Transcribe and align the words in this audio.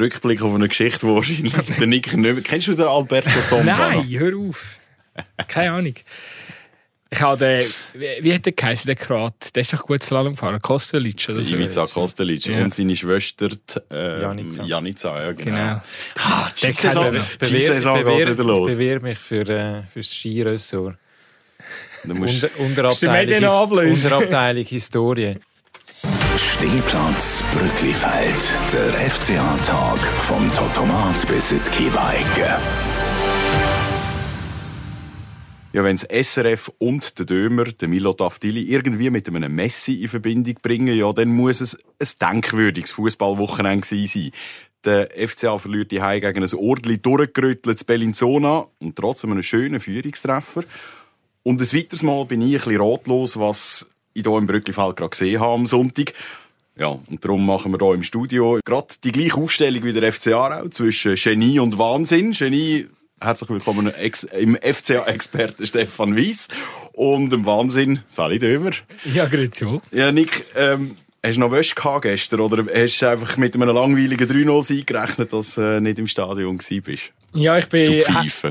Rückblick 0.00 0.42
auf 0.42 0.54
eine 0.54 0.68
Geschichte, 0.68 1.06
die 1.06 1.12
wahrscheinlich 1.14 1.52
der 1.52 1.86
Nick 1.86 2.12
nicht 2.12 2.16
mehr... 2.16 2.34
Kennst 2.42 2.68
du 2.68 2.74
den 2.74 2.86
Alberto 2.86 3.30
Tomba? 3.48 3.64
Nein, 3.64 4.06
hör 4.10 4.36
auf. 4.36 4.78
Keine 5.48 5.72
Ahnung. 5.72 5.94
Ich 7.10 7.20
habe 7.20 7.36
den, 7.38 7.64
wie, 7.92 8.24
wie 8.24 8.34
hat 8.34 8.44
der 8.44 8.52
geheißen, 8.52 8.86
der 8.86 8.96
Kroat? 8.96 9.54
Der 9.54 9.60
ist 9.60 9.72
doch 9.72 9.86
gut 9.86 10.02
Slalom 10.02 10.32
gefahren, 10.32 10.60
Kostelic 10.60 11.28
oder 11.28 11.44
so. 11.44 11.54
Ivica 11.54 11.86
Kostelic 11.86 12.46
Ja. 12.46 12.64
und 12.64 12.74
seine 12.74 12.96
Schwester 12.96 13.50
äh, 13.90 14.20
Janica. 14.20 14.64
Janica, 14.64 15.22
ja 15.22 15.32
genau. 15.32 15.56
Genau. 15.56 15.80
Ah, 16.16 16.48
die 16.60 16.72
Saison, 16.72 17.12
geht 17.12 18.28
wieder 18.28 18.44
los. 18.44 18.72
Ich 18.72 18.76
bewirb 18.76 19.02
mich 19.04 19.18
für, 19.18 19.48
äh, 19.48 19.82
fürs 19.92 20.12
Skiressort. 20.12 20.96
Du 22.02 22.14
musst, 22.14 22.42
Unter, 22.58 22.60
Unterabteilung? 22.60 23.92
Unterabteilung 23.92 24.64
Historie. 24.64 25.36
Stehplatz 26.36 27.44
Brücklifeld. 27.52 28.58
Der 28.72 29.10
FCA-Tag 29.10 29.98
vom 29.98 30.48
Totomat 30.52 31.28
bis 31.28 31.52
in 31.52 31.60
die 31.78 31.90
ja, 35.72 35.82
wenn 35.82 35.96
das 35.96 36.06
SRF 36.28 36.70
und 36.78 37.18
der 37.18 37.26
Dömer, 37.26 37.64
der 37.64 37.88
Milo 37.88 38.12
Tafdili, 38.12 38.62
irgendwie 38.62 39.10
mit 39.10 39.28
einem 39.28 39.54
Messi 39.54 39.94
in 40.02 40.08
Verbindung 40.08 40.54
bringen, 40.62 40.96
ja, 40.96 41.12
dann 41.12 41.30
muss 41.30 41.60
es 41.60 41.76
ein 41.98 42.08
denkwürdiges 42.20 42.92
Fußballwochenende 42.92 43.84
sein. 43.84 44.30
Der 44.84 45.08
FCA 45.10 45.58
verliert 45.58 45.90
die 45.90 46.00
Heim 46.00 46.20
gegen 46.20 46.44
ein 46.44 46.54
Ordli 46.54 46.98
durchgerüttelt 46.98 47.86
Bellinzona 47.86 48.66
und 48.78 48.96
trotzdem 48.96 49.32
einen 49.32 49.42
schönen 49.42 49.80
Führungstreffer. 49.80 50.62
Und 51.42 51.60
ein 51.60 51.72
weiteres 51.72 52.02
Mal 52.02 52.24
bin 52.24 52.42
ich 52.42 52.54
ein 52.54 52.58
bisschen 52.64 52.80
ratlos, 52.80 53.36
was 53.36 53.86
hier 54.22 54.38
im 54.38 54.46
Brücklifeld 54.46 54.96
gerade 54.96 55.10
gesehen 55.10 55.40
habe 55.40 55.54
am 55.54 55.66
Sonntag. 55.66 56.14
Ja, 56.76 56.88
und 56.88 57.24
darum 57.24 57.46
machen 57.46 57.72
wir 57.72 57.78
hier 57.78 57.94
im 57.94 58.02
Studio 58.02 58.58
gerade 58.64 58.88
die 59.04 59.12
gleiche 59.12 59.36
Aufstellung 59.36 59.84
wie 59.84 59.92
der 59.92 60.12
FCA 60.12 60.60
auch, 60.60 60.70
zwischen 60.70 61.14
Genie 61.14 61.60
und 61.60 61.78
Wahnsinn. 61.78 62.32
Genie, 62.32 62.88
herzlich 63.20 63.50
willkommen 63.50 63.92
im 64.32 64.56
FCA-Experten 64.56 65.66
Stefan 65.66 66.16
Weiss 66.16 66.48
und 66.92 67.32
im 67.32 67.46
Wahnsinn 67.46 68.00
Sali 68.08 68.40
Dömer. 68.40 68.72
Ja, 69.04 69.26
grüezi. 69.26 69.80
Ja, 69.92 70.10
Nick, 70.10 70.46
ähm, 70.56 70.96
hast 71.24 71.36
du 71.36 71.40
noch 71.40 71.52
Wäsche 71.52 71.76
gehabt 71.76 72.02
gestern 72.02 72.40
oder 72.40 72.64
hast 72.74 73.00
du 73.00 73.08
einfach 73.08 73.36
mit 73.36 73.54
einem 73.54 73.68
langweiligen 73.68 74.28
3-0 74.28 74.84
gerechnet, 74.84 75.32
dass 75.32 75.54
du 75.54 75.60
äh, 75.60 75.80
nicht 75.80 76.00
im 76.00 76.08
Stadion 76.08 76.58
bist? 76.58 77.12
Ja, 77.34 77.56
ich 77.56 77.68
bin, 77.68 78.02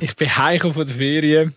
ich 0.01 0.15
bin 0.15 0.37
heimgekommen 0.37 0.75
von 0.75 0.85
der 0.85 0.95
Ferien. 0.95 1.55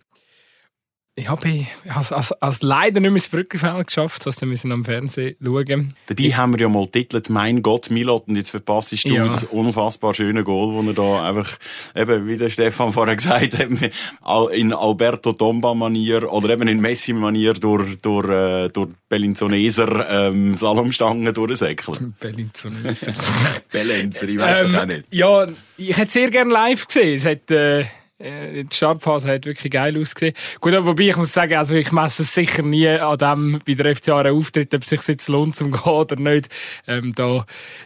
Ich 1.19 1.31
habe 1.31 1.67
als, 1.89 2.13
als, 2.13 2.33
als 2.43 2.61
leider 2.61 3.01
nicht 3.01 3.11
mehr 3.11 3.21
das 3.21 3.29
Brückenfeld 3.29 3.87
geschafft, 3.87 4.27
dass 4.27 4.39
wir 4.43 4.47
müssen 4.47 4.71
am 4.71 4.85
Fernsehen 4.85 5.35
schauen. 5.43 5.97
Dabei 6.09 6.25
haben 6.25 6.53
wir 6.53 6.61
ja 6.61 6.69
mal 6.69 6.87
titelt, 6.89 7.31
mein 7.31 7.63
Gott, 7.63 7.89
Milot, 7.91 8.29
und 8.29 8.37
jetzt 8.37 8.51
verpasst 8.51 8.93
du 8.93 8.97
Ja. 9.15 9.27
das 9.27 9.45
unfassbar 9.45 10.13
schöne 10.13 10.45
Goal, 10.45 10.75
wo 10.75 10.87
er 10.87 10.93
da 10.93 11.27
einfach, 11.27 11.57
eben, 11.95 12.27
wie 12.29 12.37
der 12.37 12.51
Stefan 12.51 12.93
vorher 12.93 13.17
gesagt 13.17 13.59
hat, 13.59 14.51
in 14.53 14.75
Alberto 14.75 15.33
Tomba-Manier 15.33 16.31
oder 16.31 16.51
eben 16.51 16.69
in 16.69 16.81
Messi-Manier 16.81 17.55
durch, 17.55 17.97
durch, 18.03 18.29
äh, 18.29 18.69
durch 18.69 18.91
Bellinzoneser 19.09 20.29
ähm, 20.29 20.55
Slalomstangen 20.55 21.33
durchsäckeln. 21.33 22.15
Bellinzonese. 22.21 23.15
Bellenzer, 23.73 24.29
ich 24.29 24.39
weiss 24.39 24.71
doch 24.71 24.83
auch 24.83 24.87
nicht. 24.87 25.05
Ja, 25.15 25.49
ich 25.79 25.97
hätte 25.97 26.11
sehr 26.11 26.31
gerne 26.31 26.53
live 26.53 26.87
gesehen. 26.87 27.17
Es 27.17 27.25
hat, 27.25 27.51
äh, 27.51 27.87
äh, 28.19 28.65
die 28.65 28.75
Startphase 28.75 29.29
hat 29.29 29.47
wirklich 29.47 29.73
geil 29.73 30.01
ausgesehen. 30.01 30.35
Gut, 30.61 30.73
aber 30.75 30.87
wobei 30.87 31.09
ich 31.11 31.17
muss 31.17 31.33
sagen, 31.33 31.55
also 31.55 31.75
ich 31.75 31.93
messe 31.93 32.23
es 32.23 32.33
sicher 32.33 32.63
nie 32.63 32.89
an 32.89 33.19
dem, 33.19 33.61
wie 33.65 33.75
der 33.75 33.95
FCA 33.95 34.31
auftritt, 34.31 34.75
ob 34.75 34.83
es 34.83 34.89
sich 34.89 35.07
jetzt 35.07 35.29
lohnt 35.29 35.57
zum 35.57 35.71
gehen 35.73 35.83
oder 35.83 36.17
nicht. 36.17 36.49
Ähm, 36.87 37.15
da, 37.15 37.45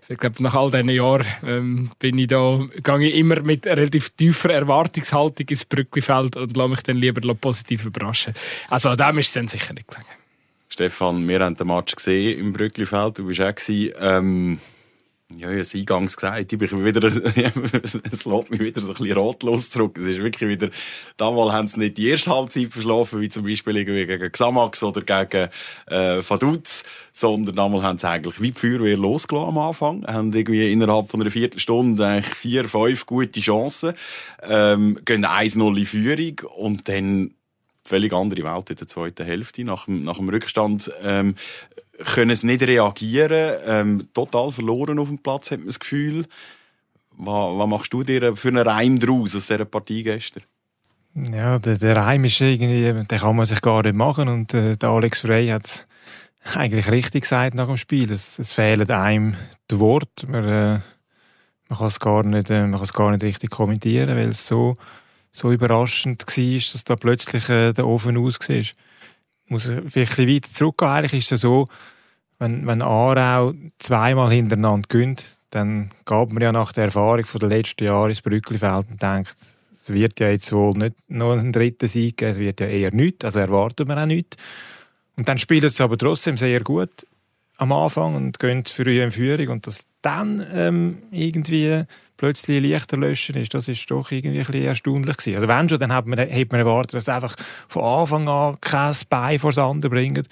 ich 0.08 0.18
glaube, 0.18 0.42
nach 0.42 0.54
all 0.54 0.70
diesen 0.70 0.88
Jahren 0.90 1.26
ähm, 1.44 1.90
bin 1.98 2.18
ich 2.18 2.28
da, 2.28 2.60
gehe 2.82 3.08
ich 3.08 3.14
immer 3.16 3.40
mit 3.42 3.66
relativ 3.66 4.10
tiefer 4.10 4.50
Erwartungshaltung 4.50 5.48
ins 5.48 5.64
Brücklifeld 5.64 6.36
und 6.36 6.56
lasse 6.56 6.70
mich 6.70 6.82
dann 6.82 6.96
lieber 6.96 7.34
positiv 7.34 7.84
überraschen. 7.84 8.34
Also 8.68 8.90
an 8.90 8.98
dem 8.98 9.18
ist 9.18 9.28
es 9.28 9.32
dann 9.32 9.48
sicher 9.48 9.74
nicht 9.74 9.88
gelegen. 9.88 10.06
Stefan, 10.68 11.28
wir 11.28 11.40
haben 11.40 11.56
den 11.56 11.66
Match 11.66 11.96
gesehen 11.96 12.38
im 12.38 12.52
Brücklifeld. 12.52 13.18
Du 13.18 13.26
bist 13.26 13.40
auch 13.40 13.52
gewesen. 13.52 13.92
Ähm, 14.00 14.60
ja, 15.36 15.48
habe 15.48 15.60
es 15.60 15.74
eingangs 15.74 16.16
gesagt. 16.16 16.52
Ich 16.52 16.58
bin 16.58 16.84
wieder, 16.84 17.04
es 17.82 17.94
lässt 17.94 18.50
mich 18.50 18.60
wieder 18.60 18.80
so 18.80 18.88
ein 18.88 18.94
bisschen 18.94 19.18
ratlos 19.18 19.70
zurück. 19.70 19.98
Es 19.98 20.06
ist 20.06 20.22
wirklich 20.22 20.48
wieder, 20.50 20.70
damals 21.16 21.52
haben 21.52 21.68
sie 21.68 21.78
nicht 21.78 21.96
die 21.96 22.08
erste 22.08 22.30
Halbzeit 22.30 22.72
verschlafen, 22.72 23.20
wie 23.20 23.28
zum 23.28 23.44
Beispiel 23.44 23.76
irgendwie 23.76 24.06
gegen 24.06 24.32
Xamax 24.32 24.82
oder 24.82 25.02
gegen, 25.02 25.48
äh, 25.86 26.22
Vaduz, 26.22 26.84
sondern 27.12 27.54
damals 27.54 27.84
haben 27.84 27.98
sie 27.98 28.08
eigentlich 28.08 28.40
wie 28.40 28.50
die 28.50 28.58
Feuerwehr 28.58 28.96
losgelassen 28.96 29.48
am 29.48 29.58
Anfang. 29.58 30.06
Haben 30.06 30.32
irgendwie 30.32 30.72
innerhalb 30.72 31.08
von 31.08 31.20
einer 31.20 31.30
Viertelstunde 31.30 32.06
eigentlich 32.06 32.34
vier, 32.34 32.68
fünf 32.68 33.06
gute 33.06 33.40
Chancen, 33.40 33.94
ähm, 34.42 34.98
gehen 35.04 35.24
1-0 35.24 35.78
in 35.78 35.86
Führung 35.86 36.50
und 36.56 36.88
dann 36.88 37.34
völlig 37.84 38.12
andere 38.12 38.44
Welt 38.44 38.70
in 38.70 38.76
der 38.76 38.88
zweiten 38.88 39.24
Hälfte. 39.24 39.64
Nach 39.64 39.84
dem, 39.84 40.04
nach 40.04 40.16
dem 40.16 40.28
Rückstand 40.28 40.90
ähm, 41.02 41.34
können 42.04 42.36
sie 42.36 42.46
nicht 42.46 42.62
reagieren. 42.62 43.54
Ähm, 43.66 44.08
total 44.14 44.52
verloren 44.52 44.98
auf 44.98 45.08
dem 45.08 45.18
Platz, 45.18 45.50
hat 45.50 45.58
man 45.58 45.68
das 45.68 45.80
Gefühl. 45.80 46.26
Was, 47.16 47.58
was 47.58 47.68
machst 47.68 47.92
du 47.92 48.02
dir 48.02 48.34
für 48.34 48.48
einen 48.48 48.66
Reim 48.66 48.98
draus 48.98 49.34
aus 49.34 49.46
dieser 49.46 49.64
Partie 49.64 50.02
gestern? 50.02 50.42
Ja, 51.14 51.58
der, 51.58 51.76
der 51.76 51.96
Reim 51.96 52.24
ist 52.24 52.40
irgendwie, 52.40 53.04
den 53.04 53.18
kann 53.18 53.36
man 53.36 53.46
sich 53.46 53.60
gar 53.60 53.82
nicht 53.82 53.96
machen 53.96 54.28
und 54.28 54.54
äh, 54.54 54.76
der 54.76 54.88
Alex 54.90 55.20
Frey 55.20 55.48
hat 55.48 55.66
es 55.66 55.86
eigentlich 56.54 56.90
richtig 56.90 57.22
gesagt 57.22 57.54
nach 57.54 57.66
dem 57.66 57.76
Spiel. 57.76 58.10
Es, 58.12 58.38
es 58.38 58.52
fehlen 58.52 58.88
einem 58.90 59.36
die 59.70 59.78
Worte. 59.78 60.28
Man, 60.28 60.48
äh, 60.48 60.80
man 61.68 61.78
kann 61.78 61.86
es 61.88 62.00
gar 62.00 62.24
nicht, 62.24 62.48
äh, 62.50 62.62
man 62.62 62.72
kann 62.72 62.82
es 62.82 62.92
gar 62.92 63.10
nicht 63.10 63.24
richtig 63.24 63.50
kommentieren, 63.50 64.16
weil 64.16 64.30
es 64.30 64.46
so, 64.46 64.76
so 65.32 65.52
überraschend 65.52 66.24
war, 66.26 66.72
dass 66.72 66.84
da 66.84 66.96
plötzlich 66.96 67.48
äh, 67.48 67.72
der 67.72 67.86
Ofen 67.86 68.16
aus 68.16 68.38
war. 68.48 68.62
Ich 69.50 69.52
muss 69.52 69.68
vielleicht 69.88 70.16
ein 70.16 70.28
weiter 70.28 70.48
zurückgehen. 70.48 70.90
Eigentlich 70.90 71.24
ist 71.24 71.32
es 71.32 71.40
so, 71.40 71.66
wenn, 72.38 72.68
wenn 72.68 72.82
Aarau 72.82 73.52
zweimal 73.80 74.30
hintereinander 74.30 74.86
gönnt, 74.88 75.38
dann 75.50 75.90
gab 76.04 76.30
man 76.30 76.40
ja 76.40 76.52
nach 76.52 76.70
der 76.70 76.84
Erfahrung 76.84 77.24
von 77.24 77.40
letzten 77.50 77.82
Jahren 77.82 78.10
ins 78.10 78.22
Brücklifeld 78.22 78.86
und 78.88 79.02
denkt, 79.02 79.34
es 79.82 79.92
wird 79.92 80.20
ja 80.20 80.30
jetzt 80.30 80.52
wohl 80.52 80.78
nicht 80.78 80.94
noch 81.08 81.32
einen 81.32 81.52
dritten 81.52 81.88
Sieg 81.88 82.18
geben, 82.18 82.30
es 82.30 82.38
wird 82.38 82.60
ja 82.60 82.68
eher 82.68 82.94
nichts, 82.94 83.24
also 83.24 83.40
erwarten 83.40 83.88
wir 83.88 84.00
auch 84.00 84.06
nichts. 84.06 84.36
Und 85.16 85.28
dann 85.28 85.38
spielt 85.38 85.64
es 85.64 85.80
aber 85.80 85.98
trotzdem 85.98 86.36
sehr 86.36 86.60
gut 86.60 87.04
am 87.56 87.72
Anfang 87.72 88.14
und 88.14 88.38
gehen 88.38 88.64
früh 88.64 89.02
in 89.02 89.10
Führung 89.10 89.48
und 89.48 89.66
dass 89.66 89.84
dann 90.00 90.46
ähm, 90.54 90.98
irgendwie 91.10 91.82
plötzlich 92.20 92.60
Lichter 92.60 92.98
löschen 92.98 93.34
ist, 93.36 93.54
das 93.54 93.66
ist 93.66 93.90
doch 93.90 94.10
irgendwie 94.10 94.40
ein 94.40 94.44
bisschen 94.44 94.62
erstaunlich 94.62 95.16
gewesen. 95.16 95.36
Also 95.36 95.48
wenn 95.48 95.70
schon, 95.70 95.78
dann 95.78 95.92
hat 95.92 96.06
man, 96.06 96.18
hat 96.18 96.52
man 96.52 96.60
erwartet, 96.60 96.92
dass 96.92 97.08
einfach 97.08 97.34
von 97.66 97.82
Anfang 97.82 98.28
an 98.28 98.58
kein 98.60 98.94
Bein 99.08 99.38
vor 99.38 99.52
das 99.52 99.58
andere 99.58 99.90
bringen. 99.90 100.28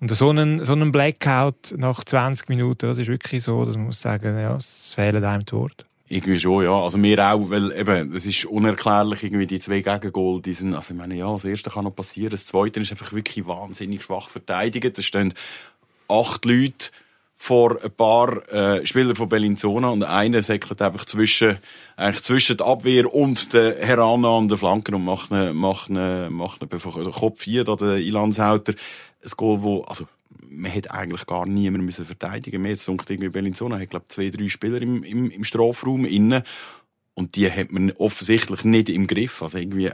Und 0.00 0.10
so 0.12 0.30
einen, 0.30 0.64
so 0.64 0.72
einen 0.72 0.90
Blackout 0.90 1.74
nach 1.76 2.02
20 2.02 2.48
Minuten, 2.48 2.88
das 2.88 2.98
ist 2.98 3.06
wirklich 3.06 3.44
so, 3.44 3.64
dass 3.64 3.76
man 3.76 3.86
muss 3.86 4.00
sagen, 4.00 4.36
ja, 4.36 4.56
es 4.56 4.94
fehlen 4.94 5.24
einem 5.24 5.44
die 5.44 5.52
Worte. 5.52 5.84
Irgendwie 6.08 6.40
schon, 6.40 6.64
ja. 6.64 6.72
Also 6.72 6.98
mir 6.98 7.24
auch, 7.24 7.50
weil 7.50 7.70
eben, 7.70 8.16
es 8.16 8.26
ist 8.26 8.44
unerklärlich, 8.46 9.22
irgendwie 9.22 9.46
die 9.46 9.60
zwei 9.60 9.80
Gegengol, 9.80 10.42
die 10.42 10.54
sind, 10.54 10.74
also 10.74 10.92
ich 10.92 10.98
meine, 10.98 11.14
ja, 11.14 11.30
das 11.30 11.44
erste 11.44 11.70
kann 11.70 11.84
noch 11.84 11.94
passieren, 11.94 12.30
das 12.30 12.46
zweite 12.46 12.80
ist 12.80 12.90
einfach 12.90 13.12
wirklich 13.12 13.46
wahnsinnig 13.46 14.02
schwach 14.02 14.28
verteidigt. 14.28 14.98
Da 14.98 15.02
stehen 15.02 15.34
acht 16.08 16.44
Leute 16.44 16.90
vor 17.40 17.82
ein 17.82 17.90
paar 17.92 18.46
äh, 18.52 18.84
Spieler 18.84 19.14
von 19.14 19.28
Bellinzona 19.28 19.90
und 19.90 20.02
einer 20.02 20.42
säckelt 20.42 20.82
einfach 20.82 21.04
zwischen, 21.04 21.58
eigentlich 21.96 22.24
zwischen 22.24 22.56
der 22.56 22.66
Abwehr 22.66 23.14
und 23.14 23.52
der 23.52 23.78
herannahen 23.78 24.50
Flanken 24.58 24.96
und 24.96 25.04
macht 25.04 25.32
einen, 25.32 25.56
macht 25.56 25.88
einen, 25.88 26.32
macht 26.34 26.60
einen 26.60 26.68
bevor- 26.68 26.98
also 26.98 27.12
Kopf 27.12 27.42
4, 27.42 27.62
da 27.62 27.76
der 27.76 27.98
Ilanshauter. 27.98 28.74
Ein 29.24 29.30
Goal, 29.36 29.62
wo, 29.62 29.82
also, 29.82 30.08
man 30.50 30.70
hätte 30.70 30.92
eigentlich 30.92 31.26
gar 31.26 31.46
niemanden 31.46 31.84
müssen 31.84 32.04
verteidigen 32.04 32.60
müssen. 32.60 32.70
Jetzt 32.72 32.88
denkt 32.88 33.10
irgendwie 33.10 33.28
Bellinzona 33.28 33.78
hat, 33.78 33.90
glaube 33.90 34.06
zwei, 34.08 34.30
drei 34.30 34.48
Spieler 34.48 34.82
im, 34.82 35.04
im, 35.04 35.30
im 35.30 35.44
Strafraum 35.44 36.04
innen. 36.04 36.42
Und 37.18 37.34
die 37.34 37.50
hat 37.50 37.72
man 37.72 37.90
offensichtlich 37.98 38.62
nicht 38.64 38.88
im 38.88 39.08
Griff. 39.08 39.42
Also 39.42 39.58
irgendwie, 39.58 39.90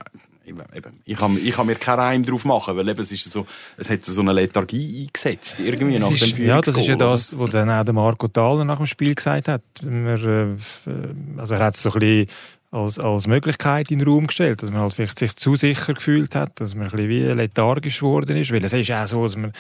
eben, 0.47 0.61
ich 1.07 1.17
kann, 1.17 1.39
ich 1.43 1.53
kann 1.53 1.67
mir 1.67 1.77
keinen 1.77 2.01
Reim 2.01 2.23
drauf 2.27 2.45
machen, 2.45 2.77
weil 2.77 2.87
eben, 2.87 3.01
es 3.01 3.11
ist 3.11 3.33
so, 3.33 3.47
es 3.79 3.89
hat 3.89 4.05
so 4.05 4.21
eine 4.21 4.33
Lethargie 4.35 5.07
eingesetzt, 5.07 5.57
irgendwie 5.59 5.99
nach 5.99 6.11
ist- 6.11 6.37
dem 6.37 6.45
Ja, 6.47 6.61
das 6.61 6.77
ist 6.77 6.87
ja 6.87 6.97
das, 6.97 7.39
was 7.39 7.51
dann 7.51 7.71
auch 7.71 7.83
der 7.83 7.95
Marco 7.95 8.29
Thaler 8.29 8.67
nach 8.67 8.77
dem 8.77 8.87
Spiel 8.87 9.15
gesagt 9.15 9.49
hat. 9.49 9.63
Wir, 9.81 10.59
äh, 10.87 11.41
also 11.41 11.55
er 11.55 11.65
hat 11.65 11.77
es 11.77 11.83
so 11.83 11.93
ein 11.95 11.99
bisschen 12.01 12.27
als, 12.71 12.99
als 12.99 13.27
Möglichkeit 13.27 13.91
in 13.91 14.01
den 14.01 14.09
Raum 14.09 14.27
gestellt, 14.27 14.63
dass 14.63 14.71
man 14.71 14.81
halt 14.83 14.93
vielleicht 14.93 15.19
sich 15.19 15.35
zu 15.37 15.57
sicher 15.57 15.95
gefühlt 15.95 16.35
hat, 16.35 16.61
dass 16.61 16.75
man 16.75 16.89
ein 16.89 16.91
bisschen 16.91 17.09
wie 17.09 17.21
lethargisch 17.23 18.01
geworden 18.01 18.37
ist, 18.37 18.53
weil 18.53 18.63
es 18.65 18.73
ist 18.75 18.91
auch 18.93 19.07
so, 19.07 19.25
dass 19.25 19.37
man 19.37 19.53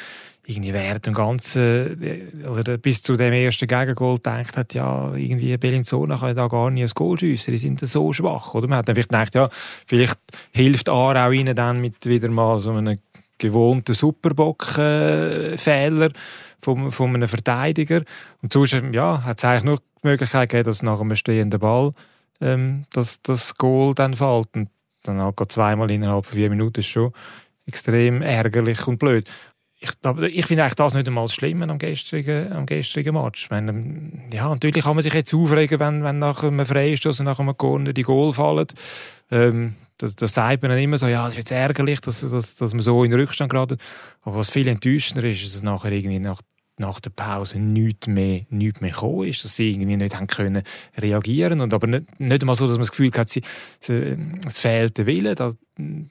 irgendwie 0.47 0.73
während 0.73 1.07
dem 1.07 1.15
ganzen, 1.15 2.01
äh, 2.03 2.47
oder 2.47 2.79
bis 2.79 3.03
zu 3.03 3.17
dem 3.17 3.33
ersten 3.33 3.67
Gegengol 3.67 4.17
gedacht 4.17 4.57
hat, 4.57 4.75
ja, 4.75 5.13
irgendwie 5.15 5.57
Bellinzona 5.57 6.19
kann 6.19 6.37
da 6.37 6.47
gar 6.49 6.71
nicht 6.71 6.83
ein 6.83 6.91
Goal 6.95 7.19
schiessen, 7.19 7.53
die 7.53 7.59
sind 7.59 7.81
so 7.81 8.13
schwach, 8.13 8.53
oder? 8.55 8.69
Man 8.69 8.79
hat 8.79 8.89
dann 8.89 8.95
vielleicht 8.95 9.11
gedacht, 9.11 9.35
ja, 9.35 9.49
vielleicht 9.87 10.19
hilft 10.53 10.89
Aarau 10.89 11.31
ihnen 11.31 11.57
dann 11.57 11.81
mit 11.81 12.07
wieder 12.07 12.29
mal 12.29 12.61
so 12.61 12.73
einem 12.73 12.99
gewohnten 13.39 13.95
Superbock-Fehler 13.95 16.11
von, 16.61 16.91
von 16.91 17.15
einem 17.15 17.29
Verteidiger. 17.29 18.03
Und 18.43 18.53
sonst 18.53 18.77
ja, 18.93 19.23
hat 19.25 19.39
es 19.39 19.45
eigentlich 19.45 19.65
nur 19.65 19.79
die 19.79 20.09
Möglichkeit 20.09 20.51
gegeben, 20.51 20.67
dass 20.67 20.83
nach 20.83 21.01
einem 21.01 21.17
stehenden 21.17 21.61
Ball 21.61 21.95
ähm, 22.41 22.85
dass 22.93 23.23
das 23.23 23.57
Goal 23.57 23.95
dann 23.95 24.15
fällt. 24.15 24.55
Und 24.55 24.71
dann 25.03 25.21
halt 25.21 25.53
zweimal 25.53 25.91
innerhalb 25.91 26.27
von 26.27 26.37
vier 26.37 26.51
Minuten 26.51 26.81
ist 26.81 26.87
schon 26.87 27.13
extrem 27.67 28.23
ärgerlich 28.23 28.87
und 28.87 28.99
blöd. 28.99 29.31
Ich, 29.85 30.37
ich 30.37 30.47
finde 30.47 30.69
das 30.75 30.95
nicht 30.95 31.07
einmal 31.07 31.25
das 31.25 31.35
Schlimme 31.35 31.69
am 31.69 31.79
gestrigen, 31.79 32.53
am 32.53 32.67
gestrigen 32.67 33.15
Match. 33.15 33.51
Meine, 33.51 34.11
ja, 34.33 34.49
natürlich 34.49 34.85
kann 34.85 34.97
man 34.97 35.03
sich 35.03 35.13
jetzt 35.13 35.35
aufregen, 35.35 35.79
wenn, 35.81 36.03
wenn 36.03 36.19
nach 36.19 36.43
einem 36.43 36.65
Freistoß 36.65 37.21
und 37.21 37.27
nach 37.27 37.39
einem 37.39 37.57
Corner 37.57 37.93
die 37.93 38.03
Goal 38.03 38.33
fallen. 38.33 38.67
Ähm, 39.31 39.75
das, 39.99 40.17
das 40.17 40.35
sagt 40.35 40.63
man 40.63 40.71
dann 40.71 40.81
immer 40.81 40.99
so, 40.99 41.07
ja, 41.07 41.23
das 41.23 41.33
ist 41.33 41.39
jetzt 41.39 41.53
ärgerlich, 41.53 42.01
dass, 42.01 42.21
dass, 42.21 42.57
dass 42.57 42.73
man 42.73 42.83
so 42.83 43.05
in 43.05 43.11
den 43.11 43.21
Rückstand 43.21 43.51
geraten. 43.51 43.79
Aber 44.23 44.37
was 44.37 44.51
viel 44.51 44.67
enttäuschender 44.67 45.25
ist, 45.25 45.43
ist, 45.43 45.55
es 45.55 45.63
nachher 45.63 45.93
irgendwie 45.93 46.19
nach 46.19 46.41
nach 46.77 47.01
der 47.01 47.11
Pause 47.11 47.59
nichts 47.59 48.07
mehr, 48.07 48.47
nichts 48.51 48.81
mehr 48.81 48.91
gekommen 48.91 49.29
ist, 49.29 49.45
dass 49.45 49.57
sie 49.57 49.71
irgendwie 49.71 49.97
nicht 49.97 50.17
haben 50.17 50.27
können 50.27 50.63
reagieren 50.97 51.61
und 51.61 51.73
aber 51.73 51.87
nicht, 51.87 52.19
nicht 52.19 52.43
einmal 52.43 52.57
so, 52.57 52.67
dass 52.67 52.77
man 52.77 52.87
das 52.87 52.91
Gefühl 52.91 53.13
hat, 53.13 53.31
es 53.31 54.59
fehlt 54.59 54.99
der 54.99 55.07
Wille, 55.07 55.35
das, 55.35 55.57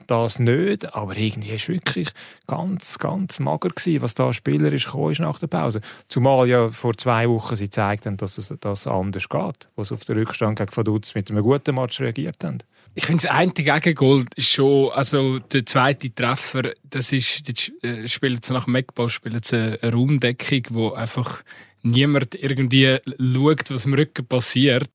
das 0.07 0.39
nicht, 0.39 0.95
aber 0.95 1.17
irgendwie 1.17 1.51
ist 1.51 1.67
wirklich 1.67 2.09
ganz, 2.47 2.97
ganz 2.97 3.39
mager 3.39 3.69
gewesen, 3.69 4.01
was 4.01 4.15
da 4.15 4.31
spielerisch 4.31 4.85
gekommen 4.85 5.11
ist 5.11 5.19
nach 5.19 5.39
der 5.39 5.47
Pause. 5.47 5.81
Zumal 6.07 6.47
ja 6.47 6.69
vor 6.69 6.95
zwei 6.97 7.27
Wochen 7.29 7.55
sie 7.55 7.65
gezeigt 7.65 8.05
haben, 8.05 8.17
dass 8.17 8.37
es 8.37 8.53
das 8.61 8.87
anders 8.87 9.27
geht, 9.27 9.69
was 9.75 9.91
auf 9.91 10.05
den 10.05 10.17
Rückstand 10.17 10.57
gegen 10.57 10.75
Vaduz 10.75 11.13
mit 11.15 11.29
einem 11.29 11.43
guten 11.43 11.75
Match 11.75 11.99
reagiert 11.99 12.43
haben. 12.43 12.59
Ich 12.95 13.05
finde, 13.05 13.23
das 13.23 13.31
eine 13.31 13.51
Gegengol 13.51 14.25
ist 14.35 14.49
schon, 14.49 14.91
also 14.91 15.39
der 15.39 15.65
zweite 15.65 16.13
Treffer, 16.13 16.73
das 16.83 17.11
ist, 17.11 17.47
jetzt 17.47 17.71
äh, 17.83 18.07
spielt 18.07 18.47
nach 18.51 18.65
dem 18.65 18.75
Eckball, 18.75 19.09
spielt 19.09 19.51
eine 19.51 19.79
Raumdeckung, 19.81 20.61
wo 20.69 20.91
einfach 20.91 21.43
niemand 21.81 22.35
irgendwie 22.35 22.99
schaut, 23.17 23.71
was 23.71 23.85
im 23.85 23.95
Rücken 23.95 24.27
passiert. 24.27 24.89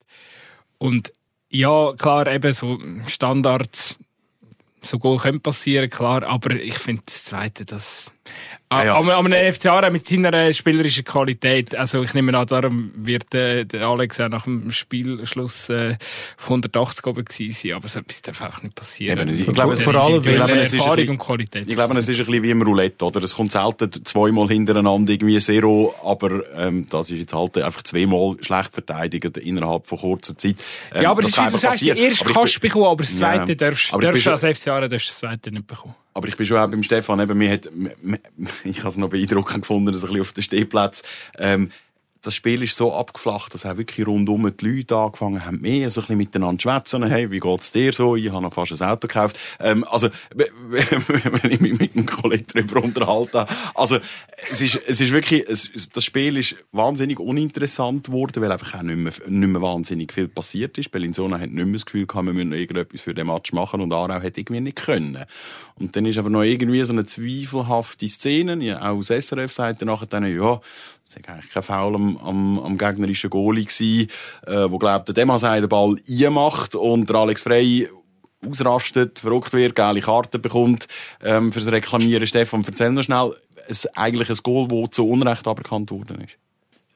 Und 0.78 1.12
ja, 1.50 1.92
klar, 1.94 2.26
eben 2.28 2.52
so 2.52 2.78
Standards, 3.06 3.98
so 4.80 4.98
Goal 4.98 5.18
können 5.18 5.40
passieren, 5.40 5.90
klar, 5.90 6.22
aber 6.22 6.52
ich 6.52 6.78
finde 6.78 7.02
das 7.06 7.24
zweite, 7.24 7.64
das, 7.64 8.12
Ah, 8.70 8.84
ja. 8.84 8.94
Aber, 8.96 9.16
aber 9.16 9.30
der 9.30 9.52
FC 9.54 9.66
Aarau 9.66 9.90
mit 9.90 10.06
seiner 10.06 10.52
spielerischen 10.52 11.02
Qualität, 11.02 11.74
also 11.74 12.02
ich 12.02 12.12
nehme 12.12 12.36
an, 12.36 12.46
darum 12.46 12.90
wird 12.94 13.34
äh, 13.34 13.64
der 13.64 13.88
Alex 13.88 14.20
auch 14.20 14.28
nach 14.28 14.44
dem 14.44 14.70
Spielschluss 14.70 15.70
äh, 15.70 15.96
180 16.42 17.06
oben 17.06 17.24
gewesen 17.24 17.52
sein, 17.52 17.72
aber 17.72 17.88
so 17.88 18.00
etwas 18.00 18.20
darf 18.20 18.42
auch 18.42 18.62
nicht 18.62 18.74
passieren. 18.74 19.26
Eben, 19.26 19.40
ich, 19.40 19.54
glaube, 19.54 19.74
vor 19.74 19.94
allem, 19.94 20.16
ich 20.16 20.34
glaube, 20.34 20.52
es 20.52 20.74
ist 20.74 20.80
Erfahrung 20.80 21.08
und 21.08 21.18
Qualität. 21.18 21.66
Ich 21.66 21.74
glaube, 21.74 21.96
es 21.96 22.08
ist 22.08 22.18
ein 22.18 22.26
bisschen 22.26 22.42
wie 22.42 22.50
im 22.50 22.60
Roulette, 22.60 23.06
oder? 23.06 23.22
Es 23.22 23.34
kommt 23.34 23.52
selten 23.52 24.04
zweimal 24.04 24.48
hintereinander 24.48 25.14
irgendwie 25.14 25.38
Zero, 25.38 25.94
aber 26.04 26.42
ähm, 26.54 26.86
das 26.90 27.08
ist 27.08 27.20
jetzt 27.20 27.32
halt 27.32 27.56
einfach 27.56 27.84
zweimal 27.84 28.36
schlecht 28.42 28.74
verteidigt 28.74 29.38
innerhalb 29.38 29.86
von 29.86 29.98
kurzer 29.98 30.36
Zeit. 30.36 30.56
Ähm, 30.92 31.04
ja, 31.04 31.10
aber 31.10 31.22
das, 31.22 31.30
das 31.30 31.54
ist, 31.54 31.80
die 31.80 31.88
erste 31.88 32.26
kannst 32.26 32.56
du 32.56 32.60
bekommen, 32.60 32.84
aber 32.84 33.02
das 33.02 33.16
zweite 33.16 33.52
ja, 33.52 33.54
darfst, 33.54 33.94
darfst 33.94 34.26
du 34.26 34.30
als 34.30 34.42
FC 34.42 34.68
Aarau 34.68 34.88
darfst 34.88 35.08
das 35.08 35.18
zweite 35.20 35.50
nicht 35.50 35.66
bekommen. 35.66 35.94
Aber 36.18 36.26
ich 36.26 36.36
bin 36.36 36.46
schon 36.46 36.56
auch 36.56 36.68
beim 36.68 36.82
Stefan, 36.82 37.20
eben, 37.20 37.38
mir 37.38 37.52
hat, 37.52 37.68
ich 38.64 38.80
habe 38.80 38.88
es 38.88 38.96
noch 38.96 39.08
beeindruckend 39.08 39.62
gefunden, 39.62 39.92
dass 39.92 40.02
ein 40.04 40.08
bisschen 40.08 40.20
auf 40.20 40.32
den 40.32 40.42
Stehplatz, 40.42 41.02
ähm, 41.38 41.70
das 42.22 42.34
Spiel 42.34 42.62
ist 42.62 42.76
so 42.76 42.92
abgeflacht, 42.94 43.54
dass 43.54 43.64
auch 43.64 43.76
wirklich 43.76 44.06
rundum 44.06 44.52
die 44.56 44.64
Leute 44.66 44.96
angefangen 44.96 45.44
haben, 45.44 45.60
mehr 45.60 45.90
so 45.90 46.00
ein 46.00 46.02
bisschen 46.02 46.16
miteinander 46.16 46.58
zu 46.58 46.68
schwätzen. 46.68 47.02
Hey, 47.04 47.30
wie 47.30 47.40
geht's 47.40 47.70
dir 47.70 47.92
so? 47.92 48.16
Ich 48.16 48.30
habe 48.30 48.42
noch 48.42 48.52
fast 48.52 48.72
ein 48.72 48.88
Auto 48.88 49.08
gekauft. 49.08 49.38
Ähm, 49.60 49.84
also, 49.88 50.08
wenn 50.34 51.50
ich 51.50 51.60
mich 51.60 51.78
mit 51.78 51.96
einem 51.96 52.06
Kollegen 52.06 52.46
darüber 52.52 52.82
unterhalte. 52.82 53.46
Also, 53.74 53.98
es 54.50 54.60
ist, 54.60 54.80
es 54.86 55.00
ist 55.00 55.12
wirklich, 55.12 55.48
es, 55.48 55.88
das 55.92 56.04
Spiel 56.04 56.36
ist 56.36 56.56
wahnsinnig 56.72 57.20
uninteressant 57.20 58.06
geworden, 58.06 58.42
weil 58.42 58.52
einfach 58.52 58.74
auch 58.74 58.82
nicht 58.82 58.96
mehr, 58.96 59.12
nicht 59.28 59.48
mehr 59.48 59.62
wahnsinnig 59.62 60.12
viel 60.12 60.28
passiert 60.28 60.76
ist. 60.78 60.90
Bellinzona 60.90 61.38
hat 61.38 61.50
nicht 61.50 61.64
mehr 61.64 61.72
das 61.72 61.86
Gefühl 61.86 62.06
gehabt, 62.06 62.26
wir 62.26 62.32
müssen 62.32 62.52
irgendetwas 62.52 63.00
für 63.00 63.14
den 63.14 63.28
Match 63.28 63.52
machen 63.52 63.80
und 63.80 63.92
Aarau 63.92 64.20
hat 64.20 64.36
irgendwie 64.36 64.60
nicht 64.60 64.76
können. 64.76 65.24
Und 65.76 65.94
dann 65.94 66.06
ist 66.06 66.18
aber 66.18 66.30
noch 66.30 66.42
irgendwie 66.42 66.82
so 66.82 66.92
eine 66.92 67.06
zweifelhafte 67.06 68.08
Szene. 68.08 68.62
Ja, 68.64 68.80
auch 68.80 68.96
aus 68.96 69.08
SRF-Seite 69.08 69.84
nachher 69.84 70.06
dann, 70.06 70.24
ja, 70.24 70.60
es 71.08 71.16
war 71.16 71.34
eigentlich 71.34 71.50
kein 71.50 71.62
Foul 71.62 71.94
am, 71.94 72.16
am, 72.18 72.58
am 72.58 72.78
gegnerischen 72.78 73.30
Goalie 73.30 73.66
äh, 73.66 74.06
wo 74.46 74.78
glaubt, 74.78 75.08
der 75.08 75.14
Demasei 75.14 75.60
den 75.60 75.68
Ball 75.68 75.96
einmacht 76.08 76.74
und 76.74 77.08
der 77.08 77.16
Alex 77.16 77.42
Frey 77.42 77.88
ausrastet, 78.46 79.18
verrückt 79.18 79.52
wird, 79.52 79.74
geile 79.74 80.00
Karte 80.00 80.38
bekommt 80.38 80.86
ähm, 81.22 81.52
fürs 81.52 81.66
Reklamieren. 81.68 82.26
Stefan, 82.26 82.64
erzähl 82.66 82.90
noch 82.90 83.02
schnell, 83.02 83.34
es 83.68 83.86
eigentlich 83.96 84.30
ein 84.30 84.38
Goal, 84.42 84.68
das 84.68 84.90
zu 84.90 85.08
Unrecht 85.08 85.46
aberkannt 85.48 85.90
worden 85.90 86.20
ist. 86.20 86.36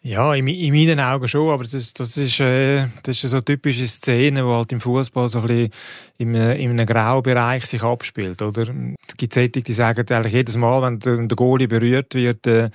Ja, 0.05 0.35
in, 0.35 0.49
in, 0.49 0.75
meinen 0.75 0.99
Augen 0.99 1.29
schon, 1.29 1.49
aber 1.49 1.63
das, 1.63 1.93
das, 1.93 2.17
ist, 2.17 2.41
äh, 2.41 2.89
das 3.05 3.23
ist 3.23 3.31
so 3.31 3.41
typische 3.41 3.87
Szene, 3.87 4.41
die 4.41 4.47
halt 4.49 4.73
im 4.73 4.81
Fußball 4.81 5.29
so 5.29 5.39
ein 5.39 5.47
bisschen 5.47 5.71
in, 6.19 6.35
in 6.35 6.71
einem 6.71 6.87
Graubereich 6.87 7.67
sich 7.67 7.85
abspielt, 7.85 8.43
oder? 8.43 8.63
Es 9.07 9.17
gibt 9.17 9.33
Sätze, 9.33 9.63
die 9.63 9.73
sagen 9.73 10.05
eigentlich 10.11 10.33
jedes 10.33 10.57
Mal, 10.57 10.83
wenn 10.83 10.99
der, 10.99 11.19
der 11.19 11.37
Goalie 11.37 11.69
berührt 11.69 12.17
wird, 12.17 12.45
äh, 12.49 12.71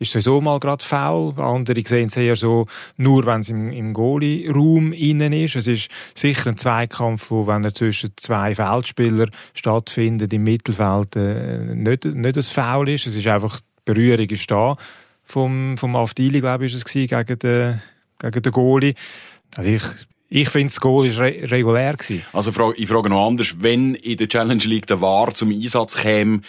ist 0.00 0.10
sowieso 0.10 0.40
mal 0.40 0.58
gerade 0.58 0.84
faul. 0.84 1.34
Andere 1.36 1.82
sehen 1.86 2.08
es 2.08 2.16
eher 2.16 2.34
so, 2.34 2.66
nur 2.96 3.26
wenn 3.26 3.42
es 3.42 3.48
im, 3.50 3.70
im 3.70 3.94
Goalie-Raum 3.94 4.92
innen 4.92 5.32
ist. 5.32 5.54
Es 5.54 5.68
ist 5.68 5.88
sicher 6.16 6.50
ein 6.50 6.56
Zweikampf, 6.56 7.30
wo, 7.30 7.46
wenn 7.46 7.62
er 7.62 7.72
zwischen 7.72 8.10
zwei 8.16 8.56
Feldspielern 8.56 9.30
stattfindet, 9.54 10.32
im 10.32 10.42
Mittelfeld, 10.42 11.14
äh, 11.14 11.76
nicht, 11.76 12.06
nicht 12.06 12.36
ein 12.36 12.42
Foul 12.42 12.88
ist. 12.88 13.06
Es 13.06 13.14
ist 13.14 13.28
einfach, 13.28 13.60
die 13.60 13.92
Berührung 13.92 14.28
ist 14.28 14.50
da 14.50 14.76
vom, 15.24 15.76
vom 15.78 15.96
Afdili, 15.96 16.40
glaube 16.40 16.66
ich, 16.66 16.74
ist 16.74 16.86
es 16.86 16.92
gegen 16.92 17.38
den, 17.38 17.82
gegen 18.18 18.42
den 18.42 18.52
Goalie. 18.52 18.94
Also 19.56 19.70
ich, 19.70 19.82
ich 20.28 20.48
finde, 20.48 20.68
das 20.68 20.80
Goal 20.80 21.14
war 21.16 21.24
re 21.24 21.50
regulär. 21.50 21.94
Gewesen. 21.94 22.24
Also 22.32 22.72
ich 22.76 22.88
frage 22.88 23.10
noch 23.10 23.26
anders, 23.26 23.56
wenn 23.58 23.94
in 23.94 24.16
der 24.16 24.28
Challenge 24.28 24.64
League 24.64 24.86
der 24.86 25.00
VAR 25.00 25.34
zum 25.34 25.50
Einsatz 25.50 25.96
käme, 25.96 26.40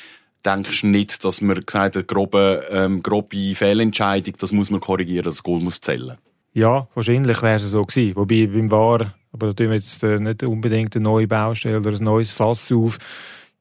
denkst 0.46 0.82
du 0.82 0.88
nicht, 0.88 1.24
dass 1.24 1.42
man 1.42 1.60
gesagt 1.60 1.96
hat, 1.96 2.08
grobe, 2.08 2.64
ähm, 2.70 3.04
grobe 3.04 3.56
Fehlentscheidung, 3.56 4.36
das 4.40 4.52
muss 4.52 4.70
man 4.70 4.80
korrigieren, 4.80 5.26
das 5.26 5.44
Goal 5.44 5.62
muss 5.62 5.82
zählen? 5.82 6.18
Ja, 6.54 6.88
wahrscheinlich 6.94 7.42
wäre 7.42 7.56
es 7.56 7.64
so 7.64 7.84
gewesen. 7.84 8.16
Wobei 8.16 8.48
beim 8.48 8.70
VAR, 8.70 9.14
aber 9.32 9.48
da 9.48 9.54
tun 9.54 9.70
wir 9.70 9.76
jetzt 9.76 10.04
äh, 10.04 10.20
nicht 10.20 10.44
unbedingt 10.44 10.96
eine 10.96 11.04
neue 11.04 11.28
Baustelle 11.28 11.80
oder 11.80 11.92
ein 11.92 12.04
neues 12.04 12.32
Fass 12.32 12.72
auf 12.72 13.00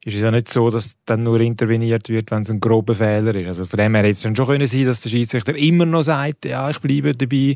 ist 0.05 0.15
es 0.15 0.21
ja 0.21 0.31
nicht 0.31 0.49
so, 0.49 0.69
dass 0.69 0.95
dann 1.05 1.23
nur 1.23 1.39
interveniert 1.39 2.09
wird, 2.09 2.31
wenn 2.31 2.41
es 2.41 2.49
ein 2.49 2.59
grober 2.59 2.93
Fehler 2.93 3.35
ist. 3.35 3.47
Also 3.47 3.65
von 3.65 3.77
dem 3.77 3.95
her 3.95 4.03
hätte 4.03 4.11
es 4.11 4.21
schon 4.21 4.33
können 4.33 4.67
sein, 4.67 4.85
dass 4.85 5.01
der 5.01 5.09
Schiedsrichter 5.09 5.55
immer 5.55 5.85
noch 5.85 6.03
sagt, 6.03 6.45
ja, 6.45 6.69
ich 6.69 6.79
bleibe 6.79 7.15
dabei, 7.15 7.55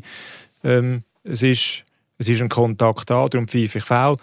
ähm, 0.64 1.02
es, 1.24 1.42
ist, 1.42 1.84
es 2.16 2.28
ist 2.28 2.40
ein 2.40 2.48
Kontakt 2.48 3.10
da, 3.10 3.28
darum 3.28 3.48
pfeife 3.48 3.78
ich 3.78 3.84
faul. 3.84 4.16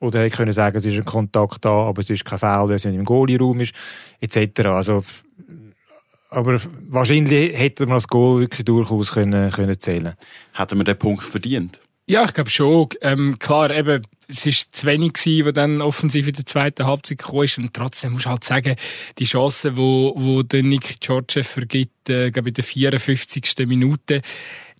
Oder 0.00 0.18
er 0.18 0.24
hätte 0.26 0.36
können 0.36 0.52
sagen, 0.52 0.76
es 0.76 0.84
ist 0.84 0.98
ein 0.98 1.04
Kontakt 1.06 1.64
da, 1.64 1.70
aber 1.70 2.02
es 2.02 2.10
ist 2.10 2.24
kein 2.24 2.38
Foul, 2.38 2.68
weil 2.68 2.76
es 2.76 2.84
nicht 2.84 2.94
im 2.94 3.04
Goalie-Raum 3.04 3.60
ist, 3.60 3.74
etc. 4.20 4.60
Also, 4.66 5.04
aber 6.28 6.60
wahrscheinlich 6.88 7.56
hätte 7.56 7.86
man 7.86 7.96
das 7.96 8.08
Goal 8.08 8.40
wirklich 8.40 8.64
durchaus 8.66 9.12
können, 9.12 9.50
können 9.50 9.80
zählen 9.80 10.14
Hätten 10.52 10.78
wir 10.78 10.84
den 10.84 10.98
Punkt 10.98 11.22
verdient? 11.22 11.80
Ja, 12.06 12.24
ich 12.24 12.34
glaube 12.34 12.50
schon. 12.50 12.88
Ähm, 13.00 13.38
klar, 13.38 13.70
eben, 13.70 14.02
es 14.28 14.44
ist 14.44 14.76
zu 14.76 14.86
wenig 14.86 15.14
gewesen, 15.14 15.46
wo 15.46 15.52
dann 15.52 15.80
offensiv 15.80 16.28
in 16.28 16.34
der 16.34 16.46
zweiten 16.46 16.86
Halbzeit 16.86 17.18
gekommen 17.18 17.44
ist. 17.44 17.58
Und 17.58 17.72
trotzdem 17.72 18.12
muss 18.12 18.26
halt 18.26 18.44
sagen, 18.44 18.76
die 19.18 19.24
Chance, 19.24 19.76
wo, 19.76 20.12
wo 20.16 20.42
der 20.42 20.62
Nick 20.62 21.00
Georgiev 21.00 21.46
vergibt, 21.46 22.10
äh, 22.10 22.30
glaube 22.30 22.48
in 22.48 22.54
der 22.54 22.64
54. 22.64 23.66
Minute, 23.66 24.20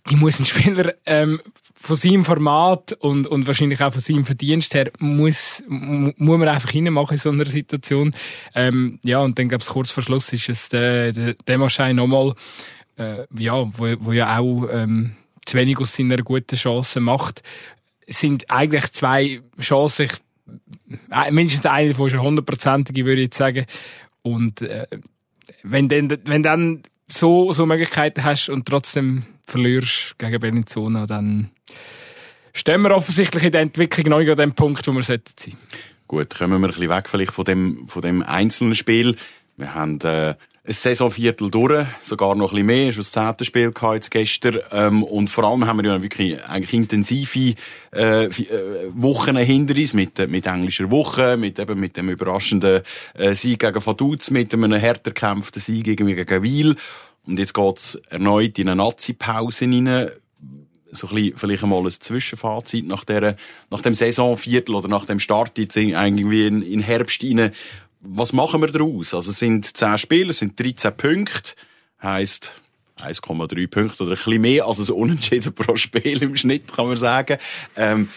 die 0.09 0.15
muss 0.15 0.39
ein 0.39 0.45
Spieler, 0.45 0.93
ähm, 1.05 1.41
von 1.85 1.95
seinem 1.95 2.25
Format 2.25 2.93
und, 2.93 3.27
und 3.27 3.45
wahrscheinlich 3.45 3.81
auch 3.81 3.93
von 3.93 4.01
seinem 4.01 4.25
Verdienst 4.25 4.73
her 4.73 4.91
muss, 4.97 5.63
muss 5.67 6.13
man 6.17 6.47
einfach 6.47 6.71
hinmachen 6.71 7.13
in 7.13 7.19
so 7.19 7.29
einer 7.29 7.45
Situation. 7.45 8.15
Ähm, 8.55 8.99
ja, 9.03 9.19
und 9.19 9.37
dann, 9.37 9.49
ich, 9.49 9.65
kurz 9.67 9.91
vor 9.91 10.01
Schluss 10.01 10.33
ist 10.33 10.49
es 10.49 10.69
der, 10.69 11.11
der 11.13 11.35
Demaschein 11.47 11.95
nochmal, 11.95 12.33
äh, 12.97 13.25
ja, 13.37 13.53
wo, 13.77 13.95
wo 13.99 14.11
ja 14.11 14.37
auch, 14.37 14.67
ähm, 14.71 15.15
zu 15.45 15.57
wenig 15.57 15.79
aus 15.79 15.95
seiner 15.95 16.17
guten 16.17 16.55
Chance 16.55 16.99
macht, 16.99 17.43
sind 18.07 18.49
eigentlich 18.49 18.91
zwei 18.91 19.41
Chancen, 19.59 20.09
äh, 21.11 21.31
mindestens 21.31 21.65
eine 21.65 21.89
davon 21.89 22.07
ist 22.07 22.13
eine 22.13 22.23
hundertprozentige, 22.23 23.05
würde 23.05 23.23
ich 23.23 23.33
sagen. 23.33 23.65
Und 24.21 24.61
äh, 24.61 24.87
wenn 25.63 25.89
dann, 25.89 26.17
wenn 26.25 26.43
dann 26.43 26.83
so, 27.07 27.53
so 27.53 27.65
Möglichkeiten 27.65 28.23
hast 28.23 28.49
und 28.49 28.67
trotzdem 28.67 29.23
verlierst 29.45 30.17
gegen 30.17 30.39
Bellinzona, 30.39 31.05
dann 31.05 31.51
stehen 32.53 32.81
wir 32.81 32.91
offensichtlich 32.91 33.43
in 33.43 33.51
der 33.51 33.61
Entwicklung 33.61 34.07
neu 34.09 34.29
an 34.29 34.37
dem 34.37 34.53
Punkt, 34.53 34.87
wo 34.87 34.91
wir 34.93 35.03
sein 35.03 35.21
sollten. 35.25 35.57
Gut, 36.07 36.35
kommen 36.35 36.61
wir 36.61 36.67
ein 36.67 36.71
bisschen 36.71 36.89
weg 36.89 37.09
vielleicht 37.09 37.33
von 37.33 37.45
dem, 37.45 37.87
von 37.87 38.01
dem 38.01 38.21
einzelnen 38.23 38.75
Spiel. 38.75 39.15
Wir 39.57 39.73
haben 39.73 39.99
äh, 40.01 40.35
ein 40.67 40.73
Saisonviertel 40.73 41.51
durch, 41.51 41.85
sogar 42.01 42.35
noch 42.35 42.51
ein 42.51 42.55
bisschen 42.55 42.65
mehr, 42.65 42.89
ist 42.89 42.97
das 42.97 43.11
zehnte 43.11 43.45
Spiel 43.45 43.71
jetzt 43.93 44.09
gestern, 44.09 44.59
ähm, 44.71 45.03
und 45.03 45.29
vor 45.29 45.43
allem 45.43 45.67
haben 45.67 45.83
wir 45.83 45.91
ja 45.91 46.01
wirklich 46.01 46.43
eigentlich 46.43 46.73
intensive 46.73 47.55
äh, 47.93 48.25
äh, 48.25 48.29
Wochen 48.93 49.37
hinter 49.37 49.75
uns, 49.75 49.93
mit, 49.93 50.17
mit 50.27 50.47
englischer 50.47 50.89
Woche, 50.89 51.37
mit 51.37 51.59
eben 51.59 51.79
mit 51.79 51.97
dem 51.97 52.09
überraschenden 52.09 52.81
äh, 53.13 53.33
Sieg 53.35 53.59
gegen 53.59 53.85
Vaduz, 53.85 54.31
mit 54.31 54.53
einem 54.53 54.73
härter 54.73 55.11
kämpften 55.11 55.61
Sieg 55.61 55.83
gegen, 55.83 56.07
gegen 56.07 56.43
Wiel, 56.43 56.75
Und 57.27 57.37
jetzt 57.37 57.53
geht's 57.53 57.95
erneut 58.09 58.57
in 58.57 58.69
eine 58.69 58.77
Nazi-Pause 58.77 59.65
rein. 59.65 60.09
So 60.91 61.07
ein 61.07 61.15
bisschen, 61.15 61.37
vielleicht 61.37 61.63
einmal 61.63 61.83
ein 61.83 61.91
Zwischenfazit 61.91 62.87
nach, 62.87 63.03
der, 63.03 63.35
nach 63.69 63.81
dem 63.81 63.93
Saisonviertel 63.93 64.75
oder 64.75 64.87
nach 64.87 65.05
dem 65.05 65.19
Start 65.19 65.57
jetzt 65.57 65.75
irgendwie 65.75 66.47
in, 66.47 66.61
in 66.61 66.79
Herbst 66.79 67.23
rein. 67.23 67.51
Was 68.07 68.33
machen 68.33 68.61
wir 68.61 68.67
daraus? 68.67 69.13
Also 69.13 69.31
es 69.31 69.39
sind 69.39 69.77
10 69.77 69.97
Spiele, 69.97 70.29
es 70.29 70.39
sind 70.39 70.59
13 70.59 70.95
Punkte. 70.95 71.53
Heisst 72.01 72.53
1,3 72.99 73.67
Punkte 73.67 74.03
oder 74.03 74.13
ein 74.13 74.17
bisschen 74.17 74.41
mehr 74.41 74.65
als 74.65 74.79
ein 74.79 74.93
Unentschieden 74.93 75.53
pro 75.55 75.75
Spiel 75.75 76.21
im 76.21 76.35
Schnitt, 76.35 76.71
kann 76.71 76.87
man 76.87 76.97
sagen. 76.97 77.37
Ähm, 77.75 78.09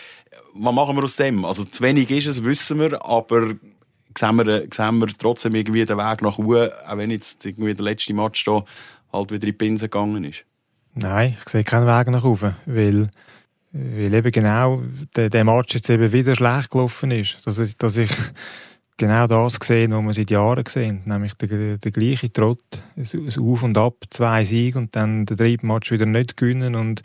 was 0.55 0.75
machen 0.75 0.97
wir 0.97 1.05
aus 1.05 1.17
dem? 1.17 1.45
Also 1.45 1.65
zu 1.65 1.83
wenig 1.83 2.11
ist 2.11 2.27
es, 2.27 2.45
wissen 2.45 2.81
wir, 2.81 3.05
aber 3.05 3.55
sehen 4.17 4.37
wir, 4.37 4.67
sehen 4.73 4.99
wir 4.99 5.09
trotzdem 5.19 5.55
irgendwie 5.55 5.85
den 5.85 5.99
Weg 5.99 6.23
nach 6.23 6.39
oben, 6.39 6.71
auch 6.87 6.97
wenn 6.97 7.11
jetzt 7.11 7.45
irgendwie 7.47 7.75
der 7.75 7.85
letzte 7.85 8.15
Match 8.15 8.45
da 8.45 8.65
halt 9.13 9.31
wieder 9.31 9.45
in 9.45 9.53
die 9.53 9.53
Pinse 9.53 9.89
gegangen 9.89 10.25
ist? 10.25 10.45
Nein, 10.95 11.37
ich 11.39 11.49
sehe 11.49 11.65
keinen 11.65 11.87
Weg 11.87 12.09
nach 12.09 12.25
oben, 12.25 12.57
weil, 12.67 13.09
weil 13.73 14.15
eben 14.15 14.33
genau 14.33 14.83
der, 15.17 15.31
der 15.31 15.45
Match 15.45 15.75
jetzt 15.75 15.89
eben 15.89 16.13
wieder 16.13 16.35
schlecht 16.35 16.71
gelaufen 16.71 17.11
ist. 17.11 17.39
Dass 17.45 17.61
dass 17.77 17.97
ich 17.97 18.11
genau 18.99 19.27
das 19.27 19.59
gesehen, 19.59 19.93
was 19.93 20.05
wir 20.05 20.15
seit 20.15 20.31
Jahren 20.31 20.65
sehen, 20.69 21.03
nämlich 21.07 21.35
der, 21.35 21.79
der 21.79 21.93
gleiche 21.93 22.33
Trott, 22.33 22.83
ein 22.97 23.39
Auf 23.39 23.63
und 23.63 23.79
Ab, 23.79 23.95
zwei 24.11 24.45
Siege 24.45 24.79
und 24.79 24.95
dann 24.95 25.25
der 25.25 25.37
dritte 25.37 25.65
Match 25.65 25.91
wieder 25.91 26.07
nicht 26.07 26.37
gewinnen 26.37 26.75
und 26.75 27.03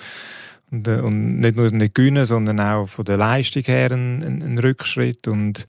und, 0.72 0.88
äh, 0.88 1.00
und 1.00 1.40
nicht 1.40 1.56
nur 1.56 1.70
nicht 1.72 1.94
gewinnen, 1.94 2.26
sondern 2.26 2.60
auch 2.60 2.88
von 2.88 3.06
der 3.06 3.18
Leistung 3.18 3.64
her 3.64 3.92
ein, 3.92 4.24
ein, 4.24 4.58
Rückschritt 4.58 5.28
und 5.28 5.68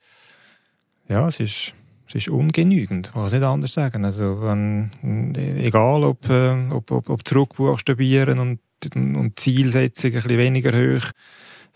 ja, 1.08 1.28
es 1.28 1.40
ist 1.40 1.74
es 2.08 2.14
ist 2.14 2.28
ungenügend, 2.28 3.12
kann 3.12 3.24
es 3.24 3.32
nicht 3.32 3.44
anders 3.44 3.72
sagen. 3.72 4.04
Also 4.04 4.40
wenn, 4.42 5.34
egal 5.34 6.04
ob, 6.04 6.28
äh, 6.28 6.54
ob, 6.70 6.90
ob, 6.90 7.08
ob 7.08 7.26
zurückbuchstabieren 7.26 8.38
und, 8.38 8.60
und 8.94 9.38
Zielsetzung 9.38 10.10
ein 10.10 10.14
bisschen 10.14 10.38
weniger 10.38 10.72
hoch 10.72 11.10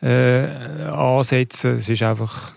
äh, 0.03 0.85
ansetzen, 0.85 1.79
es 1.79 1.89
ist 1.89 2.03
einfach 2.03 2.53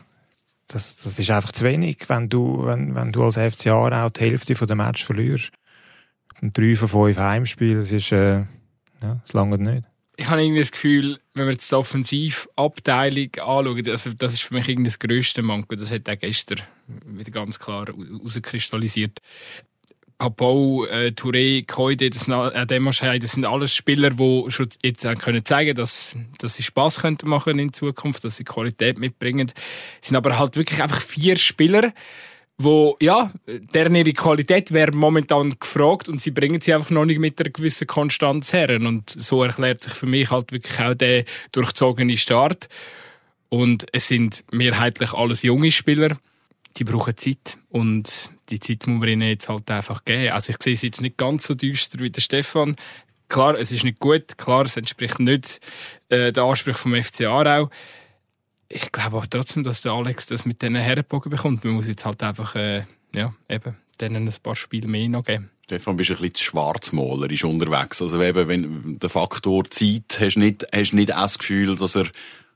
das, 0.74 0.98
das 0.98 1.20
ist 1.20 1.30
einfach 1.30 1.51
zu 1.51 1.63
wenig, 1.63 1.98
wenn 2.08 2.30
du, 2.30 2.66
wenn, 2.66 2.96
wenn 2.96 3.12
du 3.12 3.24
als 3.24 3.38
FCA 3.38 4.06
auch 4.06 4.10
die 4.10 4.22
Hälfte 4.22 4.54
dem 4.54 4.78
Match 4.78 5.04
verlierst. 5.04 5.51
Und 6.42 6.58
drei 6.58 6.75
von 6.75 6.88
fünf 6.88 7.18
Heimspielen, 7.18 7.80
das 7.82 7.92
ist, 7.92 8.12
äh, 8.12 8.40
ja, 9.01 9.22
das 9.24 9.34
lange 9.34 9.58
nicht 9.58 9.86
ich 10.22 10.30
habe 10.30 10.44
irgendwie 10.44 10.60
das 10.60 10.72
Gefühl, 10.72 11.20
wenn 11.34 11.46
wir 11.46 11.54
jetzt 11.54 11.72
die 11.72 11.75
Offensivabteilung 11.75 13.30
anschauen, 13.38 13.90
also 13.90 14.12
das 14.13 14.34
ist 14.34 14.44
für 14.44 14.54
mich 14.54 14.70
irgendwie 14.70 14.90
das 14.90 15.00
grösste 15.00 15.42
Manko. 15.42 15.75
Das 15.75 15.90
hat 15.90 16.08
auch 16.08 16.20
gestern 16.20 16.62
wieder 17.06 17.32
ganz 17.32 17.58
klar 17.58 17.88
herauskristallisiert. 17.88 19.20
Papau, 20.22 20.86
äh, 20.86 21.13
Touré, 21.16 21.66
Koide, 21.66 22.12
das, 22.12 22.28
äh, 22.28 22.68
Demoschei, 22.68 23.18
das 23.18 23.32
sind 23.32 23.44
alles 23.44 23.74
Spieler, 23.74 24.12
die 24.12 24.46
schon 24.50 24.70
jetzt 24.84 25.04
können 25.20 25.44
zeigen 25.44 25.74
dass, 25.74 26.16
dass 26.38 26.54
sie 26.54 26.62
Spass 26.62 27.01
könnten 27.01 27.28
machen 27.28 27.58
in 27.58 27.74
Zukunft, 27.74 28.24
dass 28.24 28.38
sie 28.38 28.44
Qualität 28.44 29.00
mitbringen. 29.00 29.51
Es 30.00 30.10
sind 30.10 30.16
aber 30.16 30.38
halt 30.38 30.58
wirklich 30.58 30.80
einfach 30.84 31.01
vier 31.01 31.38
Spieler, 31.38 31.92
wo, 32.60 32.98
ja, 33.01 33.32
deren 33.74 33.96
ihre 33.96 34.13
Qualität 34.13 34.72
wäre 34.72 34.92
momentan 34.92 35.56
gefragt 35.60 36.08
und 36.08 36.22
sie 36.22 36.30
bringen 36.30 36.62
sie 36.62 36.75
einfach 36.75 36.92
noch 36.92 37.06
nicht 37.06 37.20
mit 37.20 37.42
einer 37.42 37.50
gewissen 37.50 37.88
Konstanz 37.88 38.54
her. 38.54 38.70
Und 38.80 39.10
so 39.10 39.44
erklärt 39.44 39.84
sich 39.84 39.94
für 39.94 40.06
mich 40.06 40.30
halt 40.30 40.51
wirklich 40.51 40.80
auch 40.80 40.94
der 40.94 41.25
durchzogene 41.51 42.16
Start. 42.18 42.70
Und 43.50 43.88
es 43.92 44.08
sind 44.08 44.44
mehrheitlich 44.51 45.13
alles 45.13 45.42
junge 45.42 45.72
Spieler. 45.72 46.16
Die 46.78 46.84
brauchen 46.84 47.18
Zeit. 47.18 47.58
Und 47.72 48.32
die 48.50 48.60
Zeit 48.60 48.86
muss 48.86 49.00
man 49.00 49.10
ihnen 49.10 49.30
jetzt 49.30 49.50
halt 49.50 49.70
einfach 49.72 50.06
geben. 50.06 50.34
Also 50.34 50.51
ich 50.51 50.62
sehe 50.62 50.74
es 50.74 50.82
jetzt 50.82 51.01
nicht 51.01 51.18
ganz 51.18 51.48
so 51.48 51.56
düster 51.56 52.00
wie 52.00 52.10
der 52.10 52.22
Stefan. 52.22 52.75
Klar, 53.30 53.58
es 53.58 53.72
ist 53.72 53.86
nicht 53.86 54.00
gut. 54.00 54.38
Klar, 54.38 54.66
es 54.66 54.75
entspricht 54.75 55.20
nicht 55.20 55.62
äh, 56.10 56.34
der 56.34 56.44
Anspruch 56.44 56.78
vom 56.78 57.01
FC 57.01 57.22
Aarau 57.22 57.70
ich 58.72 58.92
glaube 58.92 59.18
aber 59.18 59.30
trotzdem, 59.30 59.63
dass 59.63 59.82
der 59.82 59.92
Alex 59.92 60.25
das 60.28 60.46
mit 60.46 60.62
diesen 60.62 60.75
Herrenbogen 60.75 61.30
bekommt. 61.30 61.63
Man 61.63 61.74
muss 61.74 61.88
jetzt 61.88 62.06
halt 62.06 62.24
einfach, 62.24 62.56
äh, 62.56 62.84
ja, 63.13 63.34
eben, 63.50 63.75
denen 64.00 64.28
ein 64.28 64.36
paar 64.42 64.56
Spiele 64.56 64.88
mehr 64.88 65.10
noch 65.10 65.25
geben. 65.25 65.50
Stefan, 65.66 65.98
bist 65.98 66.12
ein 66.12 66.18
bisschen 66.18 66.36
zu 66.36 66.44
schwarzmalerisch 66.44 67.44
unterwegs. 67.44 68.01
Also 68.01 68.22
eben, 68.22 68.48
wenn 68.48 69.00
der 69.00 69.10
Faktor 69.10 69.70
Zeit, 69.70 70.18
hast 70.20 70.36
du 70.36 70.40
nicht, 70.40 70.66
hast 70.74 70.94
nicht 70.94 71.10
das 71.10 71.38
Gefühl, 71.38 71.75
dass 71.75 71.96
er 71.96 72.08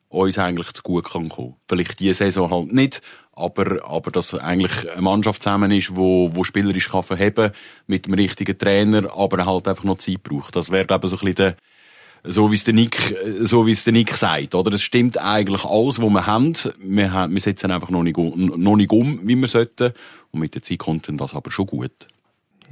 uns 0.09 0.37
eigentlich 0.37 0.71
zu 0.73 0.83
gut 0.83 1.09
kann 1.09 1.29
kommen. 1.29 1.55
Vielleicht 1.67 1.99
diese 1.99 2.13
Saison 2.13 2.51
halt 2.51 2.73
nicht, 2.73 3.01
aber, 3.35 3.87
aber 3.87 4.11
dass 4.11 4.33
eigentlich 4.33 4.89
eine 4.91 5.01
Mannschaft 5.01 5.43
zusammen 5.43 5.71
ist, 5.71 5.95
wo, 5.95 6.33
wo 6.33 6.43
spielerisch 6.43 6.89
kann 6.89 7.03
verheben, 7.03 7.51
mit 7.87 8.05
dem 8.07 8.13
richtigen 8.13 8.57
Trainer, 8.57 9.15
aber 9.15 9.45
halt 9.45 9.67
einfach 9.67 9.83
noch 9.83 9.97
Zeit 9.97 10.23
braucht. 10.23 10.55
Das 10.55 10.71
wäre, 10.71 10.85
ich, 10.85 11.09
so 11.09 11.15
ein 11.15 11.19
bisschen 11.19 11.35
der, 11.35 11.55
so 12.23 12.49
wie 12.51 12.55
es 12.55 12.63
der 12.63 12.73
Nick, 12.73 13.15
so 13.41 13.67
wie 13.67 13.71
es 13.71 13.83
der 13.83 13.93
Nick 13.93 14.13
sagt, 14.13 14.55
oder? 14.55 14.73
Es 14.73 14.81
stimmt 14.81 15.17
eigentlich 15.17 15.65
alles, 15.65 16.01
was 16.01 16.09
wir 16.09 16.25
haben. 16.25 16.53
Wir, 16.79 17.11
haben, 17.11 17.33
wir 17.33 17.41
setzen 17.41 17.71
einfach 17.71 17.89
noch 17.89 18.03
nicht, 18.03 18.17
noch 18.17 18.75
nicht 18.75 18.91
um, 18.91 19.19
wie 19.23 19.35
wir 19.35 19.47
sollten. 19.47 19.93
Und 20.31 20.39
mit 20.39 20.55
der 20.55 20.61
Zeit 20.61 20.79
kommt 20.79 21.07
dann 21.07 21.17
das 21.17 21.35
aber 21.35 21.51
schon 21.51 21.67
gut. 21.67 22.07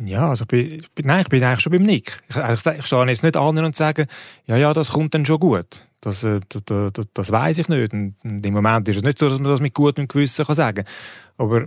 Ja, 0.03 0.29
also 0.29 0.45
bin, 0.45 0.83
nein, 1.03 1.21
ich 1.21 1.29
bin 1.29 1.43
eigentlich 1.43 1.59
schon 1.59 1.71
beim 1.71 1.83
Nick. 1.83 2.19
Ich, 2.29 2.35
ich, 2.35 2.65
ich 2.79 2.85
stehe 2.85 3.05
jetzt 3.05 3.23
nicht 3.23 3.37
an 3.37 3.57
und 3.63 3.75
sage, 3.75 4.07
ja, 4.47 4.57
ja, 4.57 4.73
das 4.73 4.89
kommt 4.89 5.13
dann 5.13 5.25
schon 5.25 5.39
gut. 5.39 5.83
Das, 6.03 6.21
äh, 6.21 6.41
das, 6.49 6.91
das, 7.13 7.31
weiß 7.31 7.59
ich 7.59 7.69
nicht. 7.69 7.93
Und 7.93 8.15
im 8.23 8.53
Moment 8.53 8.89
ist 8.89 8.97
es 8.97 9.03
nicht 9.03 9.17
so, 9.17 9.29
dass 9.29 9.39
man 9.39 9.49
das 9.49 9.61
mit 9.61 9.73
gutem 9.73 10.09
Gewissen 10.09 10.45
kann 10.45 10.55
sagen 10.55 10.83
kann. 10.83 10.93
Aber 11.37 11.65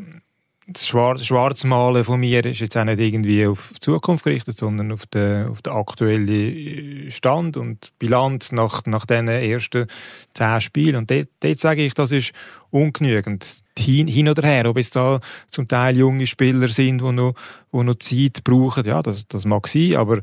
das 0.66 0.86
Schwarzmalen 0.86 2.04
von 2.04 2.20
mir 2.20 2.44
ist 2.44 2.60
jetzt 2.60 2.76
auch 2.76 2.84
nicht 2.84 3.00
irgendwie 3.00 3.46
auf 3.46 3.70
die 3.74 3.80
Zukunft 3.80 4.24
gerichtet, 4.24 4.58
sondern 4.58 4.92
auf 4.92 5.06
den, 5.06 5.46
auf 5.46 5.62
den 5.62 5.72
aktuellen 5.72 7.10
Stand 7.10 7.56
und 7.56 7.92
Bilanz 7.98 8.52
nach, 8.52 8.84
nach 8.84 9.06
diesen 9.06 9.28
ersten 9.28 9.86
zehn 10.34 10.60
Spielen. 10.60 10.96
Und 10.96 11.10
dort, 11.10 11.28
dort 11.40 11.58
sage 11.58 11.86
ich, 11.86 11.94
das 11.94 12.12
ist 12.12 12.32
ungenügend. 12.68 13.62
Hin, 13.78 14.06
hin 14.06 14.28
oder 14.28 14.46
her, 14.46 14.68
ob 14.68 14.76
es 14.76 14.90
da 14.90 15.20
zum 15.48 15.66
Teil 15.66 15.96
junge 15.96 16.26
Spieler 16.26 16.68
sind, 16.68 17.00
die 17.00 17.12
noch, 17.12 17.34
die 17.72 17.82
noch 17.82 17.98
Zeit 17.98 18.44
brauchen, 18.44 18.84
ja, 18.84 19.00
das, 19.00 19.26
das 19.28 19.46
mag 19.46 19.68
sein, 19.68 19.96
aber 19.96 20.20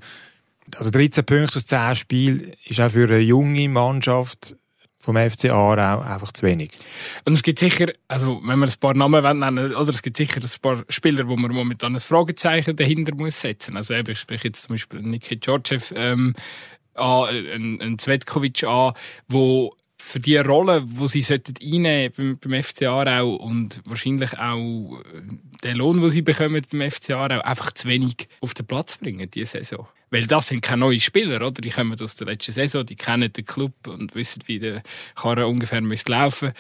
also 0.76 0.92
13 0.92 1.26
Punkte 1.26 1.58
aus 1.58 1.66
10 1.66 1.96
Spielen 1.96 2.54
ist 2.66 2.80
auch 2.80 2.92
für 2.92 3.08
eine 3.08 3.20
junge 3.20 3.68
Mannschaft 3.70 4.56
vom 5.04 5.18
FC 5.18 5.50
Aarau 5.50 6.02
einfach 6.02 6.32
zu 6.32 6.44
wenig. 6.44 6.72
Und 7.26 7.34
es 7.34 7.44
gibt 7.44 7.60
sicher, 7.60 7.92
also 8.08 8.40
wenn 8.46 8.58
man 8.58 8.70
ein 8.70 8.80
paar 8.80 8.94
Namen 8.94 9.40
nennen 9.40 9.76
oder 9.76 9.90
es 9.90 10.02
gibt 10.02 10.16
sicher 10.16 10.40
ein 10.42 10.62
paar 10.62 10.84
Spieler, 10.88 11.28
wo 11.28 11.36
man 11.36 11.52
momentan 11.52 11.94
ein 11.94 12.00
Fragezeichen 12.00 12.78
dahinter 12.78 13.14
muss 13.14 13.42
setzen. 13.42 13.76
Also 13.76 13.94
ich 13.94 14.20
spreche 14.20 14.48
jetzt 14.48 14.64
zum 14.64 14.76
Beispiel 14.76 15.02
Niki 15.02 15.38
Djordjev 15.38 15.94
ähm, 15.96 16.34
an, 16.94 17.28
einen, 17.28 17.82
einen 17.82 18.00
Zvetkovic 18.00 18.64
an, 18.64 18.94
wo 19.28 19.76
für 20.06 20.20
die 20.20 20.38
Rolle, 20.38 20.84
wo 20.86 21.08
sie 21.08 21.22
sollten 21.22 21.56
einnehmen 21.62 22.14
beim, 22.16 22.38
beim 22.38 22.64
FC 22.64 22.84
Aarau 22.84 23.36
und 23.36 23.82
wahrscheinlich 23.86 24.38
auch 24.38 25.00
äh, 25.00 25.22
den 25.64 25.78
Lohn, 25.78 26.02
den 26.02 26.10
sie 26.12 26.22
bekommen 26.22 26.62
beim 26.70 26.92
FC 26.92 27.12
Aarau, 27.12 27.40
einfach 27.40 27.72
zu 27.72 27.88
wenig 27.88 28.28
auf 28.42 28.54
den 28.54 28.68
Platz 28.68 28.98
bringen 28.98 29.32
diese 29.32 29.60
Saison. 29.64 29.88
Weil 30.12 30.28
das 30.28 30.50
sind 30.50 30.62
keine 30.62 30.82
neuen 30.82 31.00
Spieler, 31.00 31.38
oder? 31.38 31.52
Die 31.62 31.70
kommen 31.70 32.00
aus 32.00 32.16
der 32.16 32.28
letzten 32.28 32.52
Saison, 32.52 32.86
die 32.86 32.98
kennen 32.98 33.32
den 33.32 33.46
Club 33.46 33.74
und 33.88 34.14
wissen, 34.14 34.44
wie 34.46 34.60
der 34.60 34.84
Karren 35.16 35.46
ungefähr 35.46 35.82
müsste 35.82 36.12
laufen. 36.12 36.52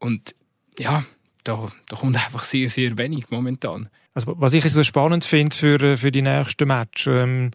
Und 0.00 0.34
ja, 0.76 1.04
da, 1.44 1.68
da 1.88 1.96
kommt 1.96 2.16
einfach 2.16 2.44
sehr, 2.44 2.68
sehr 2.68 2.98
wenig 2.98 3.30
momentan. 3.30 3.88
Also, 4.14 4.34
was 4.38 4.52
ich 4.52 4.64
so 4.64 4.84
spannend 4.84 5.24
finde 5.24 5.56
für, 5.56 5.80
äh, 5.80 5.96
für 5.96 6.12
die 6.12 6.22
nächsten 6.22 6.68
Match, 6.68 7.06
ähm, 7.06 7.52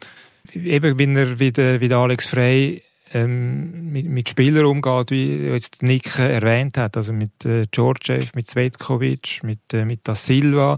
eben, 0.53 0.97
wie 0.97 1.51
der, 1.51 1.81
wie 1.81 1.89
der 1.89 1.97
Alex 1.97 2.27
Frey 2.27 2.83
ähm, 3.13 3.91
mit, 3.91 4.07
mit 4.07 4.29
Spielern 4.29 4.65
umgeht, 4.65 5.11
wie 5.11 5.47
jetzt 5.47 5.81
Nick 5.81 6.17
erwähnt 6.19 6.77
hat, 6.77 6.97
also 6.97 7.13
mit 7.13 7.45
äh, 7.45 7.65
Georgiev, 7.71 8.33
mit 8.35 8.49
Svetkovic, 8.49 9.41
mit, 9.43 9.73
äh, 9.73 9.85
mit 9.85 10.01
Da 10.03 10.15
Silva, 10.15 10.77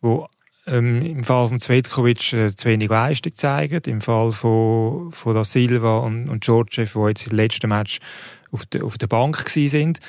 wo 0.00 0.28
ähm, 0.66 1.02
im 1.02 1.24
Fall 1.24 1.48
von 1.48 1.60
Zvetkovic 1.60 2.32
äh, 2.32 2.56
zu 2.56 2.68
wenig 2.68 2.88
Leistung 2.88 3.34
zeigen, 3.34 3.80
im 3.86 4.00
Fall 4.00 4.32
von, 4.32 5.12
von 5.12 5.34
Da 5.34 5.44
Silva 5.44 5.98
und, 5.98 6.28
und 6.28 6.44
Georgiev, 6.44 6.92
die 6.94 7.08
jetzt 7.08 7.26
im 7.26 7.36
letzten 7.36 7.68
Match 7.68 7.98
auf 8.50 8.66
der, 8.66 8.84
auf 8.84 8.98
der 8.98 9.06
Bank 9.06 9.48
sind, 9.48 10.00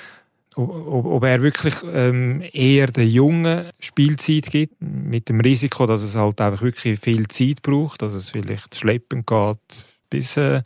ob, 0.56 1.06
ob 1.06 1.24
er 1.24 1.42
wirklich 1.42 1.76
ähm, 1.94 2.44
eher 2.54 2.88
der 2.88 3.08
Jungen 3.08 3.70
Spielzeit 3.80 4.50
gibt, 4.50 4.82
mit 4.82 5.28
dem 5.28 5.42
Risiko, 5.42 5.86
dass 5.86 6.02
es 6.02 6.16
halt 6.16 6.40
einfach 6.40 6.62
wirklich 6.62 7.00
viel 7.00 7.28
Zeit 7.28 7.62
braucht, 7.62 8.02
dass 8.02 8.14
es 8.14 8.30
vielleicht 8.30 8.76
schleppen 8.76 9.26
geht 9.26 9.86
bis 10.10 10.38
äh, 10.38 10.62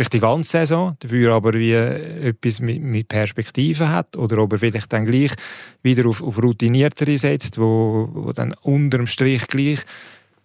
vielleicht 0.00 0.14
die 0.14 0.20
ganze 0.20 0.50
Saison, 0.50 0.96
dafür 1.00 1.34
aber 1.34 1.52
wie 1.52 1.72
etwas 1.72 2.60
mit, 2.60 2.80
mit 2.80 3.08
Perspektive 3.08 3.90
hat 3.90 4.16
oder 4.16 4.38
ob 4.38 4.54
er 4.54 4.58
vielleicht 4.58 4.90
dann 4.94 5.04
gleich 5.04 5.32
wieder 5.82 6.08
auf, 6.08 6.22
auf 6.22 6.42
Routiniertere 6.42 7.18
setzt, 7.18 7.58
wo, 7.58 8.08
wo 8.10 8.32
dann 8.32 8.54
unterm 8.62 9.06
Strich 9.06 9.46
gleich 9.46 9.80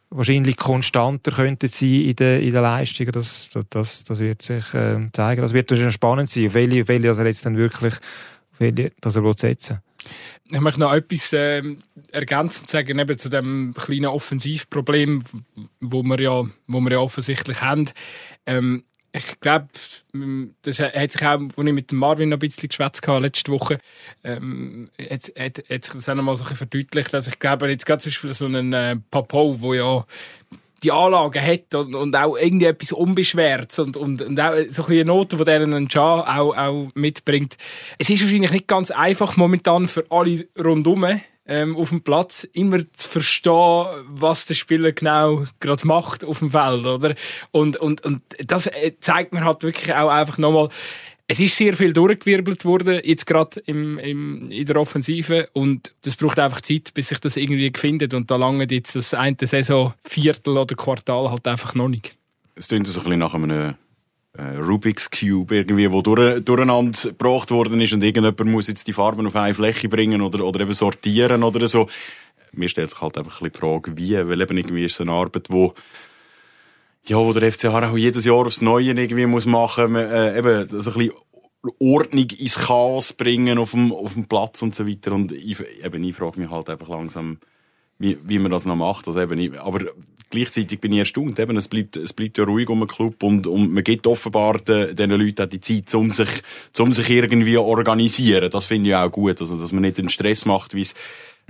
wahrscheinlich 0.09 0.57
konstanter 0.57 1.31
könnte 1.31 1.69
sein 1.69 2.01
in 2.01 2.15
den, 2.17 2.41
in 2.41 2.51
den 2.51 2.61
Leistungen. 2.63 3.13
Das, 3.13 3.49
das, 3.69 4.03
das 4.03 4.19
wird 4.19 4.41
sich 4.41 4.73
äh, 4.73 5.07
zeigen. 5.13 5.41
Das 5.41 5.53
wird 5.53 5.69
schon 5.69 5.91
spannend 5.91 6.29
sein, 6.29 6.47
auf 6.47 6.53
welche, 6.53 6.81
auf 6.81 6.89
welche 6.89 7.07
er 7.07 7.25
jetzt 7.25 7.45
dann 7.45 7.55
wirklich, 7.55 7.93
welche, 8.59 8.91
dass 8.99 9.15
er 9.15 9.33
setzen 9.37 9.79
Ich 10.49 10.59
möchte 10.59 10.81
noch 10.81 10.93
etwas 10.93 11.31
äh, 11.31 11.63
ergänzend 12.11 12.69
sagen, 12.69 12.99
eben 12.99 13.17
zu 13.17 13.29
dem 13.29 13.73
kleinen 13.73 14.07
Offensivproblem, 14.07 15.23
wo 15.79 16.03
wir 16.03 16.19
ja, 16.19 16.43
wo 16.67 16.81
wir 16.81 16.91
ja 16.91 16.99
offensichtlich 16.99 17.61
haben. 17.61 17.89
Ähm, 18.45 18.83
ich 19.17 19.39
glaube, 19.39 19.67
das 20.61 20.79
hat 20.79 21.11
sich 21.11 21.21
auch, 21.21 21.39
als 21.39 21.51
ich 21.57 21.73
mit 21.73 21.91
Marvin 21.91 22.29
noch 22.29 22.37
ein 22.37 22.39
bisschen 22.39 22.69
geschwätzt 22.69 23.07
habe, 23.07 23.21
letzte 23.21 23.51
Woche, 23.51 23.77
ähm, 24.23 24.89
hat, 24.99 25.31
hat, 25.37 25.63
hat 25.69 25.85
sich 25.85 25.93
das 25.93 26.09
auch 26.09 26.15
noch 26.15 26.23
mal 26.23 26.35
so 26.35 26.43
ein 26.43 26.49
bisschen 26.49 26.69
verdeutlicht, 26.69 27.13
dass 27.13 27.27
ich 27.27 27.39
glaube, 27.39 27.69
jetzt 27.69 27.85
gerade 27.85 28.01
zum 28.01 28.09
Beispiel 28.09 28.33
so 28.33 28.45
einen 28.45 28.73
äh, 28.73 28.97
Papo, 29.11 29.61
wo 29.61 29.73
ja 29.73 30.05
die 30.83 30.91
Anlagen 30.91 31.41
hat 31.41 31.73
und, 31.73 31.95
und 31.95 32.15
auch 32.15 32.37
irgendwie 32.37 32.65
etwas 32.65 32.91
unbeschwertes 32.91 33.79
und, 33.79 33.97
und, 33.97 34.21
und 34.21 34.39
auch 34.39 34.53
so 34.69 34.85
ein 34.85 34.91
eine 34.91 35.05
Note, 35.05 35.37
die 35.37 35.43
der 35.43 35.61
einen 35.61 35.87
Jan 35.89 36.21
auch, 36.21 36.55
auch 36.55 36.89
mitbringt. 36.93 37.57
Es 37.97 38.09
ist 38.09 38.21
wahrscheinlich 38.21 38.51
nicht 38.51 38.67
ganz 38.67 38.91
einfach 38.91 39.37
momentan 39.37 39.87
für 39.87 40.05
alle 40.09 40.47
rundum, 40.57 41.05
ähm, 41.47 41.75
auf 41.77 41.89
dem 41.89 42.01
Platz 42.01 42.43
immer 42.53 42.79
zu 42.93 43.07
verstehen, 43.07 43.85
was 44.07 44.45
der 44.45 44.55
Spieler 44.55 44.91
genau 44.91 45.45
gerade 45.59 45.85
macht 45.85 46.23
auf 46.23 46.39
dem 46.39 46.51
Feld, 46.51 46.85
oder? 46.85 47.15
Und, 47.51 47.77
und, 47.77 48.03
und 48.03 48.21
das 48.43 48.67
äh, 48.67 48.93
zeigt 48.99 49.33
mir 49.33 49.43
halt 49.43 49.63
wirklich 49.63 49.93
auch 49.93 50.09
einfach 50.09 50.37
nochmal, 50.37 50.69
es 51.27 51.39
ist 51.39 51.57
sehr 51.57 51.75
viel 51.75 51.91
durchgewirbelt 51.91 52.65
worden, 52.65 53.01
jetzt 53.03 53.25
gerade 53.25 53.59
im, 53.61 53.97
im, 53.97 54.51
in 54.51 54.65
der 54.65 54.75
Offensive. 54.75 55.49
Und 55.53 55.93
das 56.03 56.15
braucht 56.15 56.37
einfach 56.37 56.61
Zeit, 56.61 56.93
bis 56.93 57.09
sich 57.09 57.19
das 57.19 57.35
irgendwie 57.35 57.71
findet. 57.75 58.13
Und 58.13 58.29
da 58.29 58.35
lange 58.35 58.67
jetzt 58.69 58.95
das 58.95 59.13
eine 59.15 59.35
Saison, 59.41 59.93
Viertel 60.03 60.57
oder 60.57 60.75
Quartal 60.75 61.31
halt 61.31 61.47
einfach 61.47 61.73
noch 61.73 61.87
nicht. 61.87 62.15
Es 62.53 62.67
klingt 62.67 62.87
so 62.87 62.99
ein 62.99 63.03
bisschen 63.03 63.19
nach 63.19 63.33
einem 63.33 63.73
Rubik's 64.37 65.09
Cube 65.09 65.55
irgendwie, 65.55 65.91
wo 65.91 66.01
durch, 66.01 66.43
durcheinander 66.43 67.09
gebracht 67.09 67.51
worden 67.51 67.79
ist 67.81 67.93
und 67.93 68.03
irgendjemand 68.03 68.51
muss 68.51 68.67
jetzt 68.67 68.87
die 68.87 68.93
Farben 68.93 69.27
auf 69.27 69.35
eine 69.35 69.53
Fläche 69.53 69.89
bringen 69.89 70.21
oder, 70.21 70.43
oder 70.43 70.61
eben 70.61 70.73
sortieren 70.73 71.43
oder 71.43 71.67
so. 71.67 71.87
Mir 72.51 72.69
stellt 72.69 72.91
sich 72.91 73.01
halt 73.01 73.17
einfach 73.17 73.41
ein 73.41 73.49
bisschen 73.49 73.53
die 73.53 73.59
Frage, 73.59 73.97
wie, 73.97 74.29
weil 74.29 74.41
eben 74.41 74.57
irgendwie 74.57 74.85
ist 74.85 74.93
es 74.93 75.01
eine 75.01 75.11
Arbeit, 75.11 75.47
wo 75.49 75.73
ja, 77.07 77.17
wo 77.17 77.33
der 77.33 77.51
FC 77.51 77.65
auch 77.65 77.97
jedes 77.97 78.25
Jahr 78.25 78.47
aufs 78.47 78.61
Neue 78.61 78.91
irgendwie 78.91 79.25
muss 79.27 79.45
machen, 79.45 79.95
äh, 79.95 80.37
eben 80.37 80.67
so 80.69 80.91
ein 80.91 80.97
bisschen 80.97 81.13
Ordnung 81.79 82.27
ins 82.29 82.55
Chaos 82.55 83.13
bringen 83.13 83.57
auf 83.57 83.71
dem, 83.71 83.91
auf 83.91 84.13
dem 84.13 84.27
Platz 84.27 84.61
und 84.61 84.75
so 84.75 84.87
weiter. 84.87 85.11
Und 85.13 85.31
ich, 85.31 85.59
eben, 85.83 86.03
ich 86.03 86.15
frage 86.15 86.39
mich 86.39 86.49
halt 86.49 86.69
einfach 86.69 86.89
langsam, 86.89 87.39
wie, 87.99 88.17
wie 88.23 88.39
man 88.39 88.51
das 88.51 88.65
noch 88.65 88.75
macht. 88.75 89.07
Also 89.07 89.19
eben, 89.21 89.57
aber 89.57 89.85
gleichzeitig 90.29 90.79
bin 90.79 90.93
ich 90.93 90.99
erstaunt. 90.99 91.39
Eben, 91.39 91.57
es 91.57 91.67
bleibt, 91.67 91.97
es 91.97 92.13
bleibt 92.13 92.37
ja 92.37 92.43
ruhig 92.43 92.69
um 92.69 92.79
den 92.79 92.87
Club 92.87 93.23
und, 93.23 93.47
und 93.47 93.73
man 93.73 93.83
gibt 93.83 94.07
offenbar 94.07 94.59
den, 94.59 94.95
den 94.95 95.11
Leuten 95.11 95.41
auch 95.41 95.49
die 95.49 95.61
Zeit, 95.61 95.93
um 95.95 96.11
sich, 96.11 96.29
um 96.77 96.91
sich 96.91 97.09
irgendwie 97.09 97.57
organisieren. 97.57 98.49
Das 98.51 98.65
finde 98.65 98.89
ich 98.89 98.95
auch 98.95 99.11
gut. 99.11 99.39
Also, 99.39 99.57
dass 99.57 99.71
man 99.71 99.81
nicht 99.81 99.97
den 99.97 100.09
Stress 100.09 100.45
macht, 100.45 100.73
wie 100.73 100.81
es 100.81 100.95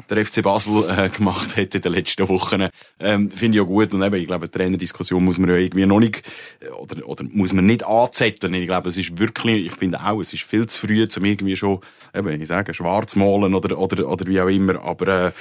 der 0.09 0.25
FC 0.25 0.41
Basel 0.43 0.83
äh, 0.89 1.09
gemacht 1.09 1.55
hat 1.57 1.73
in 1.73 1.81
den 1.81 1.93
letzten 1.93 2.27
Wochen, 2.29 2.67
ähm, 2.99 3.31
finde 3.31 3.57
ich 3.57 3.61
ja 3.61 3.67
gut. 3.67 3.93
Und 3.93 4.03
eben, 4.03 4.15
ich 4.15 4.27
glaube, 4.27 4.47
die 4.49 4.57
Trainerdiskussion 4.57 5.23
muss 5.23 5.37
man 5.37 5.49
ja 5.49 5.55
irgendwie 5.55 5.85
noch 5.85 5.99
nicht, 5.99 6.21
äh, 6.59 6.69
oder, 6.69 7.07
oder 7.07 7.23
muss 7.23 7.53
man 7.53 7.65
nicht 7.65 7.85
anzetteln. 7.85 8.53
Ich 8.55 8.67
glaube, 8.67 8.89
es 8.89 8.97
ist 8.97 9.17
wirklich, 9.17 9.67
ich 9.67 9.71
finde 9.73 10.01
auch, 10.03 10.19
es 10.19 10.33
ist 10.33 10.43
viel 10.43 10.67
zu 10.67 10.79
früh, 10.85 11.07
um 11.17 11.25
irgendwie 11.25 11.55
schon, 11.55 11.79
eben, 12.13 12.41
ich 12.41 12.47
sage, 12.47 12.73
schwarz 12.73 13.15
malen 13.15 13.53
oder, 13.55 13.77
oder, 13.77 14.07
oder 14.07 14.27
wie 14.27 14.41
auch 14.41 14.47
immer, 14.49 14.81
aber, 14.83 15.07
äh, 15.07 15.31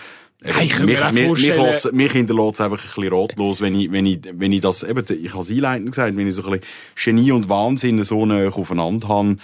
ja, 0.46 0.60
ich 0.60 0.78
mich, 0.80 1.02
auch 1.02 1.10
mich, 1.12 1.22
mich, 1.26 1.56
lasse- 1.56 1.92
mich 1.92 2.12
hinterlässt 2.12 2.54
es 2.54 2.60
einfach 2.60 2.82
ein 2.84 2.86
bisschen 2.94 3.12
rotlos, 3.12 3.60
wenn 3.62 3.74
ich, 3.80 3.90
wenn 3.92 4.04
ich, 4.04 4.18
wenn 4.30 4.52
ich 4.52 4.60
das, 4.60 4.82
eben, 4.82 5.02
ich 5.08 5.32
habe 5.32 5.42
es 5.42 5.50
einleitend 5.50 5.92
gesagt, 5.92 6.16
wenn 6.16 6.28
ich 6.28 6.34
so 6.34 6.44
ein 6.44 6.60
bisschen 6.60 7.16
Genie 7.16 7.32
und 7.32 7.48
Wahnsinn 7.48 8.02
so 8.04 8.26
nah 8.26 8.48
aufeinander 8.48 9.08
habe, 9.08 9.36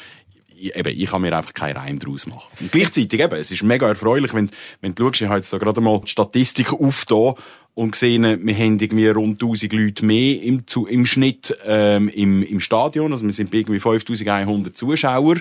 eben, 0.61 1.01
ich 1.01 1.11
kann 1.11 1.23
mir 1.23 1.37
einfach 1.37 1.55
keinen 1.55 1.77
Reim 1.77 1.99
daraus 1.99 2.27
machen. 2.27 2.49
Und 2.61 2.73
gleichzeitig 2.73 3.21
eben, 3.21 3.39
es 3.39 3.51
ist 3.51 3.63
mega 3.63 3.89
erfreulich, 3.89 4.35
wenn, 4.35 4.51
wenn 4.81 4.95
du 4.95 5.05
schaust, 5.05 5.21
ich 5.23 5.29
habe 5.29 5.39
jetzt 5.39 5.53
da 5.53 5.59
gerade 5.59 5.81
mal 5.81 6.01
die 6.01 6.11
Statistik 6.11 6.73
aufgetan 6.73 7.35
und 7.75 7.93
gesehen, 7.93 8.47
wir 8.47 8.55
haben 8.55 8.79
irgendwie 8.79 9.09
rund 9.09 9.43
1000 9.43 9.73
Leute 9.73 10.05
mehr 10.05 10.43
im, 10.43 10.65
im 10.89 11.07
Schnitt 11.07 11.57
ähm, 11.65 12.09
im, 12.09 12.43
im 12.43 12.61
Stadion, 12.61 13.13
also 13.13 13.25
wir 13.25 13.33
sind 13.33 13.55
irgendwie 13.55 13.81
5100 13.81 14.77
Zuschauer. 14.77 15.37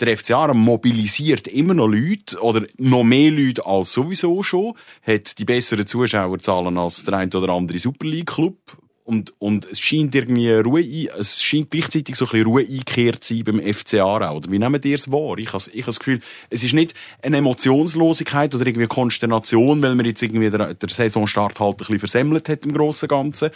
Der 0.00 0.16
FC 0.16 0.32
Aarau 0.32 0.54
mobilisiert 0.54 1.46
immer 1.46 1.74
noch 1.74 1.86
Leute, 1.86 2.40
oder 2.40 2.66
noch 2.78 3.04
mehr 3.04 3.30
Leute 3.30 3.64
als 3.64 3.92
sowieso 3.92 4.42
schon, 4.42 4.74
hat 5.06 5.38
die 5.38 5.44
besseren 5.44 5.86
Zuschauerzahlen 5.86 6.76
als 6.76 7.04
der 7.04 7.14
ein 7.14 7.32
oder 7.32 7.52
andere 7.52 7.78
Super 7.78 8.06
League 8.06 8.26
Club. 8.26 8.56
Und, 9.04 9.34
und 9.38 9.66
es 9.66 9.80
scheint 9.80 10.14
irgendwie 10.14 10.50
Ruhe 10.52 10.80
ein, 10.80 11.08
es 11.18 11.42
scheint 11.42 11.70
gleichzeitig 11.70 12.14
so 12.14 12.24
ein 12.26 12.30
bisschen 12.30 12.46
Ruhe 12.46 12.62
eingekehrt 12.62 13.24
zu 13.24 13.34
sein 13.34 13.44
beim 13.44 13.60
FC 13.60 13.94
Aarau. 13.94 14.36
Oder 14.36 14.50
wie 14.50 14.58
nehmt 14.58 14.84
ihr 14.84 14.94
es 14.94 15.10
wahr? 15.10 15.38
Ich 15.38 15.52
habe, 15.52 15.64
ich 15.72 15.82
habe 15.82 15.86
das 15.86 15.98
Gefühl, 15.98 16.20
es 16.50 16.62
ist 16.62 16.72
nicht 16.72 16.94
eine 17.20 17.38
Emotionslosigkeit 17.38 18.54
oder 18.54 18.64
irgendwie 18.64 18.86
Konsternation, 18.86 19.82
weil 19.82 19.96
man 19.96 20.06
jetzt 20.06 20.22
irgendwie 20.22 20.50
der, 20.50 20.74
der 20.74 20.88
Saisonstart 20.88 21.58
halt 21.58 21.74
ein 21.74 21.76
bisschen 21.78 21.98
versemmelt 21.98 22.48
hat 22.48 22.64
im 22.64 22.72
Grossen 22.72 23.06
und 23.06 23.08
Ganzen. 23.08 23.50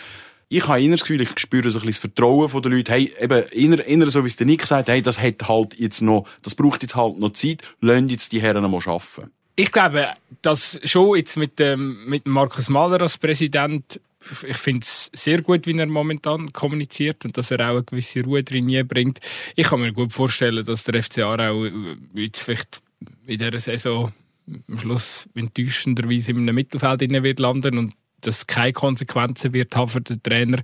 Ich 0.48 0.66
habe 0.66 0.80
inner 0.80 0.94
das 0.94 1.02
Gefühl, 1.02 1.20
ich 1.20 1.38
spüre 1.38 1.70
so 1.70 1.78
ein 1.78 1.86
bisschen 1.86 2.10
das 2.12 2.14
Vertrauen 2.14 2.48
von 2.48 2.62
den 2.62 2.72
Leuten. 2.72 2.92
Hey, 2.92 3.12
eben, 3.20 3.42
inner, 3.50 3.84
inner 3.84 4.08
so 4.08 4.24
wie 4.24 4.28
es 4.28 4.36
der 4.36 4.46
Nick 4.46 4.66
sagt, 4.66 4.88
hey, 4.88 5.02
das 5.02 5.20
hat 5.20 5.48
halt 5.48 5.78
jetzt 5.78 6.02
noch, 6.02 6.26
das 6.42 6.54
braucht 6.54 6.82
jetzt 6.82 6.94
halt 6.94 7.18
noch 7.18 7.32
Zeit, 7.32 7.62
lasst 7.80 8.10
jetzt 8.10 8.32
die 8.32 8.40
Herren 8.40 8.68
mal 8.70 8.80
arbeiten. 8.84 9.30
Ich 9.56 9.72
glaube, 9.72 10.08
dass 10.42 10.78
schon 10.84 11.16
jetzt 11.16 11.36
mit 11.36 11.58
dem, 11.58 12.04
mit 12.06 12.26
Markus 12.26 12.68
Mahler 12.68 13.00
als 13.00 13.16
Präsident, 13.16 14.00
ich 14.46 14.56
finde 14.56 14.84
es 14.84 15.10
sehr 15.12 15.42
gut, 15.42 15.66
wie 15.66 15.78
er 15.78 15.86
momentan 15.86 16.52
kommuniziert 16.52 17.24
und 17.24 17.36
dass 17.36 17.50
er 17.50 17.60
auch 17.60 17.74
eine 17.74 17.84
gewisse 17.84 18.22
Ruhe 18.22 18.42
drin 18.42 18.86
bringt. 18.86 19.20
Ich 19.54 19.68
kann 19.68 19.80
mir 19.80 19.92
gut 19.92 20.12
vorstellen, 20.12 20.64
dass 20.64 20.84
der 20.84 21.02
FC 21.02 21.18
Aarau 21.18 21.64
äh, 21.64 21.96
jetzt 22.14 22.42
vielleicht 22.42 22.80
in 23.26 23.38
dieser 23.38 23.60
Saison 23.60 24.12
am 24.68 24.78
Schluss 24.78 25.28
enttäuschenderweise 25.34 26.30
in 26.30 26.38
einem 26.38 26.54
Mittelfeld 26.54 27.00
wird 27.00 27.40
landen 27.40 27.78
und 27.78 27.94
das 28.20 28.46
keine 28.46 28.72
Konsequenzen 28.72 29.52
wird 29.52 29.74
haben 29.76 29.88
für 29.88 30.00
den 30.00 30.22
Trainer. 30.22 30.62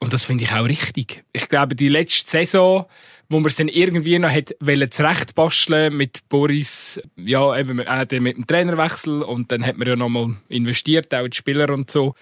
Und 0.00 0.12
das 0.12 0.24
finde 0.24 0.44
ich 0.44 0.52
auch 0.52 0.64
richtig. 0.64 1.24
Ich 1.32 1.48
glaube, 1.48 1.74
die 1.74 1.88
letzte 1.88 2.30
Saison, 2.30 2.86
wo 3.28 3.40
man 3.40 3.48
es 3.48 3.56
dann 3.56 3.68
irgendwie 3.68 4.18
noch 4.18 4.30
hat 4.30 4.54
zurechtbasteln 4.90 5.96
mit 5.96 6.28
Boris, 6.28 7.00
ja, 7.16 7.56
eben 7.58 7.80
äh, 7.80 8.20
mit 8.20 8.36
dem 8.36 8.46
Trainerwechsel 8.46 9.22
und 9.22 9.50
dann 9.50 9.66
hat 9.66 9.76
man 9.76 9.88
ja 9.88 9.96
nochmal 9.96 10.36
investiert, 10.48 11.12
auch 11.14 11.24
in 11.24 11.30
die 11.30 11.36
Spieler 11.36 11.70
und 11.70 11.90
so 11.90 12.14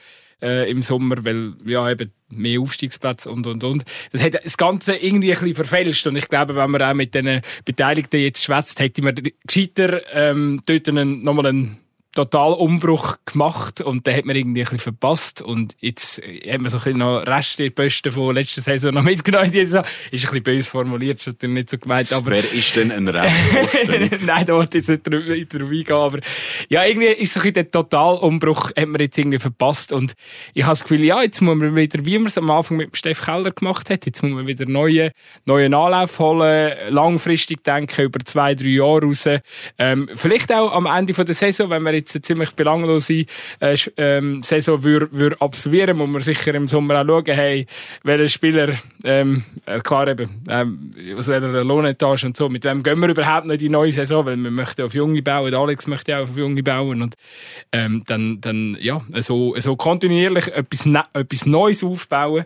äh, 0.43 0.71
im 0.71 0.83
Sommer, 0.83 1.25
weil 1.25 1.55
ja 1.65 1.91
eben 1.91 2.13
mehr 2.29 2.61
Aufstiegsplätze 2.61 3.31
und 3.31 3.47
und 3.47 3.63
und. 3.65 3.85
Das 4.13 4.23
hat 4.23 4.45
das 4.45 4.57
Ganze 4.57 4.97
irgendwie 4.97 5.33
ein 5.33 5.39
bisschen 5.39 5.55
verfälscht 5.55 6.07
und 6.07 6.17
ich 6.17 6.29
glaube, 6.29 6.57
wenn 6.57 6.71
man 6.71 6.83
auch 6.83 6.95
mit 6.95 7.15
den 7.15 7.41
Beteiligten 7.65 8.21
jetzt 8.21 8.45
schwätzt, 8.45 8.81
hätte 8.81 9.03
man 9.03 9.15
gescheiter 9.47 10.03
ähm, 10.13 10.61
dort 10.67 10.89
einen, 10.89 11.23
nochmal 11.23 11.47
einen 11.47 11.86
Totalumbruch 12.17 13.19
gemacht 13.27 13.83
und 13.83 14.07
den 14.07 14.17
hat 14.17 14.25
man 14.25 14.37
irgendwie 14.37 14.63
ein 14.63 14.65
bisschen 14.65 14.79
verpasst 14.79 15.43
und 15.43 15.77
jetzt 15.81 16.19
äh, 16.23 16.51
hat 16.51 16.63
man 16.63 16.71
so 16.71 16.79
ein 16.79 16.85
bisschen 16.85 16.99
noch 16.99 17.27
Restposten 17.27 18.11
von 18.11 18.35
letzter 18.35 18.63
Saison 18.63 18.95
noch 18.95 19.03
mitgenommen 19.03 19.47
in 19.47 19.53
diese 19.53 19.67
Saison. 19.67 19.85
Ist 20.11 20.25
ein 20.25 20.31
bisschen 20.31 20.43
böse 20.43 20.71
formuliert, 20.71 21.19
ist 21.19 21.27
natürlich 21.27 21.55
nicht 21.55 21.71
so 21.71 21.79
gemeint, 21.79 22.13
aber 22.13 22.31
Wer 22.31 22.53
ist 22.53 22.75
denn 22.75 22.91
ein 22.91 23.07
Restposten? 23.07 24.09
Nein, 24.27 24.47
da 24.47 24.55
wollte 24.55 24.79
ich 24.79 24.89
jetzt 24.89 25.07
nicht 25.07 25.55
drauf 25.55 25.71
eingehen, 25.71 25.93
aber 25.93 26.19
ja, 26.71 26.85
irgendwie 26.85 27.07
ist 27.07 27.35
so 27.35 27.41
ein 27.41 27.43
bisschen 27.43 27.55
der 27.55 27.71
Totalumbruch 27.71 28.71
hat 28.75 28.89
man 28.89 29.01
jetzt 29.01 29.19
irgendwie 29.19 29.39
verpasst 29.39 29.93
und 29.93 30.15
ich 30.55 30.63
habe 30.63 30.73
das 30.73 30.85
Gefühl, 30.85 31.05
ja, 31.05 31.23
jetzt 31.23 31.43
muss 31.43 31.55
man 31.55 31.77
wieder, 31.77 32.05
wie 32.05 32.19
man 32.19 32.29
es 32.29 32.39
am 32.39 32.51
Anfang 32.51 32.79
mit 32.79 32.97
Steff 32.97 33.23
Keller 33.23 33.51
gemacht 33.51 33.91
hat, 33.91 34.07
jetzt 34.07 34.23
muss 34.23 34.33
man 34.33 34.47
wieder 34.47 34.65
neue, 34.65 35.13
neuen 35.45 35.75
Anlauf 35.75 36.19
holen, 36.19 36.73
langfristig 36.89 37.63
denken, 37.63 38.07
über 38.07 38.21
zwei, 38.21 38.55
drei 38.55 38.69
Jahre 38.69 39.03
raus. 39.03 39.29
Ähm, 39.79 40.09
vielleicht 40.15 40.51
auch 40.53 40.73
am 40.73 40.87
Ende 40.87 41.13
von 41.13 41.27
der 41.27 41.35
Saison, 41.35 41.69
wenn 41.69 41.83
wir 41.83 41.93
jetzt 41.93 42.06
eine 42.15 42.23
ziemlich 42.23 42.51
belanglose 42.53 43.27
äh, 43.61 43.77
ähm, 43.97 44.43
Saison 44.43 44.83
würde 44.85 45.09
würd 45.13 45.41
absolvieren, 45.41 45.97
muss 45.97 46.09
man 46.09 46.23
sicher 46.23 46.55
im 46.55 46.69
Sommer 46.69 47.01
auch 47.01 47.07
schauen, 47.07 47.25
hey, 47.27 47.67
welcher 48.03 48.29
Spieler, 48.29 48.75
ähm, 49.05 49.45
äh, 49.67 49.81
klar 49.81 50.09
eben, 50.09 50.43
ähm, 50.49 50.91
aus 51.19 51.29
welcher 51.29 51.65
Lohnetage 51.65 52.27
und 52.27 52.37
so, 52.37 52.49
mit 52.49 52.65
wem 52.65 52.83
gehen 52.83 53.01
wir 53.01 53.09
überhaupt 53.09 53.47
noch 53.47 53.55
in 53.55 53.59
die 53.59 53.69
neue 53.69 53.93
Saison, 53.93 54.27
weil 54.27 54.37
wir 54.37 54.51
möchten 54.51 54.83
auf 54.83 54.95
Junge 54.95 55.23
bauen, 55.23 55.55
Alex 55.55 55.87
möchte 55.87 56.17
auch 56.17 56.23
auf 56.23 56.37
Junge 56.37 56.63
bauen 56.63 57.03
und 57.03 57.15
ähm, 57.73 58.03
dann, 58.07 58.41
dann 58.41 58.77
ja, 58.81 59.03
so, 59.21 59.55
so 59.59 59.77
kontinuierlich 59.77 60.49
etwas, 60.49 60.87
ne 60.87 61.05
etwas 61.13 61.47
Neues 61.47 61.83
aufbauen, 61.85 62.45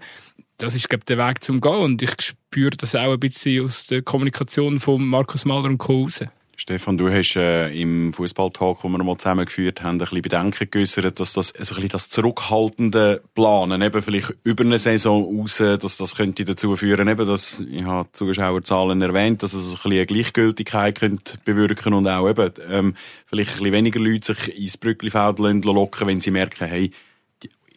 das 0.61 0.75
ist, 0.75 0.89
glaube 0.89 1.03
ich, 1.03 1.07
der 1.07 1.19
Weg 1.19 1.43
zum 1.43 1.61
Gehen 1.61 1.75
und 1.75 2.03
ich 2.03 2.15
spüre 2.21 2.77
das 2.77 2.95
auch 2.95 3.13
ein 3.13 3.21
bisschen 3.21 3.65
aus 3.65 3.87
der 3.87 4.03
Kommunikation 4.03 4.79
von 4.79 5.05
Markus 5.07 5.45
Mahler 5.45 5.67
und 5.67 5.79
Co. 5.79 6.03
raus. 6.03 6.21
Stefan, 6.61 6.99
du 6.99 7.09
hast 7.11 7.37
äh, 7.37 7.71
im 7.71 8.13
Fußballtalk, 8.13 8.83
den 8.83 8.93
wir 8.93 9.03
mal 9.03 9.17
zusammengeführt 9.17 9.83
haben, 9.83 9.95
ein 9.95 9.99
bisschen 10.01 10.21
Bedenken 10.21 10.71
geäußert, 10.71 11.19
dass 11.19 11.33
das, 11.33 11.55
also 11.55 11.75
ein 11.75 11.77
bisschen 11.77 11.89
das 11.89 12.11
zurückhaltende 12.11 13.23
Planen, 13.35 13.81
eben 13.81 14.03
vielleicht 14.03 14.35
über 14.45 14.63
eine 14.63 14.79
Saison 14.79 15.25
raus, 15.25 15.57
dass 15.57 15.97
das 15.97 16.17
könnte 16.17 16.45
dazu 16.45 16.77
führen, 16.77 17.09
eben, 17.09 17.27
dass, 17.27 17.61
ich 17.61 17.83
habe 17.85 18.13
Zuschauerzahlen 18.13 19.01
erwähnt, 19.01 19.43
dass 19.43 19.55
es 19.55 19.71
ein 19.71 19.77
bisschen 19.77 19.93
eine 19.93 20.05
Gleichgültigkeit 20.05 21.01
könnte 21.01 21.39
bewirken 21.47 21.95
und 21.95 22.07
auch 22.07 22.29
eben, 22.29 22.53
ähm, 22.69 22.95
vielleicht 23.25 23.53
ein 23.53 23.61
bisschen 23.61 23.73
weniger 23.73 24.01
Leute 24.01 24.35
sich 24.35 24.55
ins 24.55 24.77
Brücklifeld 24.77 25.39
locken 25.39 26.09
wenn 26.09 26.21
sie 26.21 26.31
merken, 26.31 26.69
hey, 26.69 26.91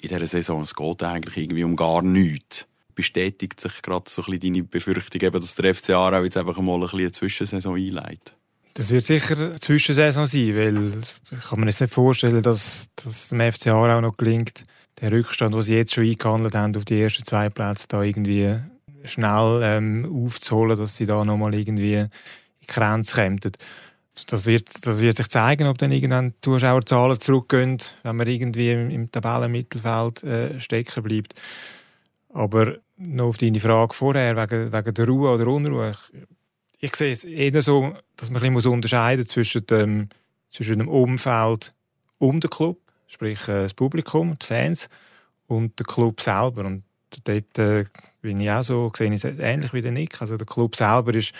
in 0.01 0.09
dieser 0.09 0.27
Saison, 0.27 0.61
es 0.61 0.75
geht 0.75 1.03
eigentlich 1.03 1.37
irgendwie 1.37 1.63
um 1.63 1.77
gar 1.77 2.01
nichts. 2.01 2.67
Bestätigt 2.95 3.61
sich 3.61 3.81
gerade 3.81 4.09
so 4.09 4.23
ein 4.23 4.25
bisschen 4.25 4.53
deine 4.53 4.63
Befürchtung, 4.63 5.21
eben, 5.21 5.39
dass 5.39 5.55
der 5.55 5.73
FC 5.73 5.91
Aarau 5.91 6.25
jetzt 6.25 6.35
einfach 6.35 6.57
mal 6.57 6.73
ein 6.73 6.81
bisschen 6.81 6.99
eine 6.99 7.11
Zwischensaison 7.13 7.77
einleitet? 7.77 8.35
Das 8.75 8.89
wird 8.89 9.05
sicher 9.05 9.37
eine 9.37 9.59
Zwischensaison 9.59 10.25
sein, 10.25 10.55
weil 10.55 11.03
ich 11.31 11.43
kann 11.47 11.59
mir 11.59 11.67
nicht 11.67 11.93
vorstellen, 11.93 12.41
dass, 12.41 12.89
dass 12.95 13.29
dem 13.29 13.39
FC 13.39 13.67
auch 13.67 14.01
noch 14.01 14.17
gelingt, 14.17 14.63
den 14.99 15.13
Rückstand, 15.13 15.53
den 15.53 15.61
sie 15.61 15.75
jetzt 15.75 15.93
schon 15.93 16.05
eingehandelt 16.05 16.55
haben 16.55 16.75
auf 16.75 16.85
die 16.85 16.99
ersten 16.99 17.23
zwei 17.23 17.49
Plätze, 17.49 17.87
da 17.87 18.01
irgendwie 18.01 18.57
schnell 19.05 19.61
ähm, 19.63 20.25
aufzuholen, 20.25 20.77
dass 20.77 20.95
sie 20.95 21.05
da 21.05 21.23
nochmal 21.23 21.53
irgendwie 21.53 21.95
in 21.95 22.09
die 22.61 22.67
Grenze 22.67 23.15
kommen. 23.15 23.39
Das 24.27 24.45
wird, 24.45 24.69
das 24.81 25.01
wird 25.01 25.17
sich 25.17 25.29
zeigen, 25.29 25.67
ob 25.67 25.77
dann 25.77 25.91
irgendwann 25.91 26.29
die 26.29 26.41
Zuschauerzahlen 26.41 27.19
zurückgehen, 27.19 27.77
wenn 28.03 28.15
man 28.15 28.27
irgendwie 28.27 28.71
im, 28.71 28.89
im 28.89 29.11
Tabellenmittelfeld 29.11 30.23
äh, 30.23 30.59
stecken 30.59 31.03
bleibt. 31.03 31.33
Aber 32.29 32.77
noch 32.97 33.29
auf 33.29 33.37
deine 33.37 33.59
Frage 33.59 33.93
vorher, 33.93 34.35
wegen, 34.35 34.71
wegen 34.71 34.93
der 34.93 35.07
Ruhe 35.07 35.31
oder 35.31 35.47
Unruhe. 35.47 35.93
Ich, 36.83 36.97
sehe 36.97 37.13
es 37.13 37.23
eher 37.23 37.61
so, 37.61 37.95
dass 38.17 38.29
man 38.29 38.43
ein 38.43 38.53
bisschen 38.53 38.73
unterscheiden 38.73 39.23
muss 39.23 39.31
zwischen 39.31 39.65
dem, 39.67 40.09
zwischen 40.51 40.79
dem 40.79 40.89
Umfeld 40.89 41.73
um 42.17 42.41
den 42.41 42.49
Club, 42.49 42.77
sprich 43.07 43.39
äh, 43.47 43.63
das 43.63 43.73
Publikum, 43.73 44.37
die 44.37 44.45
Fans, 44.45 44.89
und 45.47 45.79
der 45.79 45.85
Club 45.85 46.19
selber. 46.19 46.65
Und 46.65 46.83
dort 47.23 47.57
äh, 47.57 47.85
bin 48.21 48.41
ich 48.41 48.51
auch 48.51 48.65
so, 48.65 48.91
sehe 48.97 49.07
ich 49.13 49.23
es 49.23 49.39
ähnlich 49.39 49.71
wie 49.71 49.81
der 49.81 49.93
Nick. 49.93 50.21
Also 50.21 50.35
der 50.35 50.45
Club 50.45 50.75
selber 50.75 51.13
ist 51.13 51.31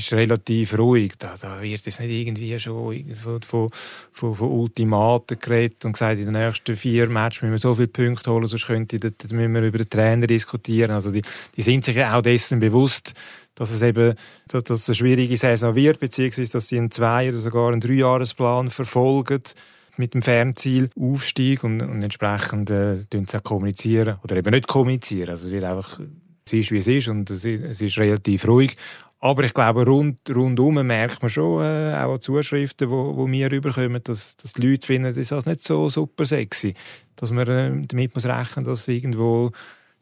ist 0.00 0.12
relativ 0.12 0.76
ruhig. 0.76 1.12
Da, 1.18 1.34
da 1.40 1.60
wird 1.62 1.86
es 1.86 2.00
nicht 2.00 2.10
irgendwie 2.10 2.58
schon 2.58 3.14
von, 3.14 3.42
von, 3.42 3.68
von, 4.12 4.34
von 4.34 4.48
Ultimaten 4.48 5.38
geredet 5.38 5.84
und 5.84 5.92
gesagt, 5.92 6.18
in 6.18 6.26
den 6.26 6.34
nächsten 6.34 6.76
vier 6.76 7.08
Matches 7.08 7.42
müssen 7.42 7.52
wir 7.52 7.58
so 7.58 7.74
viele 7.74 7.88
Punkte 7.88 8.30
holen, 8.30 8.46
sonst 8.46 8.66
könnte, 8.66 8.98
da, 8.98 9.08
da 9.10 9.34
müssen 9.34 9.54
wir 9.54 9.62
über 9.62 9.78
den 9.78 9.90
Trainer 9.90 10.26
diskutieren. 10.26 10.90
Also 10.90 11.10
die, 11.10 11.22
die 11.56 11.62
sind 11.62 11.84
sich 11.84 12.02
auch 12.02 12.22
dessen 12.22 12.60
bewusst, 12.60 13.12
dass 13.54 13.70
es 13.70 13.82
eben 13.82 14.14
dass, 14.48 14.70
es 14.70 14.88
eine 14.88 14.94
schwierige 14.94 15.36
Saison 15.36 15.74
wird, 15.74 16.00
beziehungsweise 16.00 16.52
dass 16.52 16.68
sie 16.68 16.78
einen 16.78 16.90
Zwei- 16.90 17.28
oder 17.28 17.38
sogar 17.38 17.70
einen 17.70 17.80
Dreijahresplan 17.80 18.70
verfolgen 18.70 19.42
mit 19.96 20.14
dem 20.14 20.22
Fernziel 20.22 20.90
Aufstieg 20.98 21.62
und, 21.62 21.82
und 21.82 22.02
entsprechend 22.02 22.70
äh, 22.70 23.04
auch 23.12 23.42
kommunizieren 23.42 24.18
oder 24.24 24.36
eben 24.36 24.50
nicht 24.52 24.66
kommunizieren. 24.66 25.30
Also 25.30 25.46
es 25.46 25.52
wird 25.52 25.64
einfach 25.64 26.00
es 26.46 26.52
ist, 26.52 26.70
wie 26.72 26.78
es 26.78 26.86
ist 26.88 27.08
und 27.08 27.30
es 27.30 27.44
ist, 27.44 27.62
es 27.62 27.80
ist 27.80 27.98
relativ 27.98 28.46
ruhig. 28.46 28.76
Aber 29.22 29.44
ich 29.44 29.52
glaube, 29.52 29.84
rund, 29.84 30.18
rundum 30.30 30.86
merkt 30.86 31.20
man 31.20 31.30
schon, 31.30 31.62
äh, 31.62 31.94
auch 31.94 32.14
an 32.14 32.20
Zuschriften, 32.22 32.88
die 32.88 32.90
wo, 32.90 33.16
wo 33.16 33.30
wir 33.30 33.52
rüberkommen, 33.52 34.02
dass, 34.02 34.36
dass 34.38 34.54
die 34.54 34.66
Leute 34.66 34.86
finden, 34.86 35.14
das 35.14 35.30
ist 35.30 35.46
nicht 35.46 35.62
so 35.62 35.90
super 35.90 36.24
sexy. 36.24 36.74
Dass 37.16 37.30
man 37.30 37.46
äh, 37.46 37.86
damit 37.86 38.14
muss 38.14 38.24
rechnen, 38.24 38.64
dass 38.64 38.88
irgendwo 38.88 39.52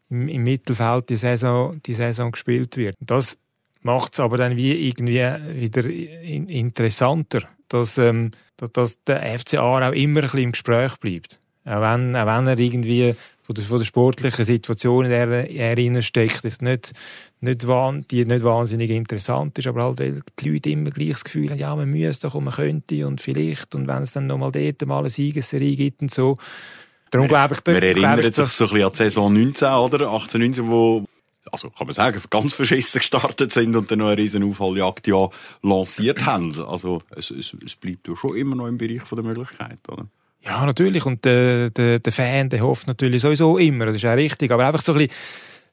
im, 0.09 0.29
im, 0.29 0.43
Mittelfeld 0.43 1.09
die 1.09 1.17
Saison, 1.17 1.81
die 1.85 1.95
Saison 1.95 2.31
gespielt 2.31 2.77
wird. 2.77 2.95
Das 3.01 3.37
macht 3.81 4.13
es 4.13 4.21
aber 4.21 4.37
dann 4.37 4.55
wie 4.55 4.87
irgendwie 4.87 5.21
wieder 5.53 5.85
in, 5.85 6.47
interessanter, 6.47 7.41
dass, 7.67 7.97
ähm, 7.97 8.31
dass 8.55 9.03
der 9.03 9.37
FCA 9.37 9.61
auch 9.89 9.91
immer 9.91 10.21
ein 10.21 10.23
bisschen 10.23 10.39
im 10.43 10.51
Gespräch 10.53 10.95
bleibt. 10.97 11.37
Auch 11.65 11.81
wenn, 11.81 12.15
auch 12.15 12.25
wenn 12.25 12.47
er 12.47 12.57
irgendwie 12.57 13.15
von 13.49 13.55
der, 13.55 13.63
von 13.63 13.77
der 13.79 13.85
sportlichen 13.85 14.45
Situation, 14.45 15.05
in 15.05 15.09
der 15.09 15.49
er 15.49 16.01
steckt, 16.03 16.45
ist 16.45 16.61
nicht, 16.61 16.93
nicht, 17.41 17.63
die 17.63 18.25
nicht 18.25 18.43
wahnsinnig 18.43 18.91
interessant 18.91 19.57
ist, 19.57 19.65
aber 19.65 19.85
halt, 19.85 19.99
weil 19.99 20.21
die 20.39 20.49
Leute 20.49 20.69
immer 20.69 20.91
gleich 20.91 21.13
das 21.13 21.23
Gefühl 21.23 21.49
haben, 21.49 21.57
ja, 21.57 21.75
man 21.75 21.89
müsste 21.89 22.27
doch 22.27 22.35
und 22.35 22.43
man 22.43 22.53
könnte 22.53 23.07
und 23.07 23.19
vielleicht 23.19 23.73
und 23.73 23.87
wenn 23.87 24.03
es 24.03 24.11
dann 24.11 24.27
nochmal 24.27 24.51
dort 24.51 24.85
mal 24.85 24.99
eine 24.99 25.09
Siegesserie 25.09 25.75
gibt 25.75 26.03
und 26.03 26.13
so. 26.13 26.37
Darum 27.09 27.27
glaube 27.27 27.55
ich, 27.55 27.65
man 27.65 27.81
erinnert 27.81 28.35
sich 28.35 28.49
so 28.49 28.65
ein 28.65 28.69
bisschen 28.69 28.85
an 28.85 28.91
die 28.91 28.97
Saison 28.97 29.33
19, 29.33 29.67
oder? 29.67 30.11
18, 30.11 30.41
19, 30.41 30.69
wo 30.69 31.05
also 31.51 31.71
kann 31.71 31.87
man 31.87 31.93
sagen, 31.95 32.21
ganz 32.29 32.53
verschissen 32.53 32.99
gestartet 32.99 33.51
sind 33.51 33.75
und 33.75 33.89
dann 33.89 33.97
noch 33.97 34.09
eine 34.09 34.17
riesen 34.17 34.43
Aufholjagd 34.43 35.07
ja 35.07 35.27
lanciert 35.63 36.23
haben. 36.23 36.53
Also 36.61 37.01
es, 37.15 37.31
es, 37.31 37.55
es 37.65 37.75
bleibt 37.75 38.07
ja 38.07 38.15
schon 38.15 38.35
immer 38.35 38.55
noch 38.55 38.67
im 38.67 38.77
Bereich 38.77 39.01
der 39.09 39.23
Möglichkeit, 39.23 39.79
oder? 39.87 40.05
Ja, 40.41 40.65
natürlich. 40.65 41.05
Und 41.05 41.25
der, 41.25 41.69
der, 41.69 41.99
der 41.99 42.13
Fan, 42.13 42.49
der 42.49 42.61
hofft 42.61 42.87
natürlich 42.87 43.21
sowieso 43.21 43.57
immer. 43.57 43.87
Das 43.87 43.95
ist 43.95 44.05
auch 44.05 44.15
richtig. 44.15 44.51
Aber 44.51 44.65
einfach 44.65 44.81
so 44.81 44.93
ein 44.93 44.99
bisschen, 44.99 45.13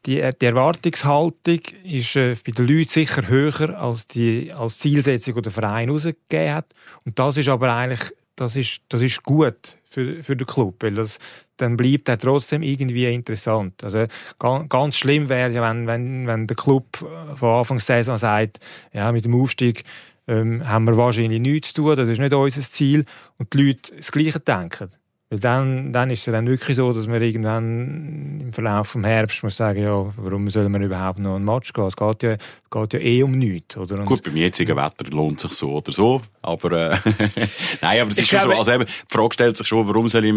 die, 0.06 0.22
die 0.40 0.46
Erwartungshaltung 0.46 1.60
ist 1.84 2.16
äh, 2.16 2.36
bei 2.44 2.52
den 2.52 2.66
Leuten 2.66 2.88
sicher 2.88 3.26
höher 3.28 3.78
als 3.78 4.06
die 4.06 4.52
als 4.52 4.78
Zielsetzung, 4.78 5.34
die 5.34 5.42
der 5.42 5.52
Verein 5.52 5.90
rausgegeben 5.90 6.54
hat. 6.54 6.66
Und 7.04 7.18
das 7.18 7.36
ist 7.36 7.48
aber 7.48 7.74
eigentlich, 7.74 8.12
das 8.36 8.56
ist, 8.56 8.80
das 8.88 9.02
ist 9.02 9.22
gut 9.22 9.76
für, 9.88 10.22
für 10.22 10.36
den 10.36 10.46
Club, 10.46 10.76
weil 10.80 10.94
das, 10.94 11.18
dann 11.56 11.76
bleibt 11.76 12.08
er 12.08 12.18
trotzdem 12.18 12.62
irgendwie 12.62 13.12
interessant. 13.12 13.82
Also 13.82 14.06
ganz, 14.38 14.68
ganz 14.68 14.96
schlimm 14.96 15.28
wäre 15.28 15.50
ja, 15.50 15.62
wenn, 15.62 15.86
wenn, 15.86 16.26
wenn 16.26 16.46
der 16.46 16.56
Club 16.56 16.98
von 17.34 17.48
Anfang 17.48 17.78
der 17.78 17.84
Saison 17.84 18.18
sagt, 18.18 18.60
ja, 18.92 19.10
mit 19.10 19.24
dem 19.24 19.34
Aufstieg 19.34 19.84
ähm, 20.26 20.68
haben 20.68 20.84
wir 20.84 20.96
wahrscheinlich 20.96 21.40
nichts 21.40 21.72
zu 21.72 21.82
tun, 21.82 21.96
das 21.96 22.08
ist 22.08 22.18
nicht 22.18 22.34
unser 22.34 22.60
Ziel 22.60 23.04
und 23.38 23.52
die 23.52 23.68
Leute 23.68 23.96
das 23.96 24.12
Gleiche 24.12 24.40
denken. 24.40 24.90
Weil 25.28 25.40
dann, 25.40 25.92
dann 25.92 26.10
ist 26.10 26.26
es 26.26 26.32
dann 26.32 26.46
wirklich 26.46 26.76
so, 26.76 26.92
dass 26.92 27.08
man 27.08 27.20
irgendwann 27.20 28.40
im 28.40 28.52
Verlauf 28.52 28.92
des 28.92 29.04
Herbst 29.04 29.42
muss 29.42 29.56
sagen, 29.56 29.82
ja, 29.82 30.12
warum 30.16 30.48
soll 30.50 30.68
man 30.68 30.82
überhaupt 30.82 31.18
noch 31.18 31.34
einen 31.34 31.44
Match 31.44 31.72
gehen? 31.72 31.86
Es 31.86 31.96
geht 31.96 32.22
ja, 32.22 32.36
geht 32.84 32.92
ja 32.94 32.98
eh 33.00 33.22
um 33.22 33.32
nichts, 33.32 33.76
oder? 33.76 34.04
Gut, 34.04 34.22
beim 34.22 34.36
jetzigen 34.36 34.76
Wetter 34.76 35.10
lohnt 35.10 35.36
es 35.36 35.42
sich 35.42 35.52
so 35.52 35.72
oder 35.72 35.92
so. 35.92 36.22
Aber, 36.42 36.92
äh, 36.92 36.98
nein, 37.82 38.00
aber 38.02 38.10
es 38.10 38.18
ist 38.18 38.28
schon 38.28 38.40
so. 38.40 38.50
Also 38.50 38.72
eben, 38.72 38.84
die 38.86 39.12
Frage 39.14 39.34
stellt 39.34 39.56
sich 39.56 39.66
schon, 39.66 39.86
warum 39.88 40.08
soll 40.08 40.24
ich, 40.24 40.32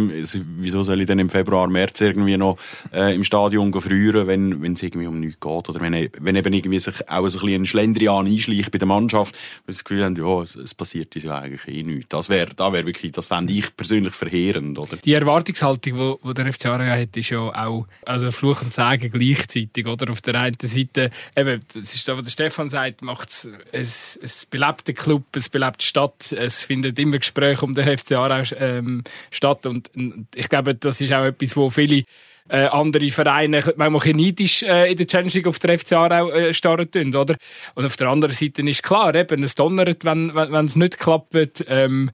wieso 0.58 0.82
soll 0.82 1.02
ich 1.02 1.06
denn 1.06 1.20
im 1.20 1.30
Februar, 1.30 1.68
März 1.68 2.02
irgendwie 2.02 2.36
noch, 2.36 2.58
äh, 2.92 3.14
im 3.14 3.24
Stadion 3.24 3.72
frieren, 3.74 4.26
wenn, 4.28 4.62
wenn 4.62 4.74
es 4.74 4.82
irgendwie 4.82 5.08
um 5.08 5.20
nichts 5.20 5.40
geht? 5.40 5.70
Oder 5.70 5.82
wenn, 5.82 6.10
wenn 6.20 6.36
eben 6.36 6.54
irgendwie 6.54 6.80
sich 6.80 7.08
auch 7.10 7.28
so 7.28 7.40
ein 7.40 7.46
bisschen 7.46 7.62
ein 7.62 7.66
Schlendrian 7.66 8.26
einschleicht 8.26 8.72
bei 8.72 8.80
der 8.80 8.88
Mannschaft, 8.88 9.36
weil 9.66 9.74
sie 9.74 9.80
das 9.80 9.84
Gefühl 9.84 10.04
haben, 10.04 10.16
ja, 10.16 10.42
es, 10.42 10.56
es 10.56 10.74
passiert 10.74 11.16
uns 11.16 11.26
ja 11.26 11.40
eigentlich 11.40 11.68
eh 11.68 11.84
nichts. 11.84 12.10
Das 12.10 12.30
wäre, 12.30 12.50
da 12.56 12.74
wäre 12.74 12.88
wirklich, 12.88 13.12
das 13.12 13.28
fände 13.28 13.54
ich 13.54 13.76
persönlich 13.76 14.14
verheerend, 14.14 14.80
oder? 14.80 14.98
Die 14.98 15.14
Erwartungshaltung, 15.14 16.18
die, 16.24 16.28
die 16.28 16.34
der 16.34 16.54
FC 16.54 16.66
Aarau 16.68 16.86
hat, 16.86 17.16
ist 17.16 17.30
ja 17.30 17.40
auch, 17.40 17.86
also 18.06 18.32
Fluch 18.32 18.64
und 18.64 18.74
Sagen 18.74 19.12
gleichzeitig, 19.12 19.86
oder? 19.86 20.12
Auf 20.12 20.22
der 20.22 20.36
einen 20.36 20.58
Seite, 20.60 21.12
eben, 21.36 21.60
das 21.74 21.94
ist 21.94 22.08
was 22.08 22.29
der 22.30 22.50
Stefan 22.50 22.70
sagt, 22.70 23.02
macht 23.02 23.30
es, 23.72 24.18
es, 24.22 24.46
belebt 24.46 24.88
den 24.88 24.96
Club, 24.96 25.24
es 25.36 25.50
belebt 25.50 25.82
die 25.82 25.86
Stadt. 25.86 26.32
Es 26.32 26.64
findet 26.64 27.00
immer 27.00 27.18
Gespräche 27.18 27.66
um 27.66 27.74
den 27.74 27.98
FC 27.98 28.14
Aarau 28.14 28.44
ähm, 28.58 29.04
statt. 29.32 29.66
Und, 29.66 29.90
ich 30.36 30.50
glaube, 30.50 30.76
das 30.76 31.02
ist 31.02 31.12
auch 31.12 31.26
etwas, 31.26 31.56
wo 31.56 31.70
viele 31.70 32.04
äh, 32.48 32.66
andere 32.66 33.10
Vereine 33.12 33.64
manchmal 33.76 34.08
ein 34.08 34.16
neidisch 34.16 34.64
äh, 34.64 34.92
in 34.92 34.98
der 34.98 35.08
Challenge 35.08 35.32
League 35.32 35.48
auf 35.48 35.60
der 35.60 35.80
FC 35.80 35.94
Aarau 35.94 36.32
äh, 36.32 36.54
starren 36.54 37.16
oder? 37.16 37.36
Und 37.76 37.86
auf 37.86 37.96
der 37.96 38.08
anderen 38.08 38.36
Seite 38.36 38.62
ist 38.62 38.84
klar, 38.84 39.16
eben, 39.16 39.44
es 39.44 39.56
donnert, 39.56 40.06
wenn, 40.06 40.34
wenn, 40.36 40.52
wenn 40.52 40.66
es 40.66 40.76
nicht 40.76 41.00
klappt. 41.00 41.66
Ähm, 41.68 42.12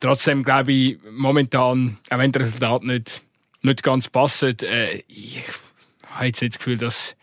trotzdem 0.00 0.42
glaube 0.44 0.72
ich, 0.72 0.98
momentan, 1.10 1.98
auch 2.10 2.18
wenn 2.18 2.32
das 2.32 2.42
Resultat 2.42 2.84
nicht, 2.84 3.22
nicht 3.62 3.82
ganz 3.82 4.08
passt, 4.08 4.42
äh, 4.42 5.02
ich 5.08 5.42
habe 6.06 6.26
jetzt 6.26 6.42
nicht 6.42 6.54
das 6.54 6.58
Gefühl, 6.58 6.76
dass 6.76 7.16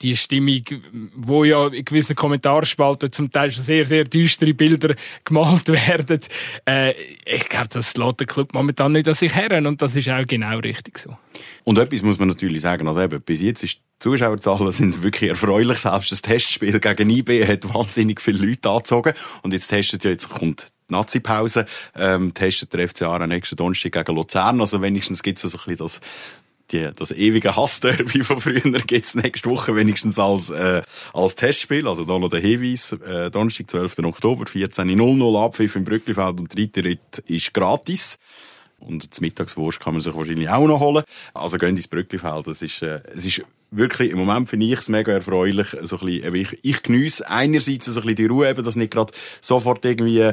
die 0.00 0.16
Stimmung, 0.16 0.62
wo 1.14 1.44
ja 1.44 1.66
in 1.68 1.84
gewissen 1.84 2.16
Kommentarspalten 2.16 3.12
zum 3.12 3.30
Teil 3.30 3.50
schon 3.50 3.64
sehr, 3.64 3.84
sehr 3.84 4.04
düstere 4.04 4.54
Bilder 4.54 4.94
gemalt 5.24 5.68
werden, 5.88 6.20
äh, 6.66 6.94
ich 7.24 7.48
glaube, 7.48 7.68
das 7.68 7.96
lässt 7.96 8.20
der 8.20 8.26
Club 8.26 8.54
momentan 8.54 8.92
nicht 8.92 9.08
an 9.08 9.14
sich 9.14 9.34
heran 9.34 9.66
und 9.66 9.82
das 9.82 9.96
ist 9.96 10.08
auch 10.08 10.26
genau 10.26 10.58
richtig 10.58 10.98
so. 10.98 11.16
Und 11.64 11.78
etwas 11.78 12.02
muss 12.02 12.18
man 12.18 12.28
natürlich 12.28 12.62
sagen, 12.62 12.88
also 12.88 13.00
eben, 13.00 13.20
bis 13.20 13.40
jetzt 13.40 13.64
ist 13.64 13.76
die 13.76 14.10
Zuschauerzahlen 14.10 14.72
sind 14.72 15.02
wirklich 15.02 15.30
erfreulich. 15.30 15.78
Selbst 15.78 16.12
das 16.12 16.20
Testspiel 16.20 16.78
gegen 16.80 17.08
IB 17.08 17.46
hat 17.46 17.72
wahnsinnig 17.72 18.20
viele 18.20 18.44
Leute 18.46 18.68
angezogen. 18.68 19.14
Und 19.42 19.52
jetzt 19.52 19.68
testet 19.68 20.04
ja, 20.04 20.10
jetzt 20.10 20.28
kommt 20.28 20.70
die 20.88 20.92
Nazi-Pause, 20.92 21.64
ähm, 21.94 22.34
testet 22.34 22.74
der 22.74 22.88
FCA 22.88 23.26
nächsten 23.26 23.56
Donnerstag 23.56 23.92
gegen 23.92 24.14
Luzern. 24.14 24.60
Also 24.60 24.82
wenigstens 24.82 25.22
gibt 25.22 25.42
es 25.42 25.50
so 25.50 25.58
ein 25.58 25.64
bisschen 25.64 25.78
das 25.78 26.00
die, 26.72 26.90
das 26.94 27.12
ewige 27.12 27.56
Hassderby 27.56 28.22
von 28.22 28.40
früher 28.40 28.60
gibt's 28.86 29.14
nächste 29.14 29.48
Woche 29.50 29.74
wenigstens 29.76 30.18
als, 30.18 30.50
äh, 30.50 30.82
als 31.12 31.34
Testspiel. 31.34 31.86
Also 31.86 32.04
da 32.04 32.18
noch 32.18 32.28
der 32.28 32.40
Hinweis, 32.40 32.92
äh, 32.92 33.30
Donnerstag, 33.30 33.70
12. 33.70 33.98
Oktober, 34.00 34.44
14.00 34.44 35.44
Abpfiff 35.44 35.76
im 35.76 35.84
Brücklifeld 35.84 36.40
und 36.40 36.52
der 36.52 36.56
dritte 36.56 36.84
Ritt 36.84 37.18
ist 37.26 37.54
gratis. 37.54 38.18
Und 38.78 39.10
das 39.10 39.20
Mittagswurst 39.20 39.80
kann 39.80 39.94
man 39.94 40.00
sich 40.02 40.14
wahrscheinlich 40.14 40.48
auch 40.48 40.66
noch 40.66 40.80
holen. 40.80 41.02
Also 41.32 41.56
gehen 41.56 41.76
ins 41.76 41.88
Brücklifeld. 41.88 42.46
Das 42.46 42.60
ist, 42.60 42.82
äh, 42.82 43.00
es 43.14 43.24
ist 43.24 43.42
wirklich, 43.70 44.10
im 44.10 44.18
Moment 44.18 44.48
finde 44.48 44.66
ich 44.66 44.78
es 44.78 44.88
mega 44.88 45.12
erfreulich. 45.12 45.68
So 45.82 45.98
ein 45.98 46.06
bisschen, 46.06 46.34
ich, 46.34 46.58
ich 46.62 46.82
geniesse 46.82 47.28
einerseits 47.28 47.86
so 47.86 47.92
ein 47.92 48.06
bisschen 48.06 48.16
die 48.16 48.26
Ruhe, 48.26 48.50
eben, 48.50 48.62
dass 48.62 48.76
nicht 48.76 48.92
gerade 48.92 49.12
sofort 49.40 49.84
irgendwie 49.84 50.32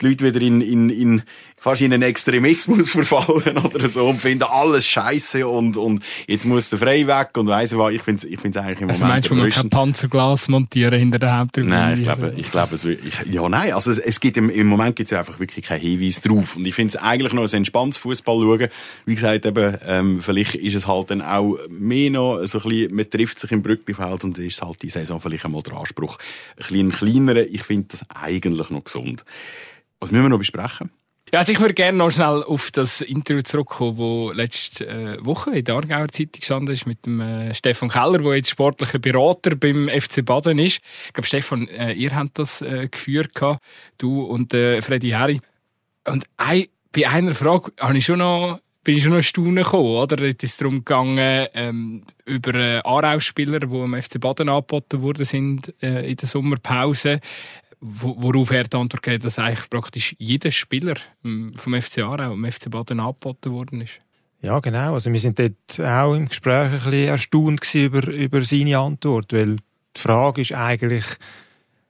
die 0.00 0.06
Leute 0.06 0.24
wieder 0.24 0.40
in, 0.40 0.60
in, 0.60 0.90
in 0.90 1.22
fast 1.60 1.82
in 1.82 1.92
einen 1.92 2.02
Extremismus 2.02 2.90
verfallen 2.90 3.58
oder 3.58 3.88
so 3.88 4.08
und 4.08 4.20
finden 4.20 4.44
alles 4.44 4.86
scheiße 4.86 5.46
und, 5.46 5.76
und 5.76 6.02
jetzt 6.26 6.46
muss 6.46 6.70
der 6.70 6.78
frei 6.78 7.06
weg 7.06 7.36
und 7.36 7.48
weiss 7.48 7.76
was. 7.76 7.92
Ich 7.92 8.02
finde 8.02 8.26
es 8.26 8.32
ich 8.32 8.40
find's 8.40 8.56
eigentlich 8.56 8.80
im 8.80 8.88
also 8.88 9.04
Moment 9.04 9.14
meinst 9.14 9.30
du, 9.30 9.34
man 9.34 9.50
kann 9.50 9.70
Panzerglas 9.70 10.48
montieren 10.48 10.98
hinter 10.98 11.18
der 11.18 11.38
Haupttribüne? 11.38 11.74
Nein, 11.74 11.98
ich 11.98 12.04
glaube, 12.04 12.34
ich 12.34 12.50
glaube, 12.50 12.74
es 12.74 12.84
wird, 12.84 13.04
ich, 13.04 13.32
ja, 13.32 13.46
nein, 13.46 13.74
also 13.74 13.90
es, 13.90 13.98
es 13.98 14.20
gibt 14.20 14.38
im, 14.38 14.48
im 14.48 14.66
Moment 14.68 14.96
gibt's 14.96 15.10
ja 15.10 15.18
einfach 15.18 15.38
wirklich 15.38 15.66
keinen 15.66 15.82
Hinweis 15.82 16.22
drauf. 16.22 16.56
Und 16.56 16.64
ich 16.64 16.74
finde 16.74 16.88
es 16.88 16.96
eigentlich 16.96 17.34
noch 17.34 17.42
ein 17.42 17.54
entspanntes 17.54 17.98
Fußball 17.98 18.40
schauen. 18.40 18.68
Wie 19.04 19.14
gesagt, 19.14 19.44
eben, 19.44 19.76
ähm, 19.86 20.20
vielleicht 20.22 20.54
ist 20.54 20.74
es 20.74 20.88
halt 20.88 21.10
dann 21.10 21.20
auch 21.20 21.58
mehr 21.68 22.10
noch 22.10 22.42
so 22.46 22.58
ein 22.58 22.68
bisschen, 22.68 22.94
man 22.94 23.10
trifft 23.10 23.38
sich 23.38 23.52
im 23.52 23.62
Brücklifeld 23.62 24.24
und 24.24 24.38
ist 24.38 24.62
halt 24.62 24.80
die 24.80 24.88
Saison 24.88 25.20
vielleicht 25.20 25.44
einmal 25.44 25.62
der 25.62 25.74
Anspruch. 25.74 26.16
Ein 26.56 26.56
bisschen 26.56 26.92
kleinerer. 26.92 27.46
Ich 27.46 27.64
finde 27.64 27.88
das 27.90 28.06
eigentlich 28.08 28.70
noch 28.70 28.84
gesund. 28.84 29.26
Was 29.98 30.10
müssen 30.10 30.24
wir 30.24 30.30
noch 30.30 30.38
besprechen? 30.38 30.90
Ja, 31.32 31.38
also 31.38 31.52
ich 31.52 31.60
würde 31.60 31.74
gerne 31.74 31.96
noch 31.96 32.10
schnell 32.10 32.42
auf 32.42 32.72
das 32.72 33.02
Interview 33.02 33.42
zurückkommen, 33.42 34.28
das 34.28 34.36
letzte 34.36 34.88
äh, 34.88 35.24
Woche 35.24 35.56
in 35.56 35.64
der 35.64 35.76
Aargauer 35.76 36.08
Zeitung 36.08 36.40
gestanden 36.40 36.74
ist 36.74 36.86
mit 36.86 37.06
dem 37.06 37.20
äh, 37.20 37.54
Stefan 37.54 37.88
Keller, 37.88 38.18
der 38.18 38.34
jetzt 38.34 38.50
sportlicher 38.50 38.98
Berater 38.98 39.54
beim 39.54 39.88
FC 39.88 40.24
Baden 40.24 40.58
ist. 40.58 40.80
Ich 41.06 41.12
glaube, 41.12 41.28
Stefan, 41.28 41.68
äh, 41.68 41.92
ihr 41.92 42.14
habt 42.16 42.36
das 42.38 42.64
geführt, 42.90 43.30
du 43.98 44.22
und 44.22 44.52
Freddy 44.52 45.10
Herri. 45.10 45.40
Und 46.04 46.26
bei 46.36 47.08
einer 47.08 47.34
Frage 47.34 47.72
habe 47.78 47.96
ich 47.96 48.06
schon 48.06 48.18
noch 48.18 48.58
bin 48.82 48.96
ich 48.96 49.04
schon 49.04 49.12
noch 49.12 49.22
staunen 49.22 49.62
gekommen, 49.62 49.96
oder? 49.96 50.20
Es 50.22 50.42
ist 50.42 50.60
darum 50.60 50.78
gegangen, 50.78 51.46
ähm, 51.54 52.02
über 52.24 52.54
äh, 52.54 52.78
Aarau-Spieler, 52.78 53.60
die 53.60 53.76
im 53.76 54.02
FC 54.02 54.18
Baden 54.18 54.48
angeboten 54.48 55.02
worden 55.02 55.26
sind, 55.26 55.74
äh, 55.82 56.10
in 56.10 56.16
der 56.16 56.26
Sommerpause 56.26 57.20
worauf 57.80 58.50
er 58.50 58.64
die 58.64 58.76
Antwort 58.76 59.02
gibt, 59.02 59.24
dass 59.24 59.38
eigentlich 59.38 59.70
praktisch 59.70 60.14
jeder 60.18 60.50
Spieler 60.50 60.96
ähm, 61.24 61.54
vom 61.56 61.80
FC 61.80 61.98
Aarau, 61.98 62.34
im 62.34 62.50
FC 62.50 62.70
Baden 62.70 63.00
angeboten 63.00 63.52
worden 63.52 63.80
ist. 63.80 64.00
Ja, 64.42 64.58
genau. 64.60 64.94
Also 64.94 65.12
wir 65.12 65.20
sind 65.20 65.38
dort 65.38 65.80
auch 65.80 66.14
im 66.14 66.28
Gespräch 66.28 66.72
ein 66.72 66.72
bisschen 66.72 67.08
erstaunt 67.08 67.74
über, 67.74 68.06
über 68.08 68.44
seine 68.44 68.78
Antwort, 68.78 69.32
weil 69.32 69.56
die 69.96 70.00
Frage 70.00 70.42
ist 70.42 70.52
eigentlich 70.52 71.04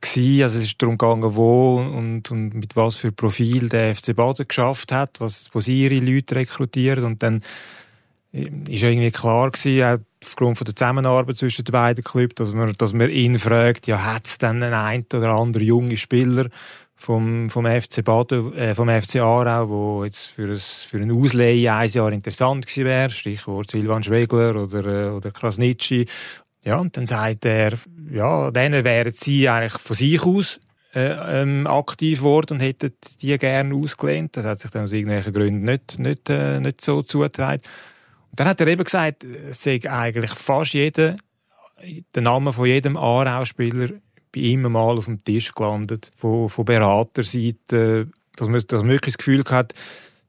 gewesen, 0.00 0.42
also 0.42 0.58
es 0.58 0.64
ist 0.64 0.82
darum 0.82 0.96
gegangen, 0.98 1.34
wo 1.34 1.78
und, 1.78 2.30
und 2.30 2.54
mit 2.54 2.74
was 2.74 2.96
für 2.96 3.12
Profil 3.12 3.68
der 3.68 3.94
FC 3.94 4.16
Baden 4.16 4.48
geschafft 4.48 4.92
hat, 4.92 5.20
was, 5.20 5.50
wo 5.52 5.60
sie 5.60 5.84
ihre 5.84 5.96
Leute 5.96 6.36
rekrutieren 6.36 7.04
und 7.04 7.22
dann 7.22 7.42
ist 8.32 8.82
irgendwie 8.82 9.10
klar 9.10 9.50
gewesen, 9.50 9.82
auch 9.82 9.98
aufgrund 10.22 10.58
von 10.58 10.64
der 10.64 10.76
Zusammenarbeit 10.76 11.36
zwischen 11.36 11.64
den 11.64 11.72
beiden 11.72 12.04
Clubs, 12.04 12.34
dass 12.36 12.52
man, 12.52 12.72
dass 12.74 12.92
man 12.92 13.10
ihn 13.10 13.38
fragt, 13.38 13.86
ja, 13.86 14.04
hat 14.04 14.26
es 14.26 14.38
denn 14.38 14.62
einen 14.62 14.74
ein 14.74 15.04
oder 15.12 15.30
anderen 15.30 15.66
jungen 15.66 15.96
Spieler 15.96 16.48
vom, 16.94 17.48
vom 17.48 17.64
FC 17.64 18.04
Baden, 18.04 18.52
äh, 18.54 18.74
vom 18.74 18.88
FC 18.88 19.16
Aarau, 19.16 19.68
wo 19.68 20.04
jetzt 20.04 20.26
für, 20.26 20.52
ein, 20.52 20.58
für 20.58 20.98
eine 20.98 21.14
Ausleihe 21.14 21.72
ein 21.72 21.88
Jahr 21.88 22.12
interessant 22.12 22.66
gewesen 22.66 22.84
wäre, 22.84 23.10
Stichwort 23.10 23.70
Silvan 23.70 24.02
Schwegler 24.02 24.54
oder, 24.56 24.84
äh, 24.84 25.10
oder 25.10 25.30
Krasnitschi. 25.30 26.06
Ja, 26.62 26.76
und 26.76 26.96
dann 26.96 27.06
sagt 27.06 27.46
er, 27.46 27.78
ja, 28.12 28.50
dann 28.50 28.72
wären 28.84 29.12
sie 29.14 29.48
eigentlich 29.48 29.80
von 29.80 29.96
sich 29.96 30.22
aus 30.22 30.60
äh, 30.94 31.42
ähm, 31.42 31.66
aktiv 31.66 32.18
geworden 32.18 32.54
und 32.54 32.60
hätten 32.60 32.92
die 33.22 33.38
gerne 33.38 33.74
ausgelehnt. 33.74 34.36
Das 34.36 34.44
hat 34.44 34.60
sich 34.60 34.70
dann 34.70 34.84
aus 34.84 34.92
irgendwelchen 34.92 35.32
Gründen 35.32 35.64
nicht, 35.64 35.98
nicht, 35.98 36.28
äh, 36.28 36.60
nicht 36.60 36.82
so 36.82 37.02
zugetragen. 37.02 37.62
Dann 38.32 38.48
hat 38.48 38.60
er 38.60 38.66
eben 38.68 38.84
gesagt, 38.84 39.24
es 39.24 39.62
sei 39.62 39.80
eigentlich 39.88 40.30
fast 40.32 40.74
jeder, 40.74 41.16
der 42.14 42.22
Name 42.22 42.52
von 42.52 42.66
jedem 42.66 42.96
Aarau-Spieler 42.96 43.88
bei 44.32 44.40
ihm 44.40 44.62
mal 44.62 44.96
auf 44.96 45.06
dem 45.06 45.24
Tisch 45.24 45.52
gelandet, 45.52 46.10
von, 46.16 46.48
von 46.48 46.64
Beraterseite, 46.64 48.08
dass 48.36 48.48
man, 48.48 48.62
dass 48.66 48.82
man 48.82 48.92
wirklich 48.92 49.14
das 49.14 49.18
Gefühl 49.18 49.44
hat, 49.48 49.74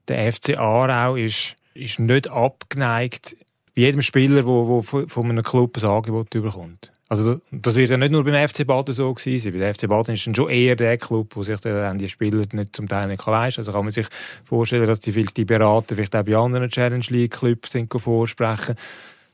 der 0.08 0.32
FC 0.32 0.56
Aarau 0.58 1.16
ist, 1.16 1.54
ist 1.74 2.00
nicht 2.00 2.28
abgeneigt 2.28 3.36
bei 3.74 3.82
jedem 3.82 4.02
Spieler, 4.02 4.42
der 4.42 4.82
von 4.82 5.30
einem 5.30 5.42
Club 5.42 5.78
ein 5.78 5.88
Angebot 5.88 6.30
bekommt. 6.30 6.92
Also 7.12 7.42
das 7.50 7.74
wird 7.74 7.90
ja 7.90 7.98
nicht 7.98 8.10
nur 8.10 8.24
beim 8.24 8.48
FC 8.48 8.66
Baden 8.66 8.94
so 8.94 9.12
gewesen 9.12 9.52
sein. 9.52 9.60
Der 9.60 9.74
FC 9.74 9.86
Baden 9.86 10.14
ist 10.14 10.26
dann 10.26 10.34
schon 10.34 10.48
eher 10.48 10.76
der 10.76 10.96
Club, 10.96 11.36
wo 11.36 11.42
sich 11.42 11.60
dann 11.60 11.98
die 11.98 12.08
Spieler 12.08 12.46
nicht 12.52 12.74
zum 12.74 12.88
Teil 12.88 13.06
nicht 13.06 13.26
leisten 13.26 13.60
Also 13.60 13.70
kann 13.70 13.84
man 13.84 13.92
sich 13.92 14.06
vorstellen, 14.44 14.86
dass 14.86 15.00
die, 15.00 15.12
die 15.12 15.44
Berater 15.44 15.94
vielleicht 15.94 16.16
auch 16.16 16.22
bei 16.22 16.34
anderen 16.34 16.70
Challenge 16.70 17.04
League 17.10 17.32
Clubs 17.32 17.72
vorsprechen. 17.98 18.76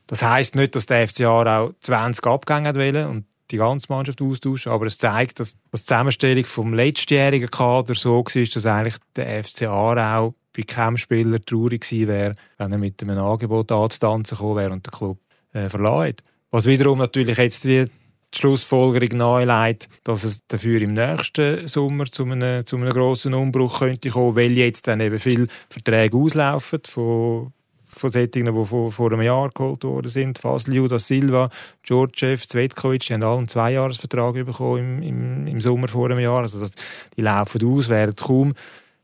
Das 0.07 0.21
heisst 0.21 0.57
nicht, 0.57 0.75
dass 0.75 0.87
der 0.87 1.07
FC 1.07 1.21
auch 1.21 1.71
20 1.79 2.27
Abgänge 2.27 2.75
wollen 2.75 3.07
und 3.07 3.25
die 3.49 3.55
ganze 3.55 3.87
Mannschaft 3.87 4.21
austauschen, 4.21 4.73
aber 4.73 4.85
es 4.87 4.97
zeigt, 4.97 5.39
dass, 5.39 5.55
die 5.73 5.81
Zusammenstellung 5.81 6.43
vom 6.43 6.73
letztjährigen 6.73 7.49
Kader 7.49 7.95
so 7.95 8.25
war, 8.25 8.43
dass 8.43 8.65
eigentlich 8.65 8.95
der 9.15 9.41
FC 9.41 9.61
Aarau 9.67 10.35
bei 10.53 10.63
keinem 10.63 10.97
Spieler 10.97 11.39
traurig 11.39 11.87
gewesen 11.87 12.09
wäre, 12.09 12.35
wenn 12.57 12.73
er 12.73 12.77
mit 12.77 13.01
einem 13.01 13.19
Angebot 13.19 13.71
anzutanzen 13.71 14.35
gekommen 14.35 14.57
wäre 14.57 14.73
und 14.73 14.85
den 14.85 14.91
Club 14.91 15.17
äh, 15.53 15.69
verlassen 15.69 16.17
was 16.51 16.65
wiederum 16.65 16.99
natürlich 16.99 17.37
jetzt 17.37 17.63
die 17.63 17.85
Schlussfolgerung 18.33 19.17
nahelegt, 19.17 19.89
dass 20.03 20.23
es 20.23 20.45
dafür 20.47 20.81
im 20.81 20.93
nächsten 20.93 21.67
Sommer 21.67 22.05
zu 22.05 22.25
einem, 22.25 22.65
zu 22.65 22.77
einem 22.77 22.89
grossen 22.89 23.33
Umbruch 23.33 23.79
könnte 23.79 24.09
kommen, 24.09 24.35
weil 24.35 24.51
jetzt 24.51 24.87
dann 24.87 24.99
eben 24.99 25.19
viele 25.19 25.47
Verträge 25.69 26.15
auslaufen 26.15 26.79
von 26.85 27.53
von 27.91 28.11
solchen, 28.11 28.45
die 28.45 28.65
vor, 28.65 28.91
vor 28.91 29.11
einem 29.11 29.23
Jahr 29.23 29.49
geholt 29.49 29.83
worden 29.83 30.09
sind. 30.09 30.37
Fasliu, 30.39 30.87
da 30.87 30.99
Silva, 30.99 31.49
Georgiev, 31.83 32.47
Zvetkovic, 32.47 33.01
die 33.07 33.13
haben 33.13 33.23
alle 33.23 33.37
einen 33.39 33.47
Zweijahresvertrag 33.47 34.33
bekommen 34.33 35.01
im, 35.01 35.01
im, 35.01 35.47
im 35.47 35.61
Sommer 35.61 35.87
vor 35.87 36.05
einem 36.05 36.19
Jahr. 36.19 36.41
Also 36.41 36.59
das, 36.59 36.71
die 37.17 37.21
laufen 37.21 37.65
aus, 37.65 37.89
werden 37.89 38.15
kaum, 38.15 38.53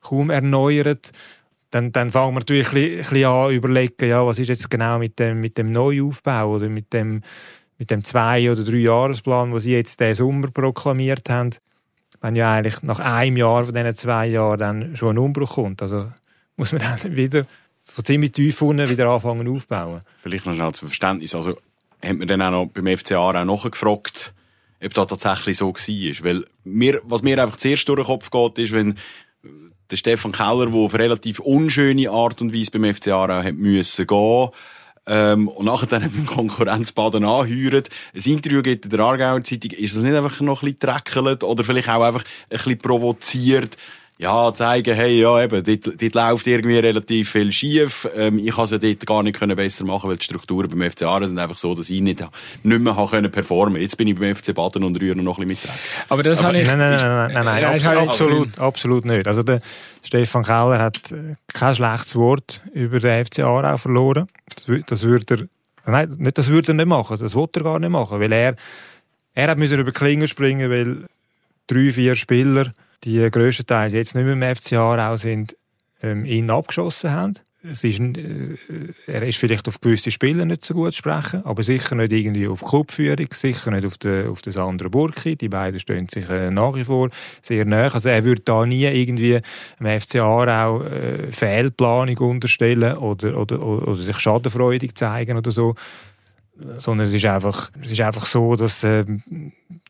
kaum 0.01 0.29
erneuert 0.29 1.11
dann, 1.75 1.91
dann 1.91 2.09
fangen 2.09 2.35
wir 2.35 2.39
natürlich 2.39 2.69
ein 2.69 2.97
bisschen, 2.99 3.25
an 3.25 3.51
überlegen, 3.51 4.07
ja, 4.07 4.25
was 4.25 4.39
ist 4.39 4.47
jetzt 4.47 4.69
genau 4.69 4.97
mit 4.97 5.19
dem, 5.19 5.41
mit 5.41 5.57
dem 5.57 5.73
Neuaufbau 5.73 6.51
oder 6.51 6.69
mit 6.69 6.93
dem, 6.93 7.21
mit 7.77 7.91
dem 7.91 8.01
zwei- 8.05 8.49
oder 8.49 8.63
drei 8.63 8.77
Jahresplan, 8.77 9.51
den 9.51 9.59
sie 9.59 9.73
jetzt 9.73 9.99
diesen 9.99 10.15
Sommer 10.15 10.51
proklamiert 10.51 11.29
haben, 11.29 11.49
wenn 12.21 12.37
ja 12.37 12.53
eigentlich 12.53 12.81
nach 12.81 12.99
einem 12.99 13.35
Jahr 13.35 13.65
von 13.65 13.75
diesen 13.75 13.93
zwei 13.97 14.27
Jahren 14.27 14.57
dann 14.57 14.95
schon 14.95 15.15
ein 15.15 15.17
Umbruch 15.17 15.55
kommt. 15.55 15.81
Also 15.81 16.09
muss 16.55 16.71
man 16.71 16.81
dann 17.03 17.13
wieder 17.17 17.45
von 17.83 18.05
ziemlich 18.05 18.31
tief 18.31 18.61
unten 18.61 18.89
wieder 18.89 19.09
anfangen 19.09 19.45
aufbauen. 19.49 19.99
Vielleicht 20.15 20.45
noch 20.45 20.55
schnell 20.55 20.71
zum 20.71 20.87
Verständnis. 20.87 21.35
Also 21.35 21.57
hat 22.01 22.17
man 22.17 22.25
dann 22.29 22.41
auch 22.41 22.51
noch 22.51 22.65
beim 22.67 22.97
FCA 22.97 23.17
auch 23.17 23.33
nachgefragt, 23.33 24.33
ob 24.81 24.93
das 24.93 25.07
tatsächlich 25.07 25.57
so 25.57 25.73
war. 25.73 26.25
Weil 26.25 26.45
mir, 26.63 27.01
was 27.03 27.21
mir 27.21 27.41
einfach 27.43 27.57
zuerst 27.57 27.89
durch 27.89 27.99
den 27.99 28.05
Kopf 28.05 28.31
geht, 28.31 28.59
ist, 28.59 28.71
wenn 28.71 28.95
der 29.91 29.97
Stefan 29.97 30.31
Keller, 30.31 30.67
der 30.67 30.75
auf 30.75 30.93
relativ 30.93 31.39
unschöne 31.39 32.09
Art 32.09 32.41
und 32.41 32.53
Weise 32.53 32.71
beim 32.71 32.93
FC 32.93 33.09
Aarau 33.09 33.43
hat 33.43 33.55
müssen 33.55 34.07
gehen. 34.07 34.49
Ähm, 35.07 35.47
und 35.47 35.65
nachher 35.65 35.87
dann 35.87 36.01
beim 36.15 36.25
Konkurrenzbaden 36.25 37.23
anheuert, 37.23 37.89
ein 38.13 38.31
Interview 38.31 38.61
gibt 38.61 38.85
in 38.85 38.91
der 38.91 38.99
Aargauer 39.01 39.43
Zeitung, 39.43 39.71
ist 39.71 39.95
das 39.95 40.03
nicht 40.03 40.15
einfach 40.15 40.41
noch 40.41 40.63
ein 40.63 40.73
bisschen 40.73 40.79
dreckelt 40.79 41.43
oder 41.43 41.63
vielleicht 41.63 41.89
auch 41.89 42.01
einfach 42.01 42.23
ein 42.23 42.57
bisschen 42.57 42.77
provoziert, 42.79 43.77
ja, 44.17 44.53
zeigen, 44.53 44.95
hey, 44.95 45.19
ja, 45.19 45.43
eben, 45.43 45.61
dort, 45.61 46.01
dort 46.01 46.15
läuft 46.15 46.47
irgendwie 46.47 46.77
relativ 46.77 47.31
viel 47.31 47.51
schief. 47.51 48.07
Ähm, 48.15 48.39
ich 48.39 48.51
konnte 48.51 48.75
es 48.75 48.83
ja 48.83 48.89
dort 48.89 49.05
gar 49.05 49.23
nicht 49.23 49.37
können 49.37 49.57
besser 49.57 49.83
machen, 49.83 50.09
weil 50.09 50.15
die 50.15 50.23
Strukturen 50.23 50.69
beim 50.69 50.89
FC 50.89 51.03
Aarau 51.03 51.25
sind 51.25 51.37
einfach 51.37 51.57
so, 51.57 51.75
dass 51.75 51.89
ich 51.89 51.99
nicht, 51.99 52.23
nicht 52.63 52.81
mehr 52.81 52.95
habe 52.95 53.09
können 53.09 53.29
performen 53.29 53.81
Jetzt 53.81 53.97
bin 53.97 54.07
ich 54.07 54.17
beim 54.17 54.33
FC 54.33 54.55
Baden 54.55 54.85
und 54.85 55.01
rühre 55.01 55.17
noch 55.17 55.37
ein 55.37 55.47
bisschen 55.47 55.67
mit. 55.67 55.75
Aber 56.07 56.23
das 56.23 56.41
habe 56.41 56.57
ich... 56.57 56.65
Nein, 56.65 56.77
nein, 56.77 56.91
nein, 56.91 57.01
nein, 57.01 57.45
nein, 57.45 57.61
nein, 57.61 57.81
nein 57.83 57.97
absolut, 57.97 58.57
absolut 58.57 59.03
nicht. 59.03 59.27
Also 59.27 59.43
der 59.43 59.59
Stefan 60.01 60.43
Keller 60.43 60.79
hat 60.79 61.11
äh, 61.11 61.35
kein 61.53 61.75
schlechtes 61.75 62.15
Wort 62.15 62.61
über 62.73 63.01
den 63.01 63.25
FC 63.25 63.39
Aarau 63.39 63.75
verloren. 63.75 64.29
Das, 64.55 64.85
das 64.87 65.03
würde 65.03 65.49
er, 65.85 65.91
nein, 65.91 66.15
nicht, 66.19 66.37
das 66.37 66.47
würde 66.47 66.71
er 66.71 66.75
nicht 66.75 66.87
machen. 66.87 67.17
Das 67.19 67.35
wollte 67.35 67.59
er 67.59 67.63
gar 67.65 67.79
nicht 67.79 67.89
machen, 67.89 68.21
weil 68.21 68.31
er, 68.31 68.55
er 69.33 69.47
hat 69.49 69.57
müssen 69.57 69.77
über 69.77 69.91
Klingen 69.91 70.29
springen, 70.29 70.71
weil 70.71 71.05
drei, 71.67 71.91
vier 71.91 72.15
Spieler 72.15 72.71
die 73.05 73.29
grösstenteils 73.29 73.93
jetzt 73.93 74.15
nicht 74.15 74.25
mehr 74.25 74.33
im 74.33 74.55
FC 74.55 74.73
Aarau 74.73 75.15
sind, 75.15 75.55
ähm, 76.01 76.25
ihn 76.25 76.49
abgeschossen 76.49 77.11
haben. 77.11 77.33
Es 77.71 77.83
ist, 77.83 77.99
äh, 77.99 78.57
er 79.07 79.23
ist 79.23 79.37
vielleicht 79.37 79.67
auf 79.67 79.81
gewisse 79.81 80.11
Spieler 80.11 80.45
nicht 80.45 80.65
so 80.65 80.73
gut 80.73 80.93
zu 80.93 80.99
sprechen, 80.99 81.43
aber 81.45 81.63
sicher 81.63 81.95
nicht 81.95 82.11
irgendwie 82.11 82.47
auf 82.47 82.63
Clubführung, 82.63 83.27
sicher 83.31 83.71
nicht 83.71 83.85
auf 83.85 83.97
den, 83.97 84.27
auf 84.27 84.41
den 84.41 84.53
Sandro 84.53 84.89
Burki. 84.89 85.35
Die 85.35 85.49
beiden 85.49 85.79
stehen 85.79 86.07
sich 86.07 86.29
äh, 86.29 86.51
nach 86.51 86.75
wie 86.75 86.83
vor 86.83 87.09
sehr 87.41 87.65
nahe. 87.65 87.91
Also 87.91 88.09
er 88.09 88.23
würde 88.23 88.41
da 88.41 88.65
nie 88.65 88.85
irgendwie 88.85 89.39
im 89.79 89.99
FC 89.99 90.17
Aarau 90.17 90.83
äh, 90.83 91.31
Fehlplanung 91.31 92.17
unterstellen 92.17 92.97
oder, 92.97 93.37
oder, 93.37 93.61
oder, 93.61 93.87
oder 93.87 94.01
sich 94.01 94.19
schadenfreudig 94.19 94.95
zeigen 94.95 95.37
oder 95.37 95.51
so 95.51 95.75
sondern 96.77 97.07
es 97.07 97.13
ist 97.13 97.25
einfach, 97.25 97.69
es 97.81 97.91
ist 97.91 98.01
einfach 98.01 98.25
so, 98.25 98.55
dass, 98.55 98.83
äh, 98.83 99.05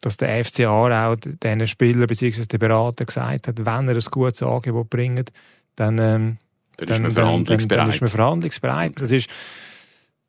dass 0.02 0.18
der 0.18 0.44
FC 0.44 0.62
Aarau 0.62 1.16
diesen 1.16 1.68
Spieler 1.68 2.08
bzw. 2.08 2.46
den 2.46 2.60
Berater 2.60 3.06
gesagt 3.06 3.48
hat, 3.48 3.58
wenn 3.60 3.88
er 3.88 3.96
ein 3.96 4.00
gutes 4.12 4.42
Angebot 4.42 4.90
bringt, 4.90 5.32
dann, 5.76 5.98
ähm, 6.00 6.38
dann, 6.78 6.88
dann, 6.88 6.96
ist 6.96 7.02
man 7.02 7.12
verhandlungsbereit. 7.12 7.72
Dann, 7.72 7.88
dann 7.88 7.90
ist 7.96 8.02
man 8.02 8.10
verhandlungsbereit. 8.10 8.94
Das 8.98 9.12
ist, 9.12 9.30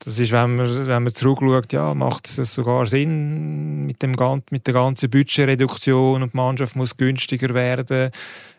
das 0.01 0.19
ist, 0.19 0.31
wenn 0.31 0.57
man, 0.57 0.87
wenn 0.87 1.03
man 1.05 1.15
zurückschaut, 1.15 1.73
ja, 1.73 1.95
macht 1.95 2.39
es 2.39 2.53
sogar 2.53 2.87
Sinn 2.87 3.87
mit, 3.87 4.03
dem, 4.03 4.13
mit 4.51 4.67
der 4.67 4.75
ganzen 4.75 5.09
Budgetreduktion 5.09 6.23
und 6.23 6.35
die 6.35 6.37
Mannschaft 6.37 6.77
muss 6.77 6.97
günstiger 6.97 7.55
werden, 7.55 8.11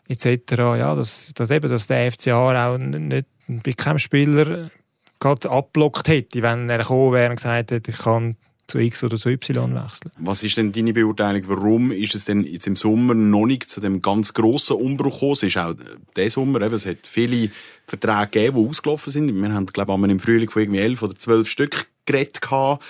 etc. 0.07 0.51
Ja, 0.57 0.95
dass, 0.95 1.31
dass 1.35 1.51
eben, 1.51 1.69
dass 1.69 1.87
der 1.87 2.11
FCA 2.11 2.69
auch 2.69 2.77
nicht 2.77 3.27
bei 3.47 3.73
keinem 3.73 3.99
Spieler 3.99 4.71
gerade 5.19 5.49
abblockt 5.49 6.07
hätte, 6.07 6.41
wenn 6.41 6.69
er 6.69 6.79
gekommen 6.79 7.13
wäre 7.13 7.29
und 7.29 7.37
gesagt 7.37 7.71
hätte, 7.71 7.91
ich 7.91 7.97
kann 7.97 8.37
zu 8.67 8.79
X 8.79 9.03
oder 9.03 9.17
zu 9.17 9.29
Y 9.29 9.73
wechseln. 9.73 10.11
Was 10.19 10.43
ist 10.43 10.57
denn 10.57 10.73
deine 10.73 10.93
Beurteilung? 10.93 11.41
Warum 11.47 11.91
ist 11.91 12.15
es 12.15 12.25
denn 12.25 12.43
jetzt 12.43 12.67
im 12.67 12.75
Sommer 12.75 13.13
noch 13.13 13.45
nicht 13.45 13.69
zu 13.69 13.79
dem 13.79 14.01
ganz 14.01 14.33
grossen 14.33 14.75
Umbruch 14.77 15.13
gekommen? 15.13 15.31
Es 15.33 15.43
ist 15.43 15.57
auch 15.57 15.73
der 16.15 16.29
Sommer, 16.29 16.61
eben, 16.61 16.75
es 16.75 16.85
hat 16.85 17.07
viele 17.07 17.49
Verträge 17.87 18.27
gegeben, 18.27 18.63
die 18.63 18.69
ausgelaufen 18.69 19.11
sind. 19.11 19.41
Wir 19.41 19.53
haben, 19.53 19.67
glaube 19.67 19.93
ich, 19.93 20.11
im 20.11 20.19
Frühling 20.19 20.49
von 20.49 20.61
irgendwie 20.61 20.81
elf 20.81 21.01
oder 21.01 21.15
zwölf 21.15 21.49
Stück 21.49 21.87
geredet 22.05 22.41
gehabt. 22.41 22.83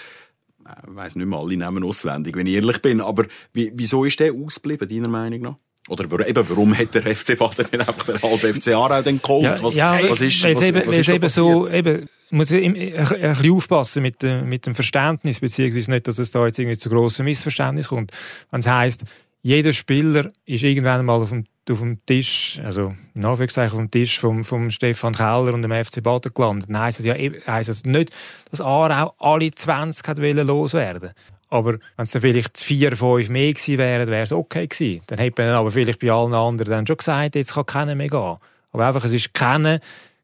Ich 0.60 0.96
weiss 0.96 1.16
nicht 1.16 1.28
mehr 1.28 1.40
alle 1.40 1.56
Namen 1.56 1.84
auswendig, 1.84 2.36
wenn 2.36 2.48
ich 2.48 2.56
ehrlich 2.56 2.82
bin. 2.82 3.00
Aber 3.00 3.26
wieso 3.54 4.04
ist 4.04 4.20
der 4.20 4.34
ausgeblieben, 4.34 4.90
deiner 4.90 5.10
Meinung 5.10 5.42
nach? 5.42 5.56
Oder 5.90 6.28
eben, 6.28 6.50
warum 6.50 6.78
hat 6.78 6.94
der 6.96 7.04
FC 7.16 7.38
Baden 7.38 7.68
nicht 7.72 7.88
einfach 7.88 8.04
den 8.04 8.22
halben 8.22 8.54
FC 8.54 8.70
Aarau 8.70 9.02
dann 9.02 9.22
geholt? 9.22 9.44
Ja, 9.44 9.64
was, 9.64 9.76
ja, 9.76 10.00
was 10.10 10.22
ist, 10.22 10.44
was, 10.44 10.62
eben, 10.62 10.86
was 10.86 10.98
ist 10.98 11.10
eben 11.10 11.30
so, 11.30 11.70
eben, 11.70 12.10
muss 12.30 12.52
ein, 12.52 12.76
ein, 12.76 12.76
bisschen 12.76 13.52
aufpassen 13.52 14.02
mit, 14.02 14.22
mit 14.24 14.66
dem 14.66 14.76
Verständnis, 14.76 15.40
beziehungsweise 15.40 15.92
nicht, 15.92 16.08
dass 16.08 16.20
es 16.20 16.32
da 16.32 16.46
jetzt 16.46 16.60
irgendwie 16.60 16.78
zu 16.78 16.90
grossen 16.90 17.26
Missverständnis 17.26 17.90
kommt. 17.90 18.12
Wenn 18.52 18.60
es 18.60 18.68
heisst, 18.68 19.04
jeder 19.42 19.74
Spieler 19.74 20.30
ist 20.46 20.64
irgendwann 20.64 21.06
mal 21.06 21.22
auf 21.22 21.30
dem, 21.30 21.46
auf 21.70 21.80
dem 21.80 22.06
Tisch, 22.06 22.60
also 22.64 22.94
in 23.14 23.24
Anführungszeichen 23.24 23.74
auf 23.74 23.80
dem 23.86 23.92
Tisch 23.92 24.20
vom, 24.20 24.44
vom 24.44 24.72
Stefan 24.72 25.16
Keller 25.16 25.54
und 25.54 25.62
dem 25.62 25.72
FC 25.72 26.04
Baden 26.04 26.34
gelandet, 26.34 26.70
dann 26.70 26.80
heisst 26.80 27.00
es 27.00 27.06
ja 27.06 27.16
heisst 27.16 27.70
es 27.70 27.86
nicht, 27.86 28.12
dass 28.52 28.62
Aarau 28.62 29.14
alle 29.20 29.52
20 29.52 30.08
hat 30.08 30.18
loswerden 30.18 31.12
aber 31.50 31.74
wenn 31.74 32.04
es 32.04 32.12
dann 32.12 32.22
vielleicht 32.22 32.58
vier, 32.58 32.96
fünf 32.96 33.30
mehr 33.30 33.54
gewesen 33.54 33.78
wären, 33.78 34.10
wäre 34.10 34.24
es 34.24 34.32
okay 34.32 34.68
gewesen. 34.68 35.02
Dann 35.08 35.20
hätte 35.20 35.42
man 35.42 35.54
aber 35.54 35.72
vielleicht 35.72 36.00
bei 36.00 36.12
allen 36.12 36.34
anderen 36.34 36.70
dann 36.70 36.88
schon 36.88 36.98
gesagt, 36.98 37.36
jetzt 37.36 37.54
kann 37.54 37.66
keiner 37.66 37.96
mehr 37.96 38.10
gehen. 38.10 38.38
Aber 38.72 38.86
einfach, 38.86 39.06
es 39.06 39.14
ist 39.14 39.34
keiner, 39.34 39.80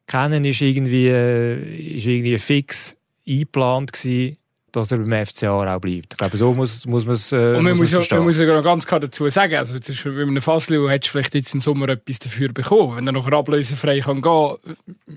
keiner 0.07 0.43
ist 0.43 0.61
irgendwie, 0.61 1.07
äh, 1.07 1.95
ist 1.97 2.05
irgendwie 2.05 2.37
fix 2.37 2.95
eingeplant 3.27 3.93
gewesen, 3.93 4.37
dass 4.73 4.91
er 4.91 4.97
beim 4.97 5.25
FCA 5.25 5.51
auch 5.51 5.79
bleibt. 5.79 6.13
Ich 6.13 6.17
glaube, 6.17 6.35
so 6.35 6.53
muss, 6.53 6.85
muss 6.87 7.05
man 7.05 7.13
es 7.13 7.31
äh, 7.31 7.55
Und 7.55 7.63
man 7.63 7.77
muss, 7.77 7.91
muss, 7.91 8.09
ja, 8.09 8.17
man 8.17 8.25
muss 8.25 8.39
ja 8.39 8.61
ganz 8.61 8.87
klar 8.87 8.99
dazu 8.99 9.29
sagen, 9.29 9.55
also 9.55 9.77
zum 9.77 9.93
Beispiel 9.93 10.11
bei 10.13 10.21
einem 10.23 10.41
Fassliu 10.41 10.89
hättest 10.89 11.09
du 11.09 11.11
vielleicht 11.11 11.35
jetzt 11.35 11.53
im 11.53 11.61
Sommer 11.61 11.89
etwas 11.89 12.19
dafür 12.19 12.51
bekommen. 12.51 12.97
Wenn 12.97 13.07
er 13.07 13.13
noch 13.13 13.27
ablösefrei 13.31 13.99
kann 13.99 14.21
gehen, 14.21 14.55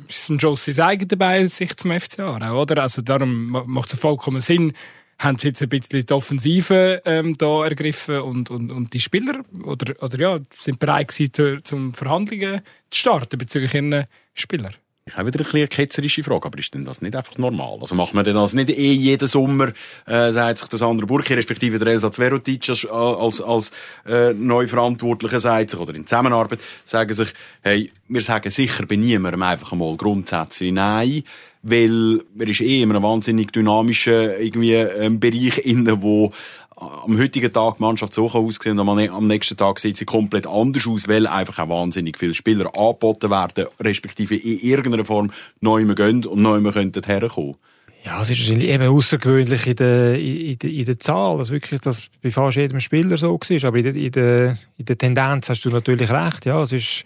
ist 0.09 0.29
ein 0.29 0.39
Joss 0.39 0.67
sein 0.67 0.79
eigen 0.81 1.09
dabei, 1.09 1.47
Sicht 1.47 1.81
vom 1.81 1.99
FCA, 1.99 2.55
oder? 2.55 2.83
Also 2.83 3.01
darum 3.01 3.51
macht 3.67 3.93
es 3.93 3.99
vollkommen 3.99 4.43
Sinn, 4.43 4.75
haben 5.19 5.39
sie 5.39 5.49
jetzt 5.49 5.63
ein 5.63 5.71
bisschen 5.71 6.05
die 6.05 6.13
Offensive 6.13 7.01
ähm, 7.07 7.35
da 7.39 7.65
ergriffen 7.65 8.21
und, 8.21 8.51
und, 8.51 8.71
und 8.71 8.93
die 8.93 9.01
Spieler 9.01 9.41
oder, 9.65 9.95
oder 10.03 10.19
ja, 10.19 10.39
sind 10.59 10.79
bereit 10.79 11.09
gewesen, 11.09 11.33
zu, 11.33 11.63
zum 11.63 11.95
Verhandlungen 11.95 12.61
zu 12.91 13.01
starten 13.01 13.39
bezüglich 13.39 13.73
ihren 13.73 14.07
Spielern. 14.37 14.75
Ich 15.09 15.17
habe 15.17 15.33
wieder 15.33 15.45
eine, 15.45 15.55
eine 15.55 15.69
ketzerische 15.69 16.25
Frage, 16.25 16.47
aber 16.47 16.59
ist 16.59 16.75
denn 16.75 16.85
das 16.85 17.01
nicht 17.01 17.15
einfach 17.15 17.39
normal? 17.39 17.79
Also 17.81 17.95
macht 17.95 18.13
man 18.13 18.25
denn 18.25 18.35
das 18.35 18.55
nicht 18.55 18.71
eh 18.71 18.93
jeden 18.93 19.29
Sommer, 19.29 19.73
äh, 20.05 20.33
sagt 20.33 20.59
sich 20.59 20.69
das 20.69 20.83
andere 20.83 21.07
Burki, 21.07 21.35
respektive 21.35 21.79
der 21.79 21.93
Elsa 21.93 22.11
Verotic 22.11 22.69
als, 22.69 22.85
als, 22.87 23.41
als 23.41 23.71
äh, 24.05 24.33
Neuverantwortlicher 24.33 25.39
sagt 25.39 25.71
sich, 25.71 25.79
oder 25.79 25.95
in 25.95 26.09
Zusammenarbeit, 26.09 26.59
sagen 26.85 27.15
sich, 27.15 27.33
hey, 27.63 27.89
wir 28.09 28.23
sagen 28.23 28.51
sicher 28.51 28.85
bei 28.85 28.97
niemandem 28.97 29.45
einfach 29.45 29.71
einmal 29.71 29.97
grundsätzlich 29.97 30.73
nein, 30.73 31.23
weil 31.63 32.23
er 32.37 32.49
ist 32.49 32.61
eh 32.61 32.83
in 32.83 32.91
einem 32.91 33.05
wahnsinnig 33.05 33.53
dynamischen 33.53 34.13
irgendwie, 34.13 34.75
ähm, 34.75 35.21
Bereich 35.21 35.59
inne, 35.59 36.03
wo 36.03 36.33
am 36.77 37.19
heutigen 37.19 37.53
Tag 37.53 37.77
die 37.77 37.83
Mannschaft 37.83 38.13
so 38.13 38.31
aussehen 38.31 38.79
und 38.79 38.89
am 38.89 39.27
nächsten 39.27 39.57
Tag 39.57 39.79
sieht 39.79 39.97
sie 39.97 40.05
komplett 40.05 40.47
anders 40.47 40.87
aus, 40.87 41.09
weil 41.09 41.27
einfach 41.27 41.59
auch 41.59 41.69
wahnsinnig 41.69 42.19
viele 42.19 42.35
Spieler 42.35 42.77
angeboten 42.77 43.31
werden, 43.31 43.67
respektive 43.81 44.37
in 44.37 44.59
irgendeiner 44.59 45.07
Form 45.07 45.31
neu 45.61 45.85
gehen 45.95 46.25
und 46.27 46.43
neu 46.43 46.61
könnten 46.71 47.03
herkommen. 47.05 47.57
Ja, 48.05 48.23
es 48.23 48.31
ist 48.31 48.41
wahrscheinlich 48.41 48.69
eben 48.69 48.85
außergewöhnlich 48.85 49.67
in 49.67 49.77
der, 49.77 50.19
in, 50.21 50.59
der, 50.59 50.71
in 50.71 50.85
der 50.85 51.01
Zahl, 51.01 51.39
dass 51.39 51.51
wirklich 51.51 51.81
das 51.81 52.03
bei 52.23 52.31
fast 52.31 52.57
jedem 52.57 52.79
Spieler 52.79 53.17
so 53.17 53.33
war. 53.33 53.65
Aber 53.65 53.79
in 53.79 53.83
der, 53.83 53.95
in 53.97 54.13
der, 54.13 54.59
in 54.77 54.85
der 54.85 54.99
Tendenz 54.99 55.49
hast 55.49 55.65
du 55.65 55.71
natürlich 55.71 56.09
recht. 56.09 56.45
Ja, 56.45 56.63
es 56.63 56.71
ist, 56.71 57.05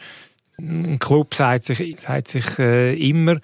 ein 0.58 0.98
Club 0.98 1.34
sagt 1.34 1.64
sich, 1.64 1.98
sagt 1.98 2.28
sich 2.28 2.58
äh, 2.58 2.94
immer, 3.08 3.40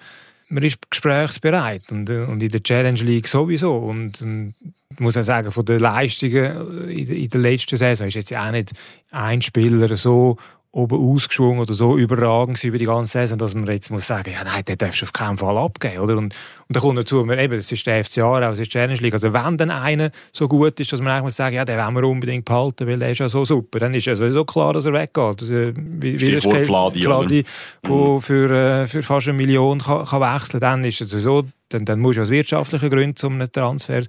man 0.49 0.63
ist 0.63 0.89
gesprächsbereit 0.89 1.91
und, 1.91 2.09
und 2.09 2.41
in 2.41 2.49
der 2.49 2.63
Challenge 2.63 2.99
League 3.01 3.27
sowieso. 3.27 3.75
Und, 3.75 4.21
und 4.21 4.53
ich 4.91 4.99
muss 4.99 5.17
auch 5.17 5.23
sagen, 5.23 5.51
von 5.51 5.65
den 5.65 5.79
Leistungen 5.79 6.89
in, 6.89 7.07
in 7.07 7.29
der 7.29 7.41
letzten 7.41 7.77
Saison 7.77 8.07
ist 8.07 8.15
jetzt 8.15 8.35
auch 8.35 8.51
nicht 8.51 8.71
ein 9.11 9.41
Spieler 9.41 9.95
so 9.97 10.37
oben 10.77 10.99
ausgeschwungen 10.99 11.59
oder 11.59 11.73
so 11.73 11.97
überragend 11.97 12.63
über 12.63 12.77
die 12.77 12.85
ganze 12.85 13.13
Saison, 13.13 13.39
dass 13.39 13.55
man 13.55 13.65
jetzt 13.65 13.89
muss 13.89 14.05
sagen, 14.05 14.31
ja 14.31 14.43
nein, 14.43 14.63
den 14.63 14.77
darfst 14.77 15.01
du 15.01 15.05
auf 15.05 15.13
keinen 15.13 15.35
Fall 15.35 15.57
abgeben, 15.57 15.99
oder? 15.99 16.13
Und, 16.17 16.35
und 16.67 16.75
dann 16.75 16.81
kommt 16.81 16.99
dazu, 16.99 17.25
man, 17.25 17.39
eben, 17.39 17.57
es 17.57 17.71
ist 17.71 17.85
der 17.87 18.03
FCA, 18.03 18.51
es 18.51 18.59
ist 18.59 18.67
die 18.67 18.77
Challenge 18.77 18.99
League, 18.99 19.13
also 19.13 19.33
wenn 19.33 19.57
dann 19.57 19.71
einer 19.71 20.11
so 20.31 20.47
gut 20.47 20.79
ist, 20.79 20.93
dass 20.93 21.01
man 21.01 21.09
eigentlich 21.09 21.23
muss 21.23 21.35
sagen, 21.35 21.55
ja, 21.55 21.65
den 21.65 21.79
wollen 21.79 21.95
wir 21.95 22.03
unbedingt 22.03 22.45
behalten, 22.45 22.87
weil 22.87 22.99
der 22.99 23.09
ist 23.09 23.17
ja 23.17 23.27
so 23.27 23.43
super, 23.43 23.79
dann 23.79 23.95
ist 23.95 24.05
ja 24.05 24.15
sowieso 24.15 24.45
klar, 24.45 24.73
dass 24.73 24.85
er 24.85 24.93
weggeht. 24.93 25.41
Also, 25.41 25.71
wie, 25.75 26.17
Stichwort 26.17 26.65
Fladi, 26.65 27.01
Fladi 27.01 27.43
mhm. 27.83 28.21
für, 28.21 28.51
äh, 28.51 28.87
für 28.87 29.01
fast 29.01 29.27
eine 29.27 29.37
Million 29.37 29.79
kann, 29.79 30.05
kann 30.05 30.21
wechseln, 30.21 30.59
dann 30.59 30.83
ist 30.83 31.01
es 31.01 31.09
so, 31.09 31.43
dann, 31.69 31.85
dann 31.85 31.99
muss 31.99 32.17
du 32.17 32.21
aus 32.21 32.29
wirtschaftlichen 32.29 32.89
Gründen 32.91 33.15
zum 33.15 33.33
einen 33.33 33.51
Transfer 33.51 34.03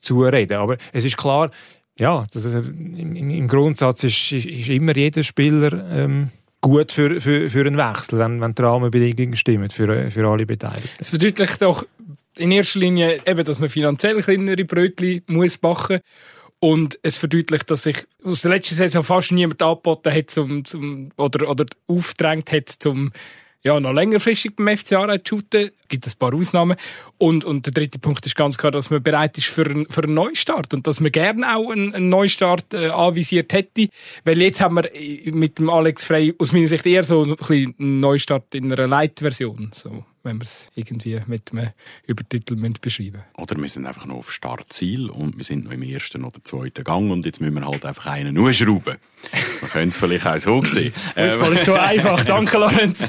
zureden. 0.00 0.56
Aber 0.56 0.76
es 0.92 1.04
ist 1.04 1.16
klar, 1.16 1.50
ja, 1.98 2.26
das 2.32 2.44
ist, 2.44 2.54
im, 2.54 3.16
im, 3.16 3.48
Grundsatz 3.48 4.04
ist, 4.04 4.32
ist, 4.32 4.46
ist, 4.46 4.68
immer 4.68 4.96
jeder 4.96 5.22
Spieler 5.22 5.90
ähm, 5.90 6.30
gut 6.60 6.92
für, 6.92 7.20
für, 7.20 7.50
für 7.50 7.60
einen 7.60 7.76
Wechsel, 7.76 8.18
wenn, 8.18 8.40
wenn 8.40 8.54
die 8.54 8.62
Rahmenbedingungen 8.62 9.36
stimmen 9.36 9.70
für, 9.70 10.10
für 10.10 10.26
alle 10.28 10.46
Beteiligten. 10.46 10.90
Es 10.98 11.10
verdeutlicht 11.10 11.62
doch 11.62 11.84
in 12.36 12.52
erster 12.52 12.78
Linie 12.78 13.18
eben, 13.26 13.44
dass 13.44 13.58
man 13.58 13.68
finanziell 13.68 14.22
kleinere 14.22 14.64
Brötchen 14.64 15.22
muss 15.26 15.58
backen 15.58 16.00
und 16.60 16.98
es 17.02 17.16
verdeutlicht, 17.16 17.70
dass 17.70 17.84
sich 17.84 18.06
aus 18.24 18.42
der 18.42 18.52
letzten 18.52 18.74
Saison 18.74 19.02
fast 19.02 19.32
niemand 19.32 19.62
angeboten 19.62 20.12
hat 20.12 20.30
zum, 20.30 20.64
zum, 20.64 21.10
oder, 21.16 21.48
oder 21.48 21.66
aufgedrängt 21.86 22.50
hat, 22.52 22.68
zum 22.68 23.12
ja, 23.62 23.80
noch 23.80 23.92
längerfristig 23.92 24.54
beim 24.56 24.76
FC 24.76 24.92
Aarau 24.92 25.16
shooten. 25.26 25.70
gibt 25.88 26.06
ein 26.06 26.12
paar 26.18 26.32
Ausnahmen. 26.32 26.76
Und, 27.18 27.44
und 27.44 27.66
der 27.66 27.72
dritte 27.72 27.98
Punkt 27.98 28.24
ist 28.24 28.36
ganz 28.36 28.56
klar, 28.56 28.70
dass 28.70 28.90
man 28.90 29.02
bereit 29.02 29.36
ist 29.36 29.48
für, 29.48 29.66
einen, 29.66 29.86
für 29.90 30.04
einen 30.04 30.14
Neustart 30.14 30.72
und 30.74 30.86
dass 30.86 31.00
man 31.00 31.10
gerne 31.10 31.56
auch 31.56 31.70
einen, 31.70 31.94
einen 31.94 32.08
Neustart 32.08 32.72
äh, 32.72 32.88
anvisiert 32.88 33.52
hätte. 33.52 33.88
Weil 34.24 34.40
jetzt 34.40 34.60
haben 34.60 34.76
wir 34.76 34.90
mit 35.32 35.58
dem 35.58 35.70
Alex 35.70 36.04
Frey 36.04 36.34
aus 36.38 36.52
meiner 36.52 36.68
Sicht 36.68 36.86
eher 36.86 37.02
so 37.02 37.24
ein 37.24 37.36
bisschen 37.36 37.74
einen 37.78 38.00
Neustart 38.00 38.54
in 38.54 38.72
einer 38.72 38.86
Light-Version. 38.86 39.70
So 39.74 40.04
wenn 40.28 40.38
wir 40.38 40.44
es 40.44 40.68
irgendwie 40.74 41.20
mit 41.26 41.52
einem 41.52 41.70
Übertitel 42.06 42.54
beschreiben 42.80 43.22
Oder 43.36 43.56
wir 43.56 43.68
sind 43.68 43.86
einfach 43.86 44.04
noch 44.04 44.16
auf 44.16 44.32
Startziel 44.32 45.08
und 45.08 45.36
wir 45.36 45.44
sind 45.44 45.64
noch 45.64 45.72
im 45.72 45.82
ersten 45.82 46.24
oder 46.24 46.42
zweiten 46.44 46.84
Gang 46.84 47.10
und 47.10 47.24
jetzt 47.24 47.40
müssen 47.40 47.54
wir 47.54 47.64
halt 47.64 47.84
einfach 47.86 48.06
einen 48.06 48.34
nur 48.34 48.52
schrauben. 48.52 48.98
Man 49.60 49.70
könnte 49.70 49.88
es 49.88 49.96
vielleicht 49.98 50.26
auch 50.26 50.38
so 50.38 50.64
sehen. 50.64 50.92
Fußball 51.14 51.52
ist 51.52 51.64
so 51.64 51.74
einfach, 51.74 52.24
danke 52.24 52.58
Lorenz. 52.58 53.06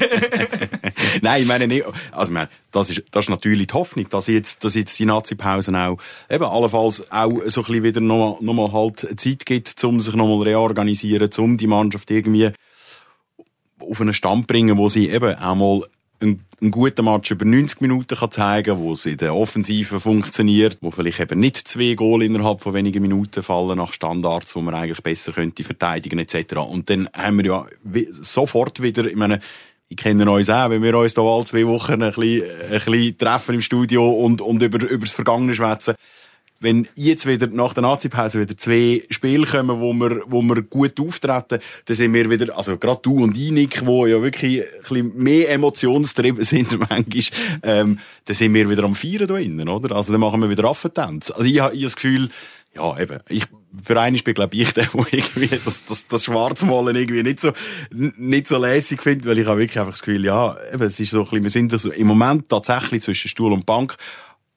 Nein, 1.21 1.41
ich 1.41 1.47
meine 1.47 1.67
nicht, 1.67 1.85
also 2.11 2.31
meine, 2.31 2.49
das 2.71 2.89
ist, 2.89 3.03
das 3.11 3.25
ist 3.25 3.29
natürlich 3.29 3.67
die 3.67 3.73
Hoffnung, 3.73 4.07
dass 4.09 4.27
jetzt, 4.27 4.63
dass 4.63 4.75
jetzt 4.75 4.97
die 4.99 5.05
Nazi-Pausen 5.05 5.75
auch, 5.75 5.97
eben, 6.29 6.43
allenfalls 6.43 7.11
auch 7.11 7.31
so 7.47 7.61
ein 7.61 7.65
bisschen 7.65 7.83
wieder 7.83 8.01
noch, 8.01 8.39
noch 8.41 8.53
mal 8.53 8.71
halt 8.71 9.19
Zeit 9.19 9.45
gibt, 9.45 9.83
um 9.83 9.99
sich 9.99 10.15
noch 10.15 10.27
mal 10.27 10.43
reorganisieren, 10.43 11.29
um 11.37 11.57
die 11.57 11.67
Mannschaft 11.67 12.09
irgendwie 12.11 12.51
auf 13.79 14.01
einen 14.01 14.13
Stand 14.13 14.47
bringen, 14.47 14.77
wo 14.77 14.89
sie 14.89 15.09
eben 15.09 15.35
auch 15.35 15.55
mal 15.55 15.83
einen, 16.21 16.45
einen 16.61 16.71
guten 16.71 17.05
Match 17.05 17.31
über 17.31 17.45
90 17.45 17.81
Minuten 17.81 18.17
kann 18.17 18.31
zeigen 18.31 18.75
kann, 18.75 18.83
wo 18.83 18.91
es 18.91 19.05
in 19.05 19.17
der 19.17 19.35
Offensive 19.35 19.99
funktioniert, 19.99 20.77
wo 20.81 20.91
vielleicht 20.91 21.19
eben 21.19 21.39
nicht 21.39 21.67
zwei 21.67 21.93
Goal 21.93 22.23
innerhalb 22.23 22.61
von 22.61 22.73
wenigen 22.73 23.01
Minuten 23.01 23.43
fallen 23.43 23.77
nach 23.77 23.93
Standards, 23.93 24.55
wo 24.55 24.61
man 24.61 24.75
eigentlich 24.75 25.01
besser 25.01 25.31
könnte 25.31 25.63
verteidigen 25.63 26.19
etc. 26.19 26.57
Und 26.57 26.89
dann 26.89 27.09
haben 27.13 27.37
wir 27.37 27.45
ja 27.45 27.65
sofort 28.09 28.81
wieder, 28.81 29.05
ich 29.05 29.15
meine, 29.15 29.39
ich 29.87 29.97
kenne 29.97 30.29
uns 30.29 30.49
auch, 30.49 30.69
wenn 30.69 30.83
wir 30.83 30.95
uns 30.97 31.15
da 31.15 31.21
alle 31.23 31.45
zwei 31.45 31.65
Wochen 31.65 32.03
ein 32.03 32.11
bisschen, 32.11 32.43
ein 32.43 32.79
bisschen 32.79 33.17
treffen 33.17 33.55
im 33.55 33.61
Studio 33.61 34.07
und, 34.07 34.41
und 34.41 34.61
über, 34.61 34.87
über 34.87 35.05
das 35.05 35.13
Vergangene 35.13 35.55
schwätzen, 35.55 35.95
wenn 36.59 36.87
jetzt 36.95 37.25
wieder 37.25 37.47
nach 37.47 37.73
der 37.73 37.83
Nazi-Pause 37.83 38.39
wieder 38.39 38.57
zwei 38.57 39.01
Spiele 39.09 39.45
kommen, 39.45 39.79
wo 39.79 39.93
wir, 39.93 40.21
wo 40.27 40.41
wir 40.41 40.61
gut 40.61 40.99
auftreten, 40.99 41.59
dann 41.85 41.95
sind 41.95 42.13
wir 42.13 42.29
wieder, 42.29 42.55
also 42.57 42.77
gerade 42.77 42.99
du 43.01 43.23
und 43.23 43.37
ich, 43.37 43.51
Nick, 43.51 43.85
wo 43.85 44.05
ja 44.05 44.21
wirklich 44.21 44.61
ein 44.61 44.81
bisschen 44.81 45.17
mehr 45.17 45.51
emotionstrieben 45.51 46.43
sind 46.43 46.77
manchmal, 46.89 47.23
ähm, 47.63 47.99
dann 48.25 48.35
sind 48.35 48.53
wir 48.53 48.69
wieder 48.69 48.83
am 48.83 48.95
Feiern 48.95 49.27
da 49.27 49.37
innen, 49.37 49.69
oder? 49.69 49.95
Also 49.95 50.11
dann 50.11 50.21
machen 50.21 50.41
wir 50.41 50.49
wieder 50.49 50.65
Affentanz. 50.65 51.31
Also 51.31 51.45
ich 51.45 51.59
habe 51.59 51.77
das 51.77 51.95
Gefühl, 51.95 52.29
ja, 52.75 52.99
eben, 52.99 53.19
ich, 53.29 53.45
für 53.83 53.99
einen 53.99 54.17
bin, 54.23 54.33
glaube 54.33 54.55
ich, 54.55 54.73
der, 54.73 54.85
der 54.85 55.05
irgendwie 55.11 55.59
das, 55.63 55.85
das, 55.85 56.07
das 56.07 56.25
Schwarzmalen 56.25 56.95
irgendwie 56.95 57.23
nicht 57.23 57.39
so, 57.39 57.51
nicht 57.91 58.47
so 58.47 58.57
lässig 58.57 59.01
findet, 59.01 59.25
weil 59.25 59.39
ich 59.39 59.47
habe 59.47 59.59
wirklich 59.59 59.79
einfach 59.79 59.93
das 59.93 60.01
Gefühl, 60.01 60.25
ja, 60.25 60.55
eben, 60.73 60.83
es 60.83 60.99
ist 60.99 61.11
so 61.11 61.19
ein 61.19 61.25
bisschen, 61.25 61.43
wir 61.43 61.49
sind 61.49 61.73
also 61.73 61.91
im 61.91 62.07
Moment 62.07 62.49
tatsächlich 62.49 63.01
zwischen 63.01 63.29
Stuhl 63.29 63.53
und 63.53 63.65
Bank, 63.65 63.97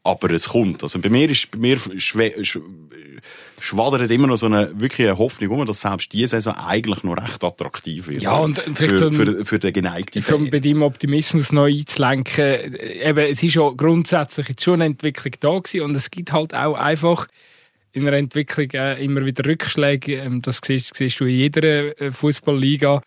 aber 0.04 0.30
es 0.30 0.48
kommt. 0.48 0.82
Also 0.82 0.98
bei 0.98 1.08
mir 1.08 1.30
ist, 1.30 1.50
bei 1.50 1.58
mir 1.58 1.78
schwadert 3.60 4.10
immer 4.10 4.26
noch 4.26 4.36
so 4.36 4.46
eine 4.46 4.80
wirklich 4.80 5.06
eine 5.08 5.18
Hoffnung 5.18 5.60
um, 5.60 5.66
dass 5.66 5.80
selbst 5.80 6.12
diese 6.12 6.28
Saison 6.28 6.54
eigentlich 6.54 7.04
noch 7.04 7.16
recht 7.16 7.44
attraktiv 7.44 8.08
wird. 8.08 8.22
Ja, 8.22 8.36
und 8.38 8.58
vielleicht 8.74 8.98
für, 8.98 9.12
für, 9.12 9.44
für 9.44 9.58
den 9.58 9.72
geneigten 9.72 10.24
um 10.34 10.50
bei 10.50 10.58
deinem 10.58 10.82
Optimismus 10.82 11.52
noch 11.52 11.66
einzulenken, 11.66 12.74
eben, 12.74 13.18
es 13.18 13.42
ist 13.42 13.54
ja 13.54 13.68
grundsätzlich 13.70 14.48
jetzt 14.48 14.64
schon 14.64 14.74
eine 14.74 14.86
Entwicklung 14.86 15.34
da 15.38 15.58
gewesen 15.58 15.82
und 15.82 15.94
es 15.94 16.10
gibt 16.10 16.32
halt 16.32 16.54
auch 16.54 16.74
einfach 16.74 17.28
in 17.92 18.08
einer 18.08 18.16
Entwicklung 18.16 18.70
äh, 18.72 19.02
immer 19.04 19.24
wieder 19.24 19.44
Rückschläge. 19.44 20.16
Ähm, 20.16 20.42
das 20.42 20.60
siehst, 20.64 20.96
siehst 20.96 21.20
du 21.20 21.26
in 21.26 21.36
jeder 21.36 22.00
äh, 22.00 22.10
Fußballliga. 22.10 23.02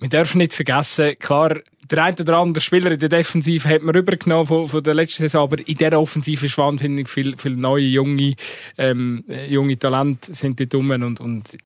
Wir 0.00 0.08
dürfen 0.08 0.38
nicht 0.38 0.52
vergessen, 0.52 1.18
klar, 1.18 1.56
der 1.90 2.04
eine 2.04 2.16
oder 2.20 2.38
andere 2.38 2.60
Spieler 2.60 2.92
in 2.92 2.98
der 2.98 3.08
Defensive 3.08 3.68
hat 3.68 3.82
man 3.82 3.94
rübergenommen 3.94 4.46
von, 4.46 4.68
von 4.68 4.82
der 4.82 4.94
letzten 4.94 5.24
Saison, 5.24 5.42
aber 5.42 5.56
in 5.66 5.76
der 5.76 5.98
Offensive 5.98 6.46
ist 6.46 6.56
wahnsinnig 6.58 7.08
viel, 7.08 7.36
viel 7.36 7.56
neue, 7.56 7.84
junge, 7.84 8.34
ähm, 8.76 9.24
junge 9.48 9.78
Talente 9.78 10.32
sind 10.32 10.60
dort 10.60 10.74
rum 10.74 10.90
und, 10.90 11.20
und 11.20 11.58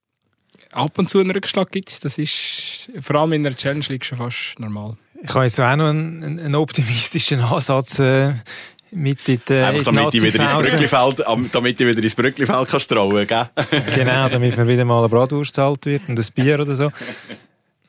ab 0.70 0.98
und 0.98 1.10
zu 1.10 1.18
einen 1.18 1.32
Rückschlag 1.32 1.70
gibt 1.70 1.90
es. 1.90 2.00
Das 2.00 2.18
ist 2.18 2.90
vor 3.00 3.16
allem 3.16 3.34
in 3.34 3.42
der 3.42 3.56
Challenge 3.56 3.84
League 3.88 4.04
schon 4.04 4.18
fast 4.18 4.58
normal. 4.58 4.96
Ich 5.22 5.34
habe 5.34 5.44
jetzt 5.44 5.60
auch 5.60 5.76
noch 5.76 5.88
einen, 5.88 6.40
einen 6.40 6.54
optimistischen 6.54 7.40
Ansatz 7.40 7.98
äh, 7.98 8.32
mit 8.90 9.28
in 9.28 9.40
die, 9.48 9.54
Einfach 9.54 9.84
damit 9.84 10.14
ich 10.14 10.22
wieder 10.22 10.42
ins 10.42 10.52
Brücklifeld, 10.52 11.22
damit 11.52 11.80
ich 11.80 11.86
wieder 11.86 12.02
ins 12.02 12.14
Brücklifeld 12.14 12.68
kann 12.68 12.80
strauen, 12.80 13.26
gell? 13.26 13.48
genau, 13.94 14.28
damit 14.28 14.56
mir 14.56 14.66
wieder 14.66 14.84
mal 14.84 15.00
eine 15.00 15.08
Bratwurst 15.08 15.54
zahlt 15.54 15.86
wird 15.86 16.08
und 16.08 16.18
ein 16.18 16.26
Bier 16.34 16.60
oder 16.60 16.74
so. 16.74 16.90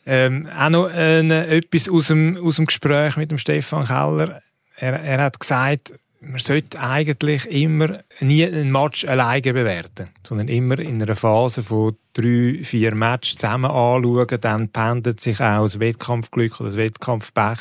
Ähm, 0.06 0.48
auch 0.48 0.70
noch 0.70 0.90
äh, 0.90 1.58
etwas 1.58 1.90
aus 1.90 2.08
dem, 2.08 2.38
aus 2.38 2.58
dem 2.58 2.66
Gespräch 2.66 3.16
mit 3.18 3.32
dem 3.32 3.38
Stefan 3.38 3.86
Keller. 3.86 4.42
Er, 4.76 5.00
er 5.00 5.24
hat 5.24 5.40
gesagt, 5.40 5.94
man 6.26 6.40
sollte 6.40 6.80
eigentlich 6.80 7.46
immer 7.46 8.00
nie 8.22 8.46
einen 8.46 8.72
Match 8.72 9.06
alleine 9.06 9.54
bewerten, 9.54 10.10
sondern 10.26 10.48
immer 10.48 10.80
in 10.80 11.02
einer 11.02 11.16
Phase 11.16 11.62
von 11.62 11.98
drei, 12.14 12.62
vier 12.64 12.96
Matches 12.96 13.38
zusammen 13.38 13.72
anschauen. 13.72 14.40
Dann 14.42 14.70
pendelt 14.70 15.20
sich 15.20 15.40
auch 15.42 15.64
das 15.64 15.80
Wettkampfglück 15.80 16.60
oder 16.60 16.70
das 16.70 16.78
Wettkampfpech 16.78 17.60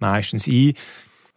meistens 0.00 0.48
ein. 0.48 0.74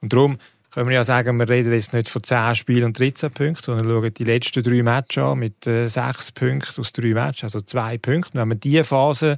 Und 0.01 0.13
darum 0.13 0.37
können 0.71 0.89
wir 0.89 0.95
ja 0.95 1.03
sagen, 1.03 1.37
wir 1.37 1.47
reden 1.47 1.71
jetzt 1.71 1.93
nicht 1.93 2.09
von 2.09 2.23
10 2.23 2.55
Spielen 2.55 2.85
und 2.85 2.97
13 2.97 3.31
Punkten, 3.31 3.63
sondern 3.63 3.85
schauen 3.85 4.13
die 4.13 4.23
letzten 4.23 4.63
drei 4.63 4.81
Matches 4.81 5.23
an 5.23 5.39
mit 5.39 5.67
äh, 5.67 5.87
6 5.87 6.31
Punkten 6.31 6.81
aus 6.81 6.91
drei 6.91 7.13
Matches, 7.13 7.43
also 7.43 7.61
zwei 7.61 7.99
Punkte. 7.99 8.33
Wenn 8.33 8.47
man 8.47 8.59
diese 8.59 8.83
Phase 8.83 9.37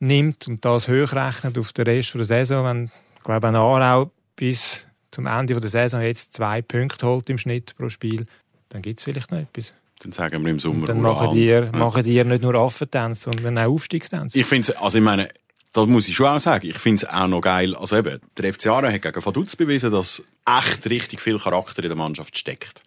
nimmt 0.00 0.48
und 0.48 0.64
das 0.64 0.88
hochrechnet 0.88 1.56
auf 1.56 1.72
den 1.72 1.86
Rest 1.86 2.14
der 2.14 2.24
Saison, 2.24 2.64
wenn, 2.64 2.90
ich 3.16 3.22
glaube, 3.22 3.48
ein 3.48 3.56
Aarau 3.56 4.10
bis 4.36 4.86
zum 5.10 5.26
Ende 5.26 5.60
der 5.60 5.70
Saison 5.70 6.00
jetzt 6.00 6.32
zwei 6.34 6.62
Punkte 6.62 7.06
holt 7.06 7.28
im 7.30 7.38
Schnitt 7.38 7.74
pro 7.76 7.88
Spiel, 7.88 8.26
dann 8.70 8.82
gibt 8.82 9.00
es 9.00 9.04
vielleicht 9.04 9.30
noch 9.30 9.38
etwas. 9.38 9.74
Dann 10.02 10.12
sagen 10.12 10.42
wir 10.42 10.50
im 10.50 10.58
Sommer 10.58 10.82
und 10.82 10.88
Dann 10.88 11.02
machen 11.02 11.34
die, 11.34 11.46
ja. 11.46 11.70
machen 11.72 12.02
die 12.04 12.24
nicht 12.24 12.42
nur 12.42 12.54
Affentänze, 12.54 13.24
sondern 13.24 13.58
auch 13.58 13.72
Aufstiegstänze. 13.72 14.38
Ich 14.38 14.46
finde 14.46 14.80
also 14.80 14.98
ich 14.98 15.04
meine, 15.04 15.28
das 15.72 15.86
muss 15.86 16.08
ich 16.08 16.16
schon 16.16 16.26
auch 16.26 16.38
sagen. 16.38 16.66
Ich 16.66 16.78
finde 16.78 17.04
es 17.04 17.10
auch 17.10 17.28
noch 17.28 17.42
geil. 17.42 17.76
Also 17.76 17.96
eben, 17.96 18.18
der 18.38 18.54
FC 18.54 18.68
Aarau 18.68 18.90
hat 18.90 19.02
gegen 19.02 19.24
Vaduz 19.24 19.56
bewiesen, 19.56 19.92
dass 19.92 20.22
echt 20.46 20.88
richtig 20.88 21.20
viel 21.20 21.38
Charakter 21.38 21.82
in 21.82 21.90
der 21.90 21.96
Mannschaft 21.96 22.36
steckt. 22.36 22.80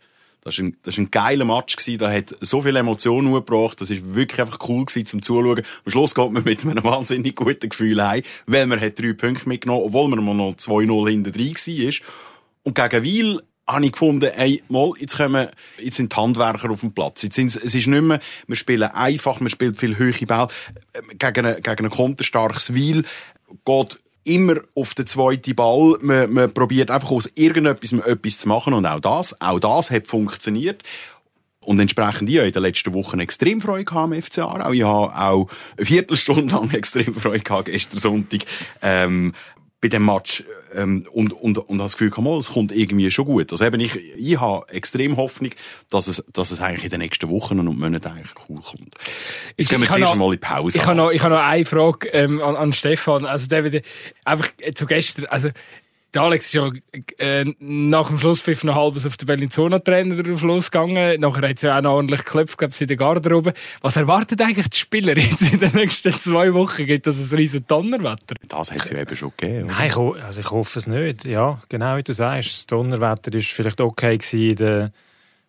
Das 0.43 0.57
war 0.57 0.65
ein, 0.65 0.77
ein 0.85 1.11
geiler 1.11 1.45
Match 1.45 1.75
gewesen. 1.75 1.97
Da 1.99 2.11
hat 2.11 2.35
so 2.41 2.61
viele 2.61 2.79
Emotionen 2.79 3.33
gebracht. 3.33 3.79
Das 3.79 3.89
ist 3.89 4.15
wirklich 4.15 4.41
einfach 4.41 4.59
cool 4.67 4.85
gewesen 4.85 5.05
zum 5.05 5.21
Zuschauen. 5.21 5.63
Am 5.85 5.91
Schluss 5.91 6.13
geht 6.15 6.31
man 6.31 6.43
mit 6.43 6.65
einem 6.65 6.83
wahnsinnig 6.83 7.35
guten 7.35 7.69
Gefühl 7.69 8.05
heim, 8.05 8.23
weil 8.45 8.67
man 8.67 8.81
hat 8.81 8.99
drei 8.99 9.13
Punkte 9.13 9.47
mitgenommen, 9.47 9.83
obwohl 9.85 10.09
man 10.09 10.37
noch 10.37 10.55
2-0 10.55 11.09
hinten 11.09 11.31
drin 11.31 11.53
war. 11.55 11.93
Und 12.63 12.75
gegen 12.75 13.03
Wiel 13.03 13.41
habe 13.65 13.85
ich 13.85 13.93
gefunden, 13.93 14.29
ey, 14.35 14.61
mal, 14.67 14.91
jetzt 14.99 15.17
kommen, 15.17 15.47
jetzt 15.79 15.95
sind 15.95 16.11
die 16.11 16.15
Handwerker 16.15 16.69
auf 16.71 16.81
dem 16.81 16.93
Platz. 16.93 17.23
Jetzt 17.23 17.35
sind, 17.35 17.47
es 17.47 17.75
ist 17.75 17.87
nicht 17.87 18.01
mehr, 18.01 18.19
wir 18.47 18.55
spielen 18.57 18.83
einfach, 18.83 19.39
wir 19.39 19.49
spielen 19.49 19.73
viel 19.73 19.97
höhere 19.97 20.25
Bälle. 20.25 20.47
Gegen, 21.17 21.45
ein, 21.45 21.61
gegen 21.61 21.85
ein 21.85 21.89
konterstarkes 21.89 22.73
Wiel 22.73 23.03
geht 23.65 23.97
immer 24.23 24.55
auf 24.75 24.93
den 24.93 25.07
zweiten 25.07 25.55
Ball. 25.55 25.97
Man, 26.01 26.31
man 26.31 26.53
probiert 26.53 26.91
einfach 26.91 27.11
aus 27.11 27.29
irgendetwas 27.35 27.93
etwas 27.93 28.39
zu 28.39 28.47
machen 28.47 28.73
und 28.73 28.85
auch 28.85 28.99
das, 28.99 29.39
auch 29.41 29.59
das 29.59 29.91
hat 29.91 30.07
funktioniert. 30.07 30.83
Und 31.65 31.79
entsprechend, 31.79 32.29
ich 32.29 32.37
habe 32.37 32.47
in 32.47 32.53
den 32.53 32.61
letzten 32.61 32.93
Wochen 32.93 33.19
extrem 33.19 33.61
Freude 33.61 33.85
gehabt 33.85 34.13
am 34.13 34.21
FC 34.21 34.39
Aarau. 34.39 34.73
Ich 34.73 34.83
habe 34.83 35.15
auch 35.15 35.47
eine 35.77 35.85
Viertelstunde 35.85 36.51
lang 36.53 36.71
extrem 36.71 37.13
Freude 37.15 37.39
gehabt, 37.39 37.65
gestern 37.65 37.99
Sonntag. 37.99 38.41
Ähm, 38.81 39.33
bei 39.83 39.89
dem 39.89 40.05
Match 40.05 40.45
ähm, 40.73 41.05
und, 41.11 41.33
und, 41.33 41.57
und 41.57 41.77
das 41.77 41.97
Gefühl, 41.97 42.23
mal, 42.23 42.39
es 42.39 42.51
kommt 42.51 42.71
irgendwie 42.71 43.11
schon 43.11 43.25
gut. 43.25 43.51
Also 43.51 43.65
eben 43.65 43.81
ich, 43.81 43.99
ich 44.15 44.39
habe 44.39 44.65
extrem 44.69 45.17
Hoffnung, 45.17 45.51
dass 45.89 46.07
es, 46.07 46.23
dass 46.31 46.51
es 46.51 46.61
eigentlich 46.61 46.85
in 46.85 46.89
den 46.89 47.01
nächsten 47.01 47.29
Wochen 47.29 47.59
und 47.59 47.77
Monaten 47.77 48.07
eigentlich 48.07 48.31
cool 48.47 48.61
kommt. 48.61 48.95
Jetzt 49.57 49.69
gehen 49.69 49.81
wir 49.81 49.87
zuerst 49.89 50.03
noch, 50.03 50.15
mal 50.15 50.33
in 50.33 50.39
Pause. 50.39 50.77
Ich 50.77 50.85
habe 50.85 50.95
noch, 50.95 51.11
ich 51.11 51.21
habe 51.21 51.35
noch 51.35 51.41
eine 51.41 51.65
Frage 51.65 52.07
ähm, 52.13 52.41
an, 52.41 52.55
an 52.55 52.71
Stefan. 52.71 53.25
Also 53.25 53.47
der 53.47 53.65
wieder, 53.65 53.81
einfach 54.23 54.47
zu 54.73 54.85
gestern, 54.85 55.25
also 55.25 55.49
der 56.13 56.21
Alex 56.21 56.45
ist 56.45 56.53
ja 56.53 56.71
äh, 57.17 57.45
nach 57.59 58.07
dem 58.07 58.17
Schlusspfiff 58.17 58.63
noch 58.63 58.75
halbes 58.75 59.05
auf 59.05 59.17
den 59.17 59.25
Bellinzona-Trainer 59.25 60.21
drauf 60.21 60.41
losgegangen. 60.43 61.19
Nachher 61.19 61.49
hat 61.49 61.55
es 61.55 61.61
ja 61.63 61.77
auch 61.77 61.81
noch 61.81 61.93
ordentlich 61.93 62.23
geklopft, 62.23 62.57
glaube 62.57 62.73
ich, 62.73 62.81
in 62.81 62.87
der 62.87 62.97
Garderobe. 62.97 63.53
Was 63.81 63.95
erwartet 63.95 64.41
eigentlich 64.41 64.69
die 64.69 64.77
Spieler 64.77 65.17
jetzt 65.17 65.53
in 65.53 65.59
den 65.59 65.73
nächsten 65.73 66.11
zwei 66.13 66.53
Wochen? 66.53 66.85
Gibt 66.85 67.07
das 67.07 67.17
ein 67.17 67.35
riesen 67.35 67.65
Donnerwetter? 67.67 68.35
Das 68.47 68.71
hat 68.71 68.83
es 68.83 68.89
ja 68.89 68.99
eben 68.99 69.15
schon 69.15 69.31
gegeben. 69.35 69.65
Oder? 69.65 69.73
Nein, 69.73 69.87
ich, 69.87 70.23
also 70.23 70.39
ich 70.39 70.51
hoffe 70.51 70.79
es 70.79 70.87
nicht. 70.87 71.25
Ja, 71.25 71.61
genau 71.69 71.97
wie 71.97 72.03
du 72.03 72.13
sagst. 72.13 72.53
Das 72.53 72.65
Donnerwetter 72.67 73.33
war 73.33 73.41
vielleicht 73.41 73.81
okay 73.81 74.19
in 74.31 74.55
der, 74.55 74.91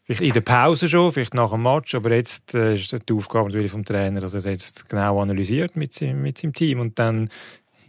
in 0.07 0.33
der 0.33 0.41
Pause 0.41 0.89
schon, 0.89 1.12
vielleicht 1.12 1.35
nach 1.35 1.51
dem 1.51 1.62
Match, 1.62 1.95
aber 1.95 2.12
jetzt 2.12 2.55
äh, 2.55 2.75
ist 2.75 2.97
die 3.09 3.12
Aufgabe 3.12 3.49
natürlich 3.49 3.71
vom 3.71 3.85
Trainer, 3.85 4.21
dass 4.21 4.33
er 4.33 4.39
es 4.39 4.45
jetzt 4.45 4.89
genau 4.89 5.21
analysiert 5.21 5.77
mit 5.77 5.93
seinem, 5.93 6.23
mit 6.23 6.39
seinem 6.39 6.55
Team 6.55 6.81
und 6.81 6.99
dann 6.99 7.29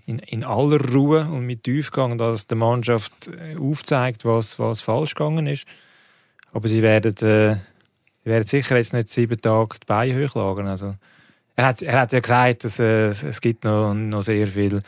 in, 0.05 0.19
in 0.19 0.43
aller 0.43 0.79
Ruhe 0.91 1.21
und 1.21 1.45
mit 1.45 1.63
Tiefgang, 1.63 2.17
dass 2.17 2.47
der 2.47 2.57
Mannschaft 2.57 3.27
äh, 3.27 3.57
aufzeigt, 3.57 4.25
was, 4.25 4.59
was 4.59 4.81
falsch 4.81 5.15
gegangen 5.15 5.47
ist. 5.47 5.65
Aber 6.53 6.67
sie 6.67 6.81
werden, 6.81 7.15
äh, 7.17 7.55
sie 8.23 8.29
werden 8.29 8.47
sicher 8.47 8.77
jetzt 8.77 8.93
nicht 8.93 9.09
sieben 9.09 9.41
Tage 9.41 9.77
die 9.81 9.85
Beine 9.85 10.23
hochlagern. 10.23 10.67
Also, 10.67 10.95
er, 11.55 11.67
hat, 11.67 11.81
er 11.81 11.99
hat 12.01 12.11
ja 12.13 12.19
gesagt, 12.19 12.63
dass, 12.63 12.79
äh, 12.79 13.07
es 13.07 13.41
gibt 13.41 13.63
noch, 13.63 13.93
noch 13.93 14.23
sehr 14.23 14.47
viel, 14.47 14.81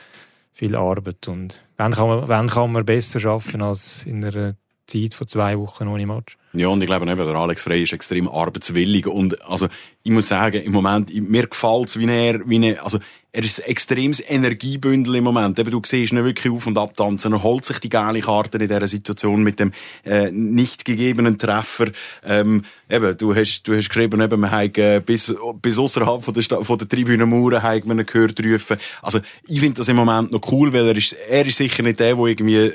viel 0.54 0.76
Arbeit. 0.76 1.28
Und 1.28 1.64
wann 1.78 1.94
kann, 1.94 2.08
man, 2.08 2.28
wann 2.28 2.48
kann 2.48 2.72
man 2.72 2.86
besser 2.86 3.28
arbeiten 3.30 3.62
als 3.62 4.06
in 4.06 4.24
einer 4.24 4.56
Zeit 4.86 5.14
von 5.14 5.28
zwei 5.28 5.58
Wochen 5.58 5.88
ohne 5.88 6.06
Match? 6.06 6.38
Ja, 6.54 6.70
und 6.70 6.82
ich 6.82 6.88
glaube 6.88 7.10
eben, 7.10 7.26
der 7.26 7.36
Alex 7.36 7.64
Frey 7.64 7.84
ist 7.84 7.94
extrem 7.94 8.28
arbeitswillig. 8.28 9.06
Und 9.08 9.42
also, 9.48 9.68
ich 10.04 10.12
muss 10.12 10.28
sagen, 10.28 10.62
im 10.62 10.72
Moment, 10.72 11.14
mir 11.30 11.48
gefällt 11.48 11.90
es, 11.90 12.00
wie 12.00 12.10
er, 12.10 12.48
wie 12.48 12.66
er, 12.66 12.84
also, 12.84 13.00
er 13.38 13.44
ist 13.44 13.62
ein 13.62 13.70
extremes 13.70 14.24
Energiebündel 14.28 15.16
im 15.16 15.26
Moment. 15.26 15.60
Eben, 15.60 15.70
du 15.70 15.80
siehst 15.86 16.12
ihn 16.12 16.24
wirklich 16.24 16.52
auf 16.52 16.66
und 16.66 16.78
ab 16.78 16.96
tanzen. 16.96 17.34
Er 17.34 17.44
holt 17.44 17.66
sich 17.66 17.78
die 17.80 17.90
geile 17.90 18.22
Karte 18.22 18.58
in 18.58 18.68
dieser 18.68 18.88
Situation 18.88 19.44
mit 19.44 19.60
dem 19.60 19.74
äh, 20.04 20.32
nicht 20.32 20.86
gegebenen 20.86 21.38
Treffer. 21.38 21.92
Ähm, 22.26 22.64
eben, 22.90 23.16
du 23.16 23.36
hast, 23.36 23.62
du 23.68 23.76
hast 23.76 23.90
geschrieben, 23.90 24.22
eben, 24.22 24.40
man 24.40 24.50
hat, 24.50 24.78
äh, 24.80 25.02
bis, 25.06 25.36
bis 25.62 25.78
außerhalb 25.78 26.24
von 26.24 26.34
der, 26.34 26.64
von 26.64 26.78
der 26.80 26.90
Tribünenmauern 26.90 27.62
hat 27.62 27.86
man 27.86 28.00
ihn 28.00 28.06
gehört 28.08 28.44
rufen. 28.44 28.78
Also, 29.04 29.20
ich 29.46 29.60
finde 29.60 29.76
das 29.76 29.90
im 29.90 29.98
Moment 29.98 30.32
noch 30.32 30.42
cool, 30.52 30.74
weil 30.74 30.88
er 30.88 30.96
ist, 30.96 31.14
er 31.14 31.46
ist 31.46 31.58
sicher 31.58 31.84
nicht 31.84 32.00
der, 32.00 32.16
der 32.16 32.26
irgendwie, 32.26 32.72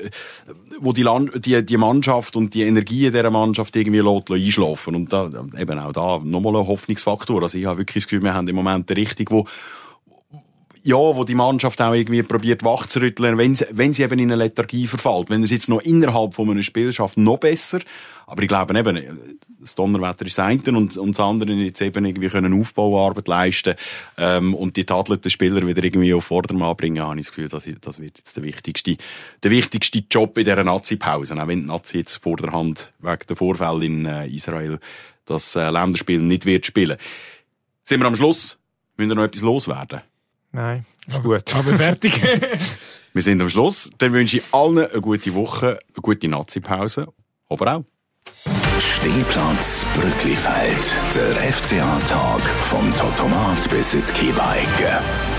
wo 0.79 0.93
die, 0.93 1.03
Land, 1.03 1.45
die, 1.45 1.65
die 1.65 1.77
Mannschaft 1.77 2.37
und 2.37 2.53
die 2.53 2.61
Energie 2.61 3.11
dieser 3.11 3.31
Mannschaft 3.31 3.62
irgendwie 3.75 3.99
lässt, 3.99 4.31
einschlafen. 4.31 4.95
Und 4.95 5.13
da, 5.13 5.29
eben 5.57 5.79
auch 5.79 5.91
da 5.91 6.19
nochmal 6.23 6.55
ein 6.57 6.67
Hoffnungsfaktor. 6.67 7.41
Also, 7.41 7.57
ich 7.57 7.65
habe 7.65 7.79
wirklich 7.79 8.03
das 8.03 8.09
Gefühl, 8.09 8.23
wir 8.23 8.33
haben 8.33 8.47
im 8.47 8.55
Moment 8.55 8.89
den 8.89 8.97
richtigen, 8.97 9.33
wo 9.33 9.45
ja, 10.83 10.97
wo 10.97 11.23
die 11.23 11.35
Mannschaft 11.35 11.81
auch 11.81 11.93
irgendwie 11.93 12.23
probiert 12.23 12.63
wachzurütteln, 12.63 13.37
wenn 13.37 13.55
sie, 13.55 13.65
wenn 13.71 13.93
sie 13.93 14.03
eben 14.03 14.19
in 14.19 14.31
eine 14.31 14.43
Lethargie 14.43 14.85
verfällt. 14.85 15.29
Wenn 15.29 15.41
es 15.41 15.51
jetzt 15.51 15.69
noch 15.69 15.81
innerhalb 15.81 16.33
von 16.33 16.49
einem 16.49 16.61
Spiel 16.61 16.93
noch 17.15 17.37
besser. 17.37 17.79
Aber 18.27 18.41
ich 18.41 18.47
glaube 18.47 18.77
eben, 18.77 19.37
das 19.59 19.75
Donnerwetter 19.75 20.25
ist 20.25 20.37
das 20.37 20.67
und, 20.67 20.97
und 20.97 21.11
das 21.11 21.19
andere 21.19 21.51
jetzt 21.53 21.81
eben 21.81 22.05
irgendwie 22.05 22.29
können 22.29 22.59
Aufbauarbeit 22.59 23.27
leisten 23.27 23.75
ähm, 24.17 24.53
und 24.55 24.75
die 24.75 24.85
tadelnden 24.85 25.29
Spieler 25.29 25.65
wieder 25.65 25.83
irgendwie 25.83 26.13
auf 26.13 26.25
Vordermann 26.25 26.75
bringen, 26.75 27.03
habe 27.03 27.19
ich 27.19 27.27
das 27.27 27.35
Gefühl, 27.35 27.49
das, 27.49 27.67
das 27.81 27.99
wird 27.99 28.17
jetzt 28.17 28.35
der 28.35 28.43
wichtigste, 28.43 28.97
der 29.43 29.51
wichtigste 29.51 30.03
Job 30.09 30.37
in 30.37 30.45
dieser 30.45 30.63
Nazi-Pause. 30.63 31.35
Auch 31.35 31.47
wenn 31.47 31.61
die 31.61 31.67
Nazi 31.67 31.97
jetzt 31.99 32.17
vor 32.17 32.37
der 32.37 32.51
Hand 32.51 32.93
wegen 32.99 33.27
der 33.27 33.35
Vorfälle 33.35 33.85
in 33.85 34.05
äh, 34.05 34.27
Israel 34.27 34.79
das 35.25 35.55
äh, 35.55 35.69
Länderspiel 35.69 36.19
nicht 36.19 36.45
wird 36.45 36.65
spielen. 36.65 36.97
Sind 37.85 38.01
wir 38.01 38.07
am 38.07 38.15
Schluss? 38.15 38.57
Müssen 38.97 39.09
wir 39.09 39.15
noch 39.15 39.23
etwas 39.23 39.41
loswerden? 39.41 40.01
Nein, 40.53 40.85
ist 41.07 41.15
aber, 41.17 41.37
gut. 41.37 41.55
Aber 41.55 41.73
fertig. 41.73 42.21
wir 43.13 43.21
sind 43.21 43.41
am 43.41 43.49
Schluss. 43.49 43.89
Dann 43.97 44.13
wünsche 44.13 44.37
ich 44.37 44.43
allen 44.51 44.77
eine 44.77 45.01
gute 45.01 45.33
Woche, 45.33 45.79
eine 45.93 46.01
gute 46.01 46.27
Nazi-Pause. 46.27 47.07
Aber 47.49 47.75
auch. 47.75 47.83
Stehplatz 48.79 49.85
Brücklifeld. 49.95 50.95
Der 51.15 51.53
FCA-Tag 51.53 52.41
vom 52.41 52.95
Totomat 52.95 53.69
bis 53.69 53.95
in 53.95 54.03
die. 54.21 55.32